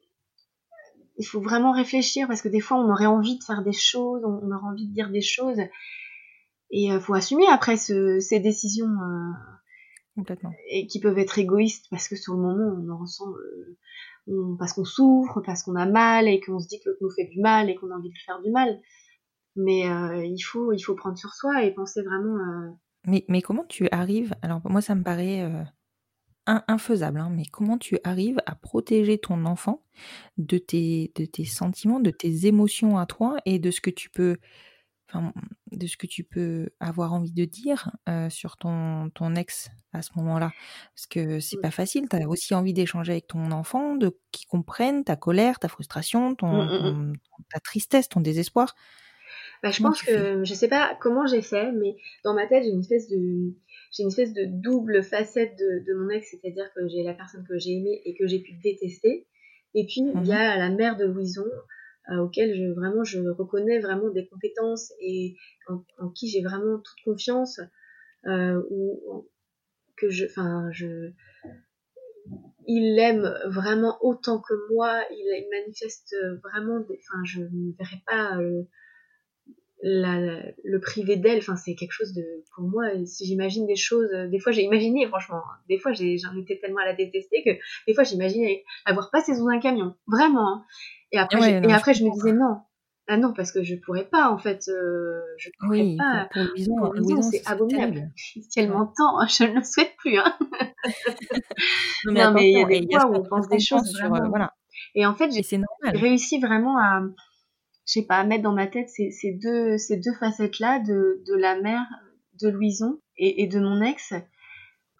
il 1.16 1.26
faut 1.26 1.40
vraiment 1.40 1.72
réfléchir 1.72 2.26
parce 2.26 2.42
que 2.42 2.48
des 2.48 2.60
fois 2.60 2.78
on 2.78 2.90
aurait 2.90 3.06
envie 3.06 3.38
de 3.38 3.44
faire 3.44 3.62
des 3.62 3.72
choses, 3.72 4.22
on, 4.24 4.50
aurait 4.50 4.66
envie 4.66 4.86
de 4.86 4.92
dire 4.92 5.10
des 5.10 5.20
choses 5.20 5.58
et 5.58 6.86
il 6.86 6.92
euh, 6.92 7.00
faut 7.00 7.14
assumer 7.14 7.46
après 7.48 7.76
ces 7.76 8.40
décisions 8.40 8.86
euh, 8.86 9.30
complètement 10.16 10.52
et 10.70 10.86
qui 10.86 11.00
peuvent 11.00 11.18
être 11.18 11.38
égoïstes 11.38 11.86
parce 11.90 12.08
que 12.08 12.16
sur 12.16 12.34
le 12.34 12.40
moment 12.40 12.76
on 12.78 12.88
en 12.90 12.98
ressent 12.98 13.28
euh, 14.28 14.56
parce 14.58 14.72
qu'on 14.72 14.84
souffre, 14.84 15.40
parce 15.40 15.62
qu'on 15.62 15.76
a 15.76 15.86
mal 15.86 16.28
et 16.28 16.40
qu'on 16.40 16.58
se 16.58 16.66
dit 16.66 16.80
que 16.80 16.88
l'autre 16.88 17.00
nous 17.02 17.10
fait 17.10 17.26
du 17.26 17.40
mal 17.40 17.68
et 17.70 17.74
qu'on 17.74 17.90
a 17.90 17.94
envie 17.94 18.08
de 18.08 18.14
lui 18.14 18.22
faire 18.24 18.40
du 18.40 18.50
mal. 18.50 18.80
Mais 19.54 19.82
il 20.26 20.40
faut 20.40 20.72
il 20.72 20.80
faut 20.80 20.94
prendre 20.94 21.18
sur 21.18 21.34
soi 21.34 21.62
et 21.62 21.72
penser 21.72 22.02
vraiment. 22.02 22.74
Mais 23.06 23.26
mais 23.28 23.42
comment 23.42 23.64
tu 23.68 23.86
arrives 23.92 24.34
Alors 24.40 24.62
moi 24.64 24.80
ça 24.80 24.94
me 24.94 25.02
paraît 25.02 25.46
infaisable, 26.46 27.20
hein, 27.20 27.30
mais 27.30 27.44
comment 27.46 27.78
tu 27.78 27.98
arrives 28.04 28.40
à 28.46 28.54
protéger 28.54 29.18
ton 29.18 29.44
enfant 29.46 29.82
de 30.38 30.58
tes, 30.58 31.12
de 31.14 31.24
tes 31.24 31.44
sentiments, 31.44 32.00
de 32.00 32.10
tes 32.10 32.46
émotions 32.46 32.98
à 32.98 33.06
toi 33.06 33.36
et 33.46 33.58
de 33.58 33.70
ce 33.70 33.80
que 33.80 33.90
tu 33.90 34.10
peux, 34.10 34.36
enfin, 35.08 35.32
de 35.72 35.86
ce 35.86 35.96
que 35.96 36.06
tu 36.06 36.24
peux 36.24 36.68
avoir 36.80 37.12
envie 37.12 37.32
de 37.32 37.44
dire 37.44 37.90
euh, 38.08 38.28
sur 38.30 38.56
ton, 38.56 39.10
ton 39.10 39.34
ex 39.34 39.70
à 39.92 40.02
ce 40.02 40.10
moment-là? 40.16 40.52
Parce 40.94 41.06
que 41.06 41.40
c'est 41.40 41.60
pas 41.60 41.70
facile, 41.70 42.08
tu 42.08 42.16
as 42.16 42.28
aussi 42.28 42.54
envie 42.54 42.74
d'échanger 42.74 43.12
avec 43.12 43.28
ton 43.28 43.50
enfant, 43.50 43.96
de 43.96 44.18
qu'il 44.30 44.46
comprenne 44.46 45.04
ta 45.04 45.16
colère, 45.16 45.58
ta 45.58 45.68
frustration, 45.68 46.34
ton, 46.34 46.64
mmh, 46.64 46.90
mmh, 46.90 46.90
mmh. 46.90 47.16
ta 47.52 47.60
tristesse, 47.60 48.08
ton 48.08 48.20
désespoir. 48.20 48.74
Bah, 49.62 49.70
je 49.70 49.82
pense 49.82 50.02
que, 50.02 50.44
je 50.44 50.54
sais 50.54 50.68
pas 50.68 50.94
comment 51.00 51.26
j'ai 51.26 51.40
fait, 51.40 51.72
mais 51.72 51.96
dans 52.22 52.34
ma 52.34 52.46
tête, 52.46 52.64
j'ai 52.64 52.70
une 52.70 52.80
espèce 52.80 53.08
de 53.08 53.54
j'ai 53.94 54.02
une 54.02 54.08
espèce 54.08 54.32
de 54.32 54.44
double 54.44 55.02
facette 55.02 55.56
de, 55.56 55.94
mon 55.94 56.10
ex, 56.10 56.28
c'est-à-dire 56.30 56.72
que 56.74 56.88
j'ai 56.88 57.02
la 57.02 57.14
personne 57.14 57.44
que 57.46 57.58
j'ai 57.58 57.76
aimée 57.76 58.02
et 58.04 58.14
que 58.14 58.26
j'ai 58.26 58.40
pu 58.40 58.52
détester. 58.54 59.26
Et 59.74 59.86
puis, 59.86 60.00
il 60.00 60.26
y 60.26 60.30
mhm. 60.30 60.30
a 60.30 60.56
la 60.56 60.70
mère 60.70 60.96
de 60.96 61.04
Louison, 61.04 61.46
euh, 62.10 62.18
auquel 62.18 62.56
je, 62.56 62.72
vraiment, 62.72 63.04
je 63.04 63.20
reconnais 63.20 63.78
vraiment 63.78 64.10
des 64.10 64.26
compétences 64.26 64.92
et 65.00 65.36
en, 65.68 66.08
qui 66.10 66.28
j'ai 66.28 66.42
vraiment 66.42 66.78
toute 66.78 67.04
confiance, 67.04 67.60
euh, 68.26 68.60
ou 68.70 69.28
que 69.96 70.10
je, 70.10 70.26
enfin, 70.26 70.70
je, 70.72 71.12
il 72.66 72.96
l'aime 72.96 73.32
vraiment 73.46 73.96
autant 74.00 74.40
que 74.40 74.54
moi, 74.72 75.04
il, 75.10 75.48
manifeste 75.52 76.16
vraiment, 76.42 76.78
enfin, 76.78 77.22
je 77.24 77.42
ne 77.42 77.76
verrais 77.78 78.02
pas 78.06 78.38
le 79.84 80.78
privé 80.78 81.16
d'elle, 81.16 81.38
enfin 81.38 81.56
c'est 81.56 81.74
quelque 81.74 81.92
chose 81.92 82.12
de 82.14 82.24
pour 82.54 82.64
moi. 82.64 82.84
Si 83.04 83.26
j'imagine 83.26 83.66
des 83.66 83.76
choses, 83.76 84.08
euh, 84.14 84.28
des 84.28 84.38
fois 84.38 84.52
j'ai 84.52 84.62
imaginé 84.62 85.06
franchement, 85.06 85.38
hein. 85.38 85.58
des 85.68 85.78
fois 85.78 85.92
j'en 85.92 86.36
étais 86.40 86.58
tellement 86.58 86.80
à 86.80 86.86
la 86.86 86.94
détester 86.94 87.42
que 87.44 87.50
des 87.86 87.94
fois 87.94 88.04
j'imaginais 88.04 88.64
avoir 88.86 89.10
passé 89.10 89.34
sous 89.34 89.48
un 89.48 89.58
camion, 89.58 89.94
vraiment. 90.06 90.48
Hein. 90.48 90.64
Et 91.12 91.18
après, 91.18 91.62
et 91.62 91.72
après 91.72 91.94
je 91.94 92.04
me 92.04 92.12
disais 92.12 92.32
non, 92.32 92.60
ah 93.08 93.18
non 93.18 93.34
parce 93.34 93.52
que 93.52 93.62
je 93.62 93.74
pourrais 93.74 94.06
pas 94.06 94.30
en 94.30 94.38
fait, 94.38 94.68
euh, 94.68 95.20
je 95.38 95.50
pourrais 95.60 95.96
pas. 95.98 96.28
Pour, 96.32 96.92
pour 96.94 97.24
c'est 97.24 97.46
abominable. 97.46 98.10
Si 98.16 98.42
elle 98.56 98.70
m'entend, 98.70 99.26
je 99.28 99.44
ne 99.44 99.56
le 99.56 99.62
souhaite 99.62 99.94
plus. 99.98 100.18
Hein. 100.18 100.36
non 102.06 102.32
mais, 102.32 102.50
il 102.50 102.58
y 102.58 102.62
a 102.62 102.66
des 102.66 102.86
fois 102.90 103.10
où 103.10 103.16
on 103.16 103.22
pense 103.22 103.48
des 103.48 103.60
choses 103.60 103.86
sur, 103.86 104.14
euh, 104.14 104.28
voilà. 104.28 104.54
Et 104.94 105.04
en 105.04 105.14
fait 105.14 105.30
j'ai 105.30 105.42
réussi 105.84 106.40
vraiment 106.40 106.78
à 106.78 107.02
je 107.86 107.92
sais 107.92 108.06
pas, 108.06 108.16
à 108.16 108.24
mettre 108.24 108.42
dans 108.42 108.54
ma 108.54 108.66
tête 108.66 108.88
ces, 108.88 109.10
ces 109.10 109.32
deux, 109.32 109.78
ces 109.78 109.96
deux 109.96 110.14
facettes-là 110.14 110.80
de, 110.80 111.22
de 111.26 111.34
la 111.34 111.60
mère 111.60 111.86
de 112.40 112.48
Louison 112.48 113.00
et, 113.16 113.42
et 113.42 113.46
de 113.46 113.60
mon 113.60 113.82
ex. 113.82 114.14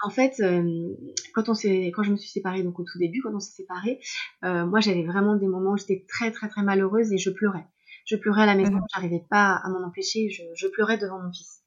En 0.03 0.11
fait, 0.11 0.35
euh, 0.41 0.95
quand 1.33 1.49
on 1.49 1.55
s'est, 1.55 1.87
quand 1.95 2.03
je 2.03 2.11
me 2.11 2.17
suis 2.17 2.29
séparée, 2.29 2.63
donc 2.63 2.79
au 2.79 2.85
tout 2.85 2.99
début, 2.99 3.23
quand 3.23 3.35
on 3.35 3.41
s'est 3.41 3.55
séparés, 3.55 4.01
euh, 4.45 4.67
moi 4.67 4.81
j'avais 4.81 5.05
vraiment 5.05 5.37
des 5.37 5.47
moments 5.47 5.73
où 5.73 5.77
j'étais 5.79 6.05
très 6.09 6.31
très 6.31 6.49
très 6.49 6.63
malheureuse 6.63 7.13
et 7.13 7.19
je 7.19 7.31
pleurais. 7.31 7.65
Je 8.05 8.17
pleurais 8.17 8.43
à 8.43 8.47
la 8.47 8.55
maison, 8.55 8.75
mmh. 8.75 8.87
j'arrivais 8.95 9.25
pas 9.31 9.55
à 9.55 9.71
m'en 9.71 9.87
empêcher, 9.87 10.29
je, 10.29 10.43
je, 10.55 10.67
pleurais 10.69 10.99
devant 10.99 11.19
mon 11.23 11.33
fils. 11.33 11.63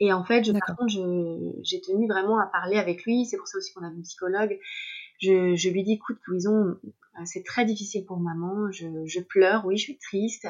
Et 0.00 0.12
en 0.12 0.22
fait, 0.22 0.44
je, 0.44 0.52
par 0.52 0.76
contre, 0.76 0.92
j'ai 1.62 1.80
tenu 1.80 2.06
vraiment 2.06 2.38
à 2.38 2.46
parler 2.46 2.76
avec 2.76 3.04
lui. 3.04 3.24
C'est 3.24 3.36
pour 3.36 3.48
ça 3.48 3.58
aussi 3.58 3.72
qu'on 3.72 3.84
a 3.84 3.88
une 3.88 4.02
psychologue. 4.02 4.58
Je, 5.20 5.56
je 5.56 5.70
lui 5.70 5.82
dis, 5.82 5.94
écoute, 5.94 6.18
Louison, 6.26 6.76
c'est 7.24 7.42
très 7.42 7.64
difficile 7.64 8.04
pour 8.04 8.18
maman, 8.20 8.70
je, 8.70 9.20
pleure, 9.20 9.64
oui, 9.66 9.76
je 9.76 9.82
suis 9.82 9.98
triste. 9.98 10.46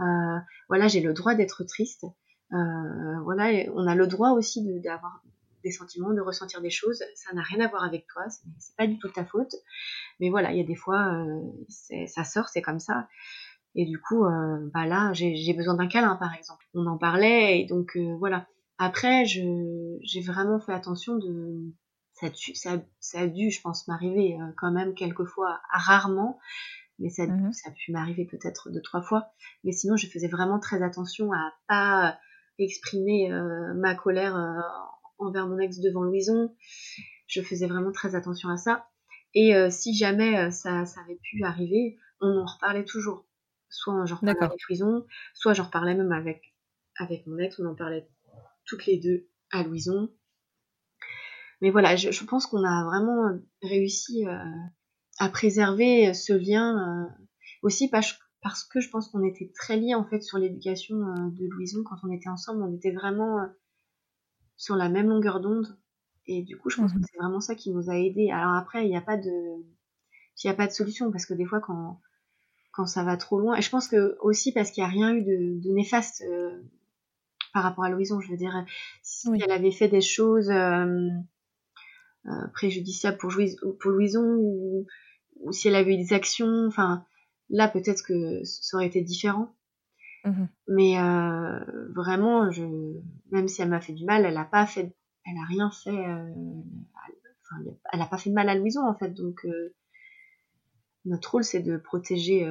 Euh, 0.00 0.38
voilà, 0.68 0.88
j'ai 0.88 1.00
le 1.00 1.12
droit 1.12 1.34
d'être 1.34 1.64
triste. 1.64 2.04
Euh, 2.52 3.20
voilà, 3.24 3.50
on 3.74 3.86
a 3.86 3.94
le 3.94 4.06
droit 4.06 4.30
aussi 4.30 4.62
d'avoir 4.80 5.22
des 5.64 5.70
sentiments, 5.72 6.12
de 6.12 6.20
ressentir 6.20 6.60
des 6.60 6.70
choses. 6.70 7.02
Ça 7.14 7.34
n'a 7.34 7.42
rien 7.42 7.64
à 7.64 7.68
voir 7.68 7.84
avec 7.84 8.06
toi, 8.06 8.22
c'est 8.58 8.76
pas 8.76 8.86
du 8.86 8.98
tout 8.98 9.08
ta 9.08 9.24
faute. 9.24 9.54
Mais 10.20 10.30
voilà, 10.30 10.52
il 10.52 10.58
y 10.58 10.60
a 10.60 10.66
des 10.66 10.76
fois, 10.76 11.26
ça 11.68 12.24
sort, 12.24 12.48
c'est 12.48 12.62
comme 12.62 12.78
ça. 12.78 13.08
Et 13.74 13.84
du 13.84 14.00
coup, 14.00 14.24
bah 14.72 14.86
là, 14.86 15.12
j'ai 15.12 15.54
besoin 15.54 15.74
d'un 15.74 15.88
câlin, 15.88 16.16
par 16.16 16.34
exemple. 16.34 16.64
On 16.74 16.86
en 16.86 16.98
parlait, 16.98 17.60
et 17.60 17.66
donc 17.66 17.96
voilà. 18.18 18.46
Après, 18.78 19.24
j'ai 19.24 20.20
vraiment 20.20 20.60
fait 20.60 20.72
attention 20.72 21.16
de 21.16 21.72
ça, 22.16 22.80
ça, 23.00 23.20
a 23.20 23.26
dû, 23.26 23.50
je 23.50 23.60
pense, 23.60 23.86
m'arriver 23.88 24.38
euh, 24.40 24.52
quand 24.56 24.72
même 24.72 24.94
quelquefois, 24.94 25.60
rarement, 25.70 26.38
mais 26.98 27.10
ça, 27.10 27.26
mmh 27.26 27.52
ça 27.52 27.70
a 27.70 27.72
pu 27.72 27.92
m'arriver 27.92 28.24
peut-être 28.24 28.70
deux, 28.70 28.80
trois 28.80 29.02
fois. 29.02 29.28
Mais 29.64 29.72
sinon, 29.72 29.96
je 29.96 30.06
faisais 30.06 30.28
vraiment 30.28 30.58
très 30.58 30.82
attention 30.82 31.30
à 31.32 31.52
pas 31.68 32.18
exprimer 32.58 33.30
euh, 33.30 33.74
ma 33.74 33.94
colère 33.94 34.34
euh, 34.34 34.60
envers 35.18 35.46
mon 35.46 35.58
ex 35.58 35.78
devant 35.80 36.04
Louison. 36.04 36.56
Je 37.26 37.42
faisais 37.42 37.66
vraiment 37.66 37.92
très 37.92 38.14
attention 38.14 38.48
à 38.48 38.56
ça. 38.56 38.88
Et 39.34 39.52
si 39.70 39.94
jamais 39.94 40.50
ça, 40.50 40.86
ça, 40.86 41.00
avait 41.02 41.18
pu 41.22 41.44
arriver, 41.44 41.98
on 42.22 42.38
en 42.38 42.46
reparlait 42.46 42.86
toujours. 42.86 43.26
soit 43.68 44.06
j'en 44.06 44.16
reparlais 44.16 44.42
avec 44.42 44.60
Louison, 44.66 45.04
soit 45.34 45.52
j'en 45.52 45.64
reparlais 45.64 45.94
même 45.94 46.12
avec, 46.12 46.54
avec 46.98 47.26
mon 47.26 47.36
ex, 47.36 47.58
on 47.58 47.66
en 47.66 47.74
parlait 47.74 48.08
toutes 48.64 48.86
les 48.86 48.96
deux 48.96 49.28
à 49.50 49.62
Louison. 49.62 50.08
Mais 51.60 51.70
voilà, 51.70 51.96
je, 51.96 52.24
pense 52.24 52.46
qu'on 52.46 52.64
a 52.64 52.84
vraiment 52.84 53.38
réussi 53.62 54.26
euh, 54.26 54.36
à 55.18 55.28
préserver 55.28 56.12
ce 56.12 56.34
lien 56.34 56.76
euh, 56.76 57.24
aussi 57.62 57.88
parce, 57.88 58.18
parce, 58.42 58.64
que 58.64 58.80
je 58.80 58.90
pense 58.90 59.08
qu'on 59.08 59.24
était 59.24 59.50
très 59.54 59.76
liés 59.76 59.94
en 59.94 60.04
fait 60.04 60.20
sur 60.20 60.38
l'éducation 60.38 60.96
euh, 60.96 61.30
de 61.30 61.46
Louison. 61.46 61.82
Quand 61.84 61.96
on 62.02 62.12
était 62.12 62.28
ensemble, 62.28 62.62
on 62.62 62.74
était 62.74 62.92
vraiment 62.92 63.40
sur 64.56 64.76
la 64.76 64.88
même 64.88 65.08
longueur 65.08 65.40
d'onde. 65.40 65.78
Et 66.26 66.42
du 66.42 66.58
coup 66.58 66.70
je 66.70 66.76
pense 66.76 66.92
que 66.92 66.98
mmh 66.98 67.04
c'est 67.10 67.18
vraiment 67.18 67.40
ça 67.40 67.54
qui 67.54 67.70
nous 67.72 67.88
a 67.88 67.96
aidés. 67.96 68.30
Alors 68.30 68.54
après 68.54 68.84
il 68.84 68.88
n'y 68.88 68.96
a 68.96 69.02
pas 69.02 69.16
de 69.16 69.30
il 69.30 70.46
n'y 70.46 70.50
a 70.50 70.54
pas 70.54 70.66
de 70.66 70.72
solution 70.72 71.10
parce 71.12 71.24
que 71.24 71.34
des 71.34 71.46
fois 71.46 71.60
quand 71.60 72.00
quand 72.72 72.86
ça 72.86 73.04
va 73.04 73.16
trop 73.16 73.38
loin 73.38 73.54
et 73.54 73.62
je 73.62 73.70
pense 73.70 73.88
que 73.88 74.18
aussi 74.20 74.52
parce 74.52 74.72
qu'il 74.72 74.82
n'y 74.82 74.88
a 74.88 74.92
rien 74.92 75.14
eu 75.14 75.22
de, 75.22 75.62
de 75.62 75.72
néfaste 75.72 76.22
par 77.56 77.62
rapport 77.62 77.84
à 77.84 77.90
Louison, 77.90 78.20
je 78.20 78.30
veux 78.30 78.36
dire 78.36 78.66
si 79.02 79.30
elle 79.42 79.50
avait 79.50 79.70
fait 79.70 79.88
des 79.88 80.02
choses 80.02 80.50
euh, 80.50 81.08
préjudiciable 82.52 83.18
pour, 83.18 83.32
pour 83.80 83.90
Louison 83.90 84.36
ou, 84.38 84.86
ou, 85.40 85.52
si 85.52 85.68
elle 85.68 85.74
avait 85.74 85.94
eu 85.94 85.98
des 85.98 86.12
actions. 86.12 86.66
Enfin, 86.66 87.04
là, 87.50 87.68
peut-être 87.68 88.02
que 88.02 88.42
ça 88.44 88.76
aurait 88.76 88.86
été 88.86 89.00
différent. 89.00 89.54
Mmh 90.24 90.46
Mais 90.68 90.98
euh, 90.98 91.60
vraiment, 91.94 92.50
je, 92.50 92.64
même 93.30 93.48
si 93.48 93.62
elle 93.62 93.68
m'a 93.68 93.80
fait 93.80 93.92
du 93.92 94.04
mal, 94.04 94.24
elle 94.24 94.36
a 94.36 94.44
pas 94.44 94.66
fait, 94.66 94.94
elle 95.24 95.38
a 95.38 95.46
rien 95.46 95.70
fait. 95.70 95.90
Euh, 95.90 96.32
enfin, 97.42 97.62
elle 97.92 98.02
a 98.02 98.06
pas 98.06 98.18
fait 98.18 98.30
de 98.30 98.34
mal 98.34 98.48
à 98.48 98.56
Louison 98.56 98.86
en 98.86 98.94
fait. 98.94 99.10
Donc 99.10 99.46
notre 101.04 101.30
rôle, 101.30 101.44
c'est 101.44 101.62
de 101.62 101.76
protéger 101.76 102.44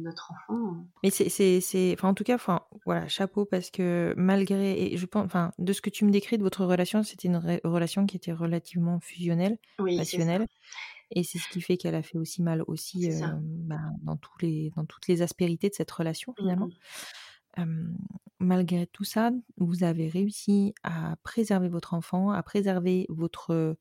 notre 0.00 0.32
enfant. 0.32 0.86
Mais 1.02 1.10
c'est, 1.10 1.92
enfin, 1.94 2.08
en 2.08 2.14
tout 2.14 2.24
cas, 2.24 2.34
enfin, 2.34 2.62
voilà, 2.84 3.08
chapeau 3.08 3.44
parce 3.44 3.70
que 3.70 4.14
malgré, 4.16 4.92
et 4.92 4.96
je 4.96 5.06
pense, 5.06 5.24
enfin, 5.24 5.52
de 5.58 5.72
ce 5.72 5.80
que 5.80 5.90
tu 5.90 6.04
me 6.04 6.10
décris 6.10 6.38
de 6.38 6.42
votre 6.42 6.64
relation, 6.64 7.02
c'était 7.02 7.28
une 7.28 7.60
relation 7.64 8.06
qui 8.06 8.16
était 8.16 8.32
relativement 8.32 9.00
fusionnelle, 9.00 9.58
passionnelle, 9.78 10.46
et 11.10 11.24
c'est 11.24 11.38
ce 11.38 11.48
qui 11.48 11.60
fait 11.60 11.76
qu'elle 11.76 11.94
a 11.94 12.02
fait 12.02 12.18
aussi 12.18 12.42
mal 12.42 12.62
aussi 12.66 13.10
euh, 13.10 13.26
bah, 13.40 13.80
dans 14.02 14.16
tous 14.16 14.38
les, 14.42 14.72
dans 14.76 14.84
toutes 14.84 15.08
les 15.08 15.22
aspérités 15.22 15.68
de 15.68 15.74
cette 15.74 15.90
relation 15.90 16.32
mmh 16.32 16.42
finalement. 16.42 16.70
malgré 18.38 18.86
tout 18.86 19.04
ça, 19.04 19.30
vous 19.56 19.84
avez 19.84 20.08
réussi 20.08 20.74
à 20.82 21.16
préserver 21.22 21.68
votre 21.68 21.94
enfant, 21.94 22.30
à 22.30 22.42
préserver 22.42 23.06
votre 23.08 23.76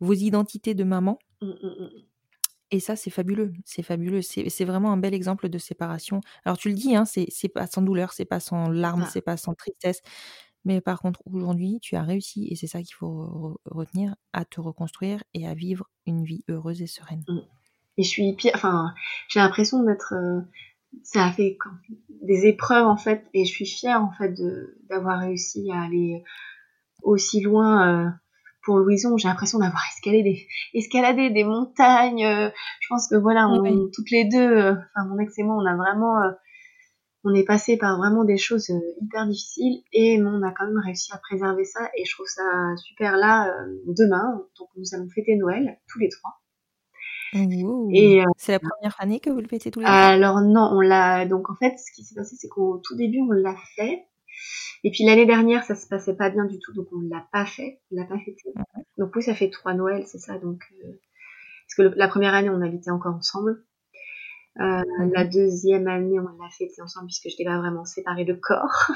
vos 0.00 0.14
identités 0.14 0.74
de 0.74 0.84
maman. 0.84 1.18
Mmh, 1.42 1.48
mmh, 1.48 1.88
et 2.70 2.80
ça, 2.80 2.96
c'est 2.96 3.10
fabuleux, 3.10 3.52
c'est 3.64 3.82
fabuleux. 3.82 4.22
C'est 4.22 4.64
vraiment 4.64 4.92
un 4.92 4.96
bel 4.96 5.14
exemple 5.14 5.48
de 5.48 5.58
séparation. 5.58 6.20
Alors 6.44 6.56
tu 6.56 6.68
le 6.68 6.74
dis, 6.74 6.94
hein, 6.94 7.04
c'est 7.04 7.48
pas 7.48 7.66
sans 7.66 7.82
douleur, 7.82 8.12
c'est 8.12 8.24
pas 8.24 8.40
sans 8.40 8.68
larmes, 8.68 9.06
c'est 9.10 9.22
pas 9.22 9.36
sans 9.36 9.54
tristesse. 9.54 10.02
Mais 10.64 10.80
par 10.80 11.00
contre, 11.00 11.20
aujourd'hui, 11.26 11.78
tu 11.80 11.96
as 11.96 12.02
réussi, 12.02 12.46
et 12.50 12.54
c'est 12.54 12.66
ça 12.66 12.82
qu'il 12.82 12.94
faut 12.94 13.58
retenir, 13.64 14.14
à 14.32 14.44
te 14.44 14.60
reconstruire 14.60 15.22
et 15.32 15.48
à 15.48 15.54
vivre 15.54 15.88
une 16.06 16.22
vie 16.22 16.44
heureuse 16.48 16.82
et 16.82 16.86
sereine. 16.86 17.24
Mmh. 17.28 17.38
Et 17.96 18.02
je 18.02 18.08
suis 18.08 18.32
pire, 18.34 18.52
enfin, 18.54 18.94
j'ai 19.28 19.40
l'impression 19.40 19.82
d'être, 19.82 20.14
euh, 20.14 20.40
ça 21.02 21.24
a 21.24 21.32
fait 21.32 21.56
des 22.22 22.46
épreuves 22.46 22.86
en 22.86 22.96
fait, 22.96 23.26
et 23.34 23.44
je 23.44 23.50
suis 23.50 23.66
fière 23.66 24.02
en 24.02 24.12
fait 24.12 24.34
d'avoir 24.88 25.20
réussi 25.20 25.70
à 25.72 25.82
aller 25.82 26.22
aussi 27.02 27.40
loin. 27.40 28.06
Euh, 28.06 28.10
pour 28.62 28.78
Louison, 28.78 29.16
j'ai 29.16 29.28
l'impression 29.28 29.58
d'avoir 29.58 29.82
escaladé 29.94 30.22
des, 30.22 30.48
escaladé 30.74 31.30
des 31.30 31.44
montagnes. 31.44 32.24
Euh, 32.24 32.50
je 32.80 32.86
pense 32.88 33.08
que 33.08 33.16
voilà, 33.16 33.48
on, 33.48 33.88
toutes 33.92 34.10
les 34.10 34.24
deux, 34.24 34.38
euh, 34.38 34.72
enfin 34.72 35.08
mon 35.08 35.18
ex 35.18 35.38
et 35.38 35.42
moi, 35.42 35.56
on 35.56 35.66
a 35.66 35.76
vraiment, 35.76 36.22
euh, 36.22 36.30
on 37.24 37.34
est 37.34 37.44
passé 37.44 37.76
par 37.76 37.98
vraiment 37.98 38.24
des 38.24 38.38
choses 38.38 38.70
hyper 39.00 39.26
difficiles 39.26 39.82
et 39.92 40.20
on 40.22 40.42
a 40.42 40.52
quand 40.52 40.66
même 40.66 40.80
réussi 40.84 41.12
à 41.12 41.18
préserver 41.18 41.64
ça 41.64 41.80
et 41.96 42.04
je 42.04 42.14
trouve 42.14 42.26
ça 42.26 42.42
super 42.76 43.16
là. 43.16 43.54
demain, 43.86 44.42
donc 44.58 44.68
nous 44.76 44.94
allons 44.94 45.08
fêter 45.10 45.36
Noël 45.36 45.78
tous 45.88 45.98
les 45.98 46.08
trois. 46.08 46.40
Et 47.32 48.24
c'est 48.36 48.52
la 48.52 48.58
première 48.58 48.96
année 48.98 49.20
que 49.20 49.30
vous 49.30 49.40
le 49.40 49.46
fêtez 49.46 49.70
tous 49.70 49.80
les 49.80 49.86
trois? 49.86 49.96
Alors 49.96 50.40
non, 50.40 50.70
on 50.72 50.80
l'a. 50.80 51.26
Donc 51.26 51.48
en 51.50 51.54
fait, 51.54 51.76
ce 51.78 51.92
qui 51.94 52.02
s'est 52.02 52.14
passé, 52.14 52.36
c'est 52.36 52.48
qu'au 52.48 52.78
tout 52.78 52.96
début, 52.96 53.20
on 53.20 53.32
l'a 53.32 53.54
fait 53.76 54.06
et 54.82 54.90
puis 54.90 55.04
l'année 55.04 55.26
dernière, 55.26 55.64
ça 55.64 55.74
se 55.74 55.86
passait 55.86 56.16
pas 56.16 56.30
bien 56.30 56.44
du 56.44 56.58
tout, 56.58 56.72
donc 56.72 56.88
on 56.92 57.00
l'a 57.00 57.26
pas 57.32 57.44
fait, 57.44 57.80
on 57.90 57.96
l'a 57.96 58.06
pas 58.06 58.18
fêté. 58.18 58.52
Donc 58.96 59.14
oui, 59.14 59.22
ça 59.22 59.34
fait 59.34 59.50
trois 59.50 59.74
Noëls, 59.74 60.06
c'est 60.06 60.18
ça. 60.18 60.38
Donc 60.38 60.62
euh, 60.84 60.98
parce 61.76 61.90
que 61.90 61.96
la 61.96 62.08
première 62.08 62.34
année, 62.34 62.50
on 62.50 62.62
habitait 62.62 62.90
encore 62.90 63.14
ensemble. 63.14 63.64
Euh, 64.58 64.82
la 65.14 65.24
deuxième 65.24 65.86
année, 65.86 66.18
on 66.18 66.42
l'a 66.42 66.50
fêté 66.50 66.82
ensemble 66.82 67.06
puisque 67.06 67.24
je 67.24 67.34
n'étais 67.34 67.44
pas 67.44 67.58
vraiment 67.58 67.84
séparée 67.84 68.24
de 68.24 68.34
corps. 68.34 68.90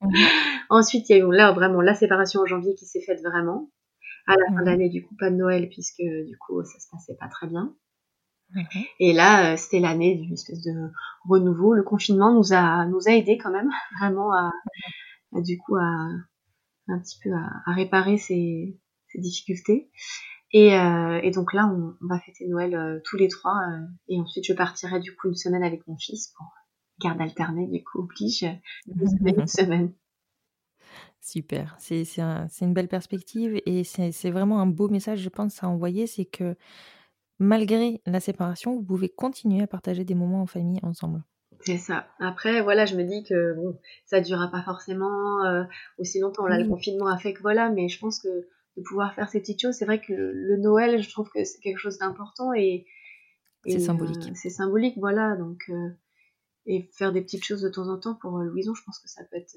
Ensuite, 0.70 1.08
il 1.08 1.16
y 1.16 1.20
a 1.20 1.24
eu 1.24 1.32
là 1.32 1.52
vraiment 1.52 1.80
la 1.80 1.94
séparation 1.94 2.42
en 2.42 2.46
janvier 2.46 2.74
qui 2.74 2.84
s'est 2.84 3.00
faite 3.00 3.22
vraiment. 3.22 3.70
À 4.28 4.34
la 4.36 4.46
fin 4.46 4.60
de 4.60 4.66
l'année, 4.66 4.88
du 4.88 5.04
coup, 5.04 5.14
pas 5.16 5.30
de 5.30 5.36
Noël 5.36 5.68
puisque 5.68 6.02
du 6.02 6.36
coup, 6.38 6.62
ça 6.64 6.78
se 6.78 6.88
passait 6.90 7.16
pas 7.18 7.28
très 7.28 7.46
bien. 7.46 7.74
Et 9.00 9.12
là, 9.12 9.52
euh, 9.52 9.56
c'était 9.56 9.80
l'année 9.80 10.14
d'une 10.16 10.32
espèce 10.32 10.62
de 10.62 10.90
renouveau. 11.28 11.74
Le 11.74 11.82
confinement 11.82 12.32
nous 12.32 12.52
a 12.52 12.86
nous 12.86 13.08
a 13.08 13.12
aidé 13.12 13.38
quand 13.38 13.50
même 13.50 13.70
vraiment 13.98 14.32
à, 14.32 14.52
du 15.32 15.58
coup 15.58 15.76
à 15.76 16.08
un 16.88 16.98
petit 17.00 17.18
peu 17.22 17.30
à, 17.32 17.72
réparer 17.72 18.18
ces, 18.18 18.78
difficultés. 19.14 19.90
Et, 20.52 20.74
euh, 20.74 21.20
et, 21.22 21.30
donc 21.30 21.52
là, 21.52 21.66
on, 21.66 21.94
va 22.06 22.20
fêter 22.20 22.46
Noël 22.46 22.74
euh, 22.74 23.00
tous 23.04 23.16
les 23.16 23.28
trois. 23.28 23.58
Euh, 23.68 23.80
et 24.08 24.20
ensuite, 24.20 24.44
je 24.46 24.52
partirai 24.52 25.00
du 25.00 25.14
coup 25.16 25.28
une 25.28 25.34
semaine 25.34 25.62
avec 25.62 25.86
mon 25.86 25.96
fils 25.96 26.32
pour 26.36 26.46
garde 27.00 27.20
alternée, 27.20 27.66
du 27.66 27.82
coup, 27.82 28.00
oblige 28.00 28.44
une 28.86 29.46
semaine. 29.46 29.92
Super, 31.20 31.74
c'est 31.80 32.04
une 32.60 32.72
belle 32.72 32.88
perspective 32.88 33.60
et 33.66 33.82
c'est 33.82 34.30
vraiment 34.30 34.60
un 34.60 34.66
beau 34.66 34.88
message, 34.88 35.18
je 35.18 35.28
pense, 35.28 35.60
à 35.64 35.68
envoyer, 35.68 36.06
c'est 36.06 36.24
que 36.24 36.54
malgré 37.38 38.00
la 38.06 38.20
séparation, 38.20 38.74
vous 38.74 38.82
pouvez 38.82 39.08
continuer 39.08 39.62
à 39.62 39.66
partager 39.66 40.04
des 40.04 40.14
moments 40.14 40.42
en 40.42 40.46
famille 40.46 40.80
ensemble. 40.82 41.22
C'est 41.60 41.78
ça. 41.78 42.06
Après, 42.20 42.60
voilà, 42.62 42.86
je 42.86 42.96
me 42.96 43.04
dis 43.04 43.24
que 43.24 43.54
bon, 43.54 43.78
ça 44.04 44.20
durera 44.20 44.50
pas 44.50 44.62
forcément 44.62 45.44
euh, 45.44 45.64
aussi 45.98 46.20
longtemps. 46.20 46.46
Là, 46.46 46.58
le 46.58 46.68
confinement 46.68 47.08
a 47.08 47.18
fait 47.18 47.32
que 47.32 47.42
voilà, 47.42 47.70
mais 47.70 47.88
je 47.88 47.98
pense 47.98 48.20
que 48.20 48.28
de 48.28 48.82
pouvoir 48.82 49.14
faire 49.14 49.28
ces 49.28 49.40
petites 49.40 49.60
choses, 49.60 49.74
c'est 49.74 49.86
vrai 49.86 50.00
que 50.00 50.12
le, 50.12 50.56
Noël, 50.58 51.02
je 51.02 51.10
trouve 51.10 51.30
que 51.30 51.44
c'est 51.44 51.60
quelque 51.60 51.78
chose 51.78 51.98
d'important 51.98 52.52
et, 52.52 52.86
c'est 53.64 53.80
symbolique. 53.80 54.28
Euh, 54.28 54.34
c'est 54.34 54.50
symbolique, 54.50 54.96
voilà. 54.98 55.34
Donc, 55.34 55.62
euh, 55.70 55.88
et 56.66 56.88
faire 56.92 57.12
des 57.12 57.22
petites 57.22 57.44
choses 57.44 57.62
de 57.62 57.68
temps 57.68 57.88
en 57.88 57.98
temps 57.98 58.14
pour 58.14 58.38
Louison, 58.38 58.74
je 58.74 58.84
pense 58.84 58.98
que 58.98 59.08
ça 59.08 59.24
peut 59.24 59.36
être 59.36 59.56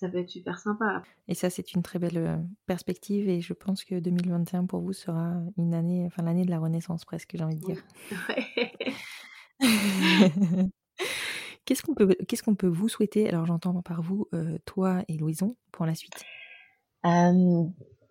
ça 0.00 0.08
peut 0.08 0.18
être 0.18 0.30
super 0.30 0.58
sympa. 0.58 1.02
Et 1.28 1.34
ça, 1.34 1.50
c'est 1.50 1.74
une 1.74 1.82
très 1.82 1.98
belle 1.98 2.42
perspective 2.66 3.28
et 3.28 3.40
je 3.42 3.52
pense 3.52 3.84
que 3.84 4.00
2021 4.00 4.64
pour 4.64 4.80
vous 4.80 4.94
sera 4.94 5.34
une 5.58 5.74
année, 5.74 6.04
enfin 6.06 6.22
l'année 6.22 6.46
de 6.46 6.50
la 6.50 6.58
renaissance 6.58 7.04
presque, 7.04 7.32
j'ai 7.34 7.44
envie 7.44 7.56
de 7.56 7.64
dire. 7.64 7.84
Qu'est-ce 11.66 11.82
qu'on 11.82 11.94
peut, 11.94 12.16
qu'est-ce 12.26 12.42
qu'on 12.42 12.56
peut 12.56 12.66
vous 12.66 12.88
souhaiter? 12.88 13.28
Alors 13.28 13.46
j'entends 13.46 13.80
par 13.82 14.02
vous, 14.02 14.26
euh, 14.34 14.58
toi 14.64 15.04
et 15.06 15.16
Louison, 15.16 15.54
pour 15.70 15.86
la 15.86 15.94
suite. 15.94 16.24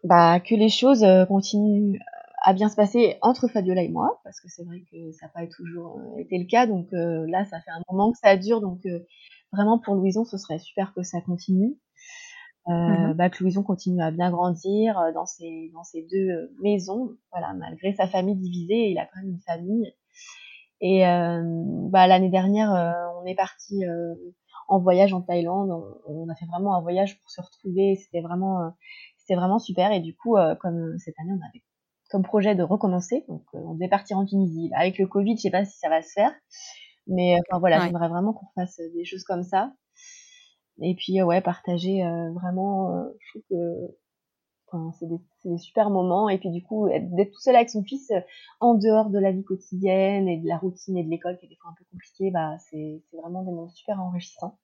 bah, 0.04 0.40
que 0.40 0.56
les 0.56 0.70
choses 0.70 1.06
continuent 1.28 2.00
à 2.42 2.54
bien 2.54 2.70
se 2.70 2.78
passer 2.78 3.18
entre 3.22 3.50
Fabiola 3.50 3.82
et 3.82 3.90
moi, 3.90 4.22
parce 4.24 4.40
que 4.40 4.48
c'est 4.48 4.64
vrai 4.64 4.86
que 4.90 5.12
ça 5.12 5.26
n'a 5.26 5.32
pas 5.34 5.48
toujours 5.48 6.00
été 6.18 6.38
le 6.38 6.46
cas. 6.46 6.68
Donc 6.68 6.88
là, 6.92 7.44
ça 7.46 7.60
fait 7.60 7.72
un 7.72 7.82
moment 7.92 8.14
que 8.14 8.18
ça 8.20 8.38
dure. 8.38 8.62
Donc 8.62 8.88
vraiment 9.52 9.80
pour 9.80 9.96
Louison, 9.96 10.26
ce 10.26 10.38
serait 10.38 10.60
super 10.60 10.94
que 10.94 11.04
ça 11.04 11.22
continue. 11.22 11.78
Mmh 12.68 13.14
bah, 13.16 13.32
que 13.32 13.44
Louison 13.44 13.64
continue 13.64 14.00
à 14.02 14.12
bien 14.12 14.30
grandir 14.30 15.02
dans 15.16 15.26
ses, 15.26 15.72
dans 15.74 15.84
ses 15.84 16.04
deux 16.12 16.52
maisons. 16.62 17.16
Voilà, 17.32 17.54
malgré 17.54 17.94
sa 17.94 18.08
famille 18.08 18.36
divisée, 18.36 18.92
il 18.92 19.00
a 19.00 19.06
quand 19.06 19.22
même 19.22 19.32
une 19.32 19.42
famille. 19.42 19.92
Et 20.82 21.06
euh, 21.06 21.42
bah, 21.90 22.08
l'année 22.08 22.30
dernière, 22.30 22.74
euh, 22.74 23.20
on 23.22 23.26
est 23.26 23.36
parti 23.36 23.86
euh, 23.86 24.16
en 24.68 24.80
voyage 24.80 25.14
en 25.14 25.22
Thaïlande. 25.22 25.72
On, 26.08 26.30
a 26.30 26.36
fait 26.36 26.46
vraiment 26.46 26.76
un 26.76 26.82
voyage 26.82 27.20
pour 27.20 27.30
se 27.30 27.42
retrouver. 27.42 27.96
C'était 27.96 28.22
vraiment, 28.22 28.72
c'était 29.18 29.36
vraiment 29.36 29.60
super. 29.60 29.92
Et 29.92 30.00
du 30.00 30.16
coup, 30.16 30.38
comme 30.62 30.98
cette 31.00 31.16
année, 31.20 31.32
on 31.32 31.48
avait 31.48 31.64
comme 32.10 32.24
projet 32.24 32.56
de 32.56 32.64
recommencer. 32.64 33.26
Donc, 33.28 33.44
on 33.54 33.74
devait 33.74 33.90
partir 33.90 34.18
en 34.18 34.26
Tunisie. 34.26 34.72
Avec 34.76 34.98
le 34.98 35.08
Covid, 35.08 35.38
je 35.38 35.42
sais 35.42 35.52
pas 35.52 35.66
si 35.66 35.78
ça 35.78 35.90
va 35.90 36.02
se 36.02 36.14
faire. 36.14 36.32
Mais 37.10 37.38
enfin 37.48 37.60
voilà, 37.60 37.80
j'aimerais 37.80 38.10
vraiment 38.10 38.34
qu'on 38.34 38.48
fasse 38.56 38.80
des 38.94 39.06
choses 39.06 39.24
comme 39.24 39.44
ça. 39.44 39.74
Et 40.82 40.96
puis 40.96 41.22
ouais, 41.22 41.42
partager 41.42 42.02
vraiment. 42.34 43.04
je 43.20 43.30
trouve 43.32 43.44
que 43.50 43.96
c'est 45.00 45.08
des, 45.50 45.58
super 45.58 45.90
moments. 45.90 46.30
Et 46.30 46.38
puis 46.38 46.50
du 46.50 46.64
coup, 46.64 46.88
d'être 46.90 47.32
tout 47.32 47.40
seul 47.40 47.56
avec 47.56 47.70
son 47.70 47.84
fils 47.84 48.12
euh, 48.12 48.20
en 48.60 48.76
dehors 48.76 49.10
de 49.10 49.20
la 49.20 49.32
vie 49.32 49.44
quotidienne 49.44 50.28
et 50.28 50.38
de 50.38 50.48
la 50.48 50.58
routine 50.58 50.98
et 50.98 51.04
de 51.04 51.10
l'école 51.10 51.38
qui 51.38 51.46
est 51.46 51.50
des 51.50 51.56
fois 51.56 51.72
un 51.72 51.76
peu 51.78 51.86
compliquée, 51.92 52.32
bah, 52.32 52.58
c'est 52.70 53.02
vraiment 53.14 53.44
des 53.44 53.52
moments 53.52 53.70
super 53.70 54.02
enrichissants. 54.02 54.58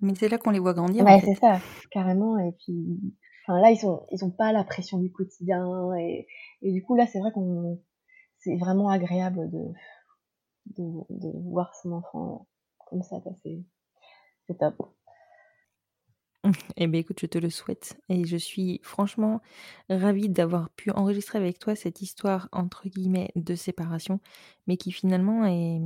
Mais 0.00 0.14
c'est 0.14 0.28
là 0.28 0.38
qu'on 0.38 0.50
les 0.50 0.58
voit 0.58 0.74
grandir. 0.74 1.04
Ouais, 1.04 1.20
c'est 1.20 1.34
ça, 1.34 1.60
carrément. 1.90 2.38
Et 2.38 2.52
puis, 2.52 2.98
enfin 3.46 3.60
là, 3.60 3.70
ils 3.70 3.76
sont, 3.76 4.06
ils 4.10 4.24
ont 4.24 4.30
pas 4.30 4.52
la 4.52 4.64
pression 4.64 4.98
du 4.98 5.12
quotidien. 5.12 5.94
Et, 5.96 6.26
et 6.62 6.72
du 6.72 6.82
coup, 6.82 6.96
là, 6.96 7.06
c'est 7.06 7.20
vrai 7.20 7.32
qu'on, 7.32 7.78
c'est 8.38 8.56
vraiment 8.56 8.88
agréable 8.88 9.50
de, 9.50 9.58
de, 10.76 10.84
de 11.10 11.30
voir 11.50 11.74
son 11.76 11.92
enfant 11.92 12.46
comme 12.88 13.02
ça, 13.02 13.16
c'est 14.48 14.58
top. 14.58 14.74
Eh 16.76 16.86
bien, 16.86 17.00
écoute, 17.00 17.18
je 17.20 17.26
te 17.26 17.36
le 17.38 17.50
souhaite. 17.50 18.00
Et 18.08 18.24
je 18.24 18.36
suis 18.36 18.80
franchement 18.82 19.42
ravie 19.90 20.30
d'avoir 20.30 20.70
pu 20.70 20.90
enregistrer 20.90 21.38
avec 21.38 21.58
toi 21.58 21.76
cette 21.76 22.00
histoire, 22.00 22.48
entre 22.52 22.88
guillemets, 22.88 23.30
de 23.36 23.54
séparation, 23.54 24.20
mais 24.66 24.76
qui 24.78 24.90
finalement 24.90 25.44
est. 25.44 25.80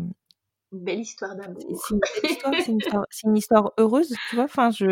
Une 0.73 0.81
belle 0.81 1.01
histoire 1.01 1.35
d'amour. 1.37 1.61
C'est 1.85 1.95
une 1.95 2.31
histoire, 2.31 2.55
c'est 2.61 2.73
une 2.73 2.79
histoire, 2.79 3.07
c'est 3.11 3.27
une 3.29 3.37
histoire 3.37 3.73
heureuse, 3.79 4.15
tu 4.31 4.37
vois. 4.37 4.45
Enfin, 4.45 4.71
je. 4.71 4.87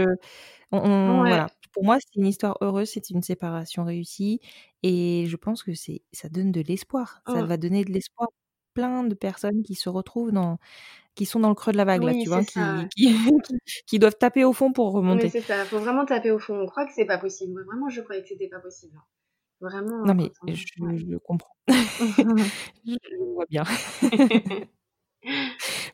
on- 0.72 0.78
on- 0.78 1.22
Ouais. 1.22 1.28
Voilà. 1.28 1.46
Pour 1.72 1.84
moi, 1.84 1.98
c'est 2.00 2.16
une 2.16 2.26
histoire 2.26 2.58
heureuse, 2.60 2.90
c'est 2.90 3.10
une 3.10 3.22
séparation 3.22 3.84
réussie. 3.84 4.40
Et 4.82 5.26
je 5.28 5.36
pense 5.36 5.62
que 5.62 5.74
c'est, 5.74 6.02
ça 6.12 6.28
donne 6.28 6.52
de 6.52 6.60
l'espoir. 6.60 7.22
Ça 7.26 7.42
Mm. 7.42 7.46
va 7.46 7.56
donner 7.56 7.84
de 7.84 7.92
l'espoir 7.92 8.28
plein 8.74 9.04
de 9.04 9.14
personnes 9.14 9.62
qui 9.62 9.74
se 9.74 9.88
retrouvent 9.88 10.32
dans, 10.32 10.58
qui 11.14 11.26
sont 11.26 11.40
dans 11.40 11.48
le 11.48 11.54
creux 11.54 11.72
de 11.72 11.76
la 11.76 11.84
vague, 11.84 12.02
là, 12.02 12.14
tu 12.14 12.28
vois, 12.28 12.42
qui, 13.86 13.98
doivent 13.98 14.16
taper 14.18 14.44
au 14.44 14.52
fond 14.52 14.72
pour 14.72 14.92
Mais 14.92 14.96
remonter. 14.98 15.28
c'est 15.28 15.40
ça, 15.42 15.64
faut 15.64 15.78
vraiment 15.78 16.04
taper 16.04 16.30
au 16.30 16.38
fond. 16.38 16.60
On 16.60 16.66
croit 16.66 16.86
que 16.86 16.92
c'est 16.94 17.04
pas 17.04 17.18
possible. 17.18 17.52
Moi, 17.52 17.62
Vraiment, 17.64 17.88
je 17.88 18.00
croyais 18.00 18.22
que 18.22 18.28
c'était 18.28 18.48
pas 18.48 18.60
possible. 18.60 18.98
Vraiment. 19.60 20.04
Non, 20.04 20.14
mais 20.14 20.30
quand 20.40 20.48
on- 20.50 20.54
je, 20.54 21.16
comprends. 21.18 21.54
Je 22.86 22.96
le 23.10 23.32
vois 23.34 23.46
bien. 23.48 23.62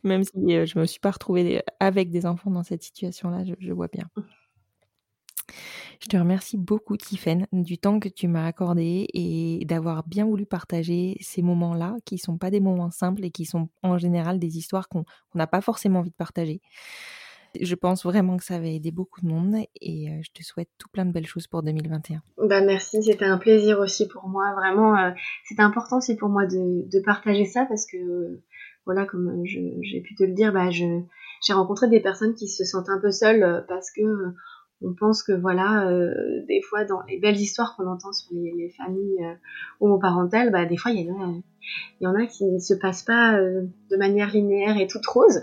Même 0.05 0.25
si 0.25 0.57
euh, 0.57 0.65
je 0.65 0.79
me 0.79 0.87
suis 0.87 1.01
pas 1.01 1.11
retrouvée 1.11 1.63
avec 1.81 2.11
des 2.11 2.25
enfants 2.25 2.51
dans 2.51 2.63
cette 2.63 2.83
situation-là, 2.83 3.45
je, 3.45 3.55
je 3.59 3.73
vois 3.73 3.89
bien. 3.89 4.09
Je 6.01 6.07
te 6.07 6.17
remercie 6.17 6.57
beaucoup, 6.57 6.97
Tiffaine, 6.97 7.47
du 7.53 7.79
temps 7.79 7.99
que 8.01 8.09
tu 8.09 8.29
m'as 8.29 8.47
accordé 8.47 9.09
et 9.13 9.65
d'avoir 9.65 10.07
bien 10.07 10.25
voulu 10.27 10.47
partager 10.47 11.17
ces 11.21 11.43
moments-là, 11.43 11.97
qui 12.05 12.19
sont 12.19 12.39
pas 12.39 12.51
des 12.51 12.61
moments 12.61 12.91
simples 12.91 13.25
et 13.25 13.31
qui 13.31 13.45
sont 13.45 13.69
en 13.83 13.99
général 13.99 14.39
des 14.39 14.59
histoires 14.59 14.89
qu'on 14.89 15.05
n'a 15.35 15.47
pas 15.47 15.61
forcément 15.61 16.01
envie 16.01 16.11
de 16.11 16.15
partager. 16.15 16.61
Je 17.61 17.75
pense 17.75 18.05
vraiment 18.05 18.37
que 18.37 18.45
ça 18.45 18.59
va 18.59 18.67
aider 18.67 18.91
beaucoup 18.91 19.21
de 19.23 19.27
monde 19.27 19.57
et 19.81 20.11
euh, 20.11 20.21
je 20.23 20.31
te 20.33 20.45
souhaite 20.45 20.69
tout 20.79 20.89
plein 20.89 21.07
de 21.07 21.13
belles 21.13 21.27
choses 21.27 21.47
pour 21.47 21.63
2021. 21.63 22.23
Bah 22.47 22.61
merci, 22.61 23.03
c'était 23.03 23.25
un 23.25 23.39
plaisir 23.39 23.81
aussi 23.81 24.07
pour 24.07 24.29
moi. 24.29 24.53
Vraiment, 24.55 24.97
euh, 24.97 25.11
c'était 25.45 25.63
important 25.63 25.99
aussi 25.99 26.15
pour 26.15 26.29
moi 26.29 26.47
de, 26.47 27.01
partager 27.05 27.47
ça 27.47 27.65
parce 27.67 27.87
que, 27.87 27.97
euh, 27.97 28.43
voilà, 28.85 29.07
comme 29.07 29.43
je- 29.45 29.81
j'ai 29.83 30.01
pu 30.01 30.15
te 30.15 30.25
le 30.25 30.33
dire, 30.35 30.53
bah, 30.53 30.71
j'ai 30.71 31.53
rencontré 31.53 31.89
des 31.89 32.01
personnes 32.01 32.35
qui 32.35 32.49
se 32.49 32.65
sentent 32.65 32.91
un 32.91 33.01
peu 33.01 33.11
seules 33.11 33.43
euh, 33.43 33.61
parce 33.67 33.91
que 33.91 34.03
euh, 34.03 34.35
on 34.83 34.93
pense 34.95 35.23
que, 35.23 35.33
voilà, 35.33 35.89
euh, 35.89 36.13
des 36.47 36.63
fois, 36.63 36.85
dans 36.85 37.03
les 37.09 37.19
belles 37.19 37.37
histoires 37.37 37.77
qu'on 37.77 37.87
entend 37.87 38.13
sur 38.13 38.33
les, 38.33 38.53
les 38.57 38.71
familles 38.71 39.25
euh, 39.25 39.35
homoparentales, 39.81 40.51
bah, 40.53 40.67
des 40.67 40.77
fois, 40.77 40.93
il 40.93 41.07
y 41.07 41.11
en 41.11 41.21
a, 41.21 41.33
il 42.01 42.05
y 42.05 42.07
en 42.07 42.15
a 42.15 42.27
qui 42.27 42.45
ne 42.45 42.59
se 42.59 42.75
passent 42.75 43.03
pas 43.03 43.37
euh, 43.39 43.63
de 43.91 43.97
manière 43.97 44.31
linéaire 44.31 44.77
et 44.79 44.87
toute 44.87 45.07
rose. 45.07 45.43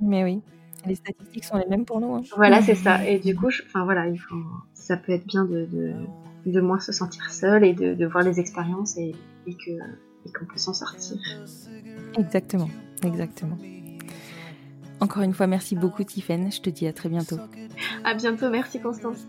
Mais 0.00 0.22
oui, 0.24 0.42
les 0.86 0.94
statistiques 0.94 1.44
sont 1.44 1.56
les 1.58 1.66
mêmes 1.66 1.84
pour 1.84 2.00
nous. 2.00 2.14
hein. 2.14 2.22
Voilà, 2.36 2.62
c'est 2.62 2.74
ça. 2.76 3.04
Et 3.08 3.18
du 3.18 3.34
coup, 3.34 3.48
enfin 3.66 3.84
voilà, 3.84 4.06
il 4.08 4.18
faut, 4.18 4.36
ça 4.74 4.96
peut 4.96 5.12
être 5.12 5.26
bien 5.26 5.44
de, 5.44 5.66
de, 5.72 5.92
de 6.46 6.60
moins 6.60 6.78
se 6.80 6.92
sentir 6.92 7.30
seul 7.32 7.64
et 7.64 7.72
de, 7.72 7.94
de 7.94 8.06
voir 8.06 8.22
les 8.22 8.38
expériences 8.38 8.96
et, 8.96 9.14
et 9.46 9.54
que 9.54 9.70
et 10.26 10.32
qu'on 10.32 10.44
peut 10.44 10.58
s'en 10.58 10.74
sortir. 10.74 11.16
Exactement, 12.18 12.68
exactement. 13.04 13.56
Encore 15.00 15.22
une 15.22 15.34
fois, 15.34 15.46
merci 15.46 15.74
beaucoup, 15.76 16.04
Tiffaine. 16.04 16.50
Je 16.50 16.60
te 16.60 16.70
dis 16.70 16.86
à 16.86 16.92
très 16.92 17.08
bientôt. 17.08 17.36
À 18.04 18.14
bientôt, 18.14 18.50
merci 18.50 18.80
Constance. 18.80 19.26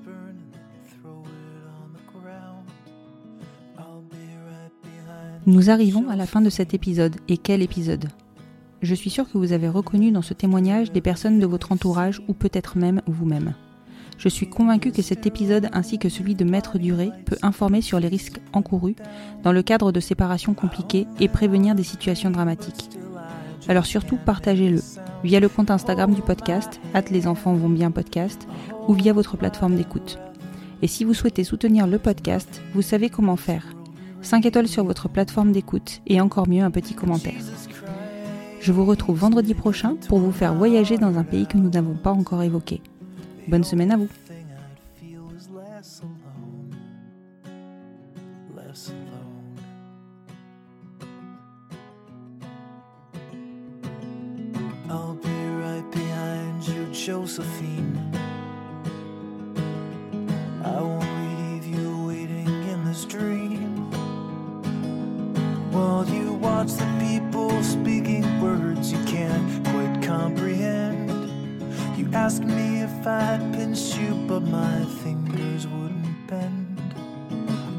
Nous 5.45 5.69
arrivons 5.69 6.09
à 6.09 6.17
la 6.17 6.25
fin 6.25 6.41
de 6.41 6.49
cet 6.49 6.73
épisode. 6.73 7.15
Et 7.29 7.37
quel 7.37 7.61
épisode? 7.61 8.09
Je 8.81 8.93
suis 8.93 9.09
sûre 9.09 9.31
que 9.31 9.37
vous 9.37 9.53
avez 9.53 9.69
reconnu 9.69 10.11
dans 10.11 10.21
ce 10.21 10.33
témoignage 10.33 10.91
des 10.91 11.01
personnes 11.01 11.39
de 11.39 11.45
votre 11.45 11.71
entourage 11.71 12.21
ou 12.27 12.33
peut-être 12.33 12.77
même 12.77 13.01
vous-même. 13.07 13.53
Je 14.17 14.29
suis 14.29 14.49
convaincue 14.49 14.91
que 14.91 15.01
cet 15.01 15.25
épisode 15.25 15.69
ainsi 15.73 15.99
que 15.99 16.09
celui 16.09 16.35
de 16.35 16.43
Maître 16.43 16.77
Duré 16.77 17.11
peut 17.25 17.37
informer 17.43 17.81
sur 17.81 17.99
les 17.99 18.07
risques 18.07 18.41
encourus 18.51 18.95
dans 19.43 19.51
le 19.51 19.63
cadre 19.63 19.91
de 19.91 19.99
séparations 19.99 20.53
compliquées 20.53 21.07
et 21.19 21.27
prévenir 21.27 21.75
des 21.75 21.83
situations 21.83 22.31
dramatiques. 22.31 22.89
Alors 23.67 23.85
surtout 23.85 24.17
partagez-le 24.17 24.81
via 25.23 25.39
le 25.39 25.49
compte 25.49 25.71
Instagram 25.71 26.13
du 26.13 26.21
podcast, 26.21 26.79
hâte 26.95 27.09
les 27.09 27.27
enfants 27.27 27.53
vont 27.53 27.69
bien 27.69 27.91
podcast, 27.91 28.47
ou 28.87 28.93
via 28.93 29.13
votre 29.13 29.37
plateforme 29.37 29.75
d'écoute. 29.75 30.19
Et 30.81 30.87
si 30.87 31.03
vous 31.03 31.13
souhaitez 31.13 31.43
soutenir 31.43 31.87
le 31.87 31.99
podcast, 31.99 32.61
vous 32.73 32.81
savez 32.81 33.09
comment 33.09 33.35
faire. 33.35 33.65
5 34.21 34.45
étoiles 34.45 34.67
sur 34.67 34.83
votre 34.83 35.09
plateforme 35.09 35.51
d'écoute 35.51 36.01
et 36.07 36.21
encore 36.21 36.47
mieux 36.47 36.63
un 36.63 36.71
petit 36.71 36.93
commentaire. 36.93 37.41
Je 38.59 38.71
vous 38.71 38.85
retrouve 38.85 39.19
vendredi 39.19 39.53
prochain 39.53 39.95
pour 40.07 40.19
vous 40.19 40.31
faire 40.31 40.53
voyager 40.53 40.97
dans 40.97 41.17
un 41.17 41.23
pays 41.23 41.47
que 41.47 41.57
nous 41.57 41.69
n'avons 41.69 41.95
pas 41.95 42.11
encore 42.11 42.43
évoqué. 42.43 42.81
Bonne 43.47 43.63
semaine 43.63 43.91
à 43.91 43.97
vous. 43.97 44.09
Josephine. 57.07 58.11
I 60.61 60.81
won't 60.81 61.09
leave 61.39 61.65
you 61.65 62.05
waiting 62.05 62.47
in 62.67 62.83
this 62.83 63.05
dream. 63.05 63.89
While 65.71 66.05
you 66.09 66.33
watch 66.33 66.73
the 66.73 66.85
people 66.99 67.63
speaking 67.63 68.41
words 68.41 68.91
you 68.91 69.01
can't 69.05 69.65
quite 69.67 70.03
comprehend. 70.03 71.09
You 71.97 72.09
asked 72.11 72.43
me 72.43 72.81
if 72.81 73.07
I'd 73.07 73.53
pinch 73.53 73.95
you, 73.95 74.13
but 74.27 74.41
my 74.41 74.83
fingers 75.01 75.65
wouldn't 75.65 76.27
bend. 76.27 76.93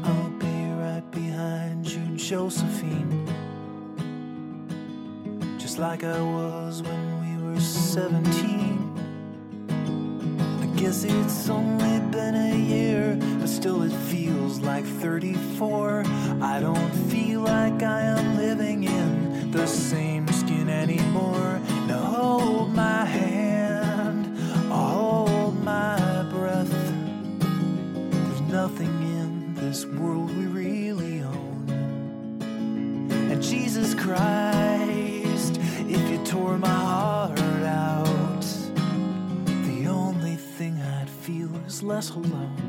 I'll 0.05 0.31
be 0.39 0.71
right 0.81 1.07
behind 1.11 1.87
you, 1.87 2.17
Josephine. 2.17 3.27
Just 5.59 5.77
like 5.77 6.03
I 6.03 6.19
was 6.19 6.81
when 6.81 7.03
we 7.21 7.43
were 7.43 7.59
17. 7.59 8.68
Still 13.59 13.83
it 13.83 13.91
feels 13.91 14.61
like 14.61 14.85
34. 14.85 16.05
I 16.41 16.61
don't 16.61 16.91
feel 17.11 17.41
like 17.41 17.83
I 17.83 18.03
am 18.03 18.37
living 18.37 18.85
in 18.85 19.51
the 19.51 19.67
same 19.67 20.25
skin 20.29 20.69
anymore. 20.69 21.59
Now 21.85 21.99
hold 21.99 22.73
my 22.73 23.03
hand, 23.03 24.27
hold 24.71 25.61
my 25.61 26.23
breath. 26.31 26.71
There's 28.11 28.41
nothing 28.43 28.95
in 29.19 29.53
this 29.55 29.85
world 29.85 30.29
we 30.37 30.45
really 30.45 31.21
own. 31.21 31.65
And 33.29 33.43
Jesus 33.43 33.93
Christ, 33.93 35.59
if 35.89 36.09
you 36.09 36.23
tore 36.23 36.57
my 36.57 36.69
heart 36.69 37.39
out, 37.65 38.45
the 39.67 39.87
only 39.87 40.37
thing 40.37 40.81
I'd 40.81 41.09
feel 41.09 41.53
is 41.67 41.83
less 41.83 42.11
alone. 42.11 42.68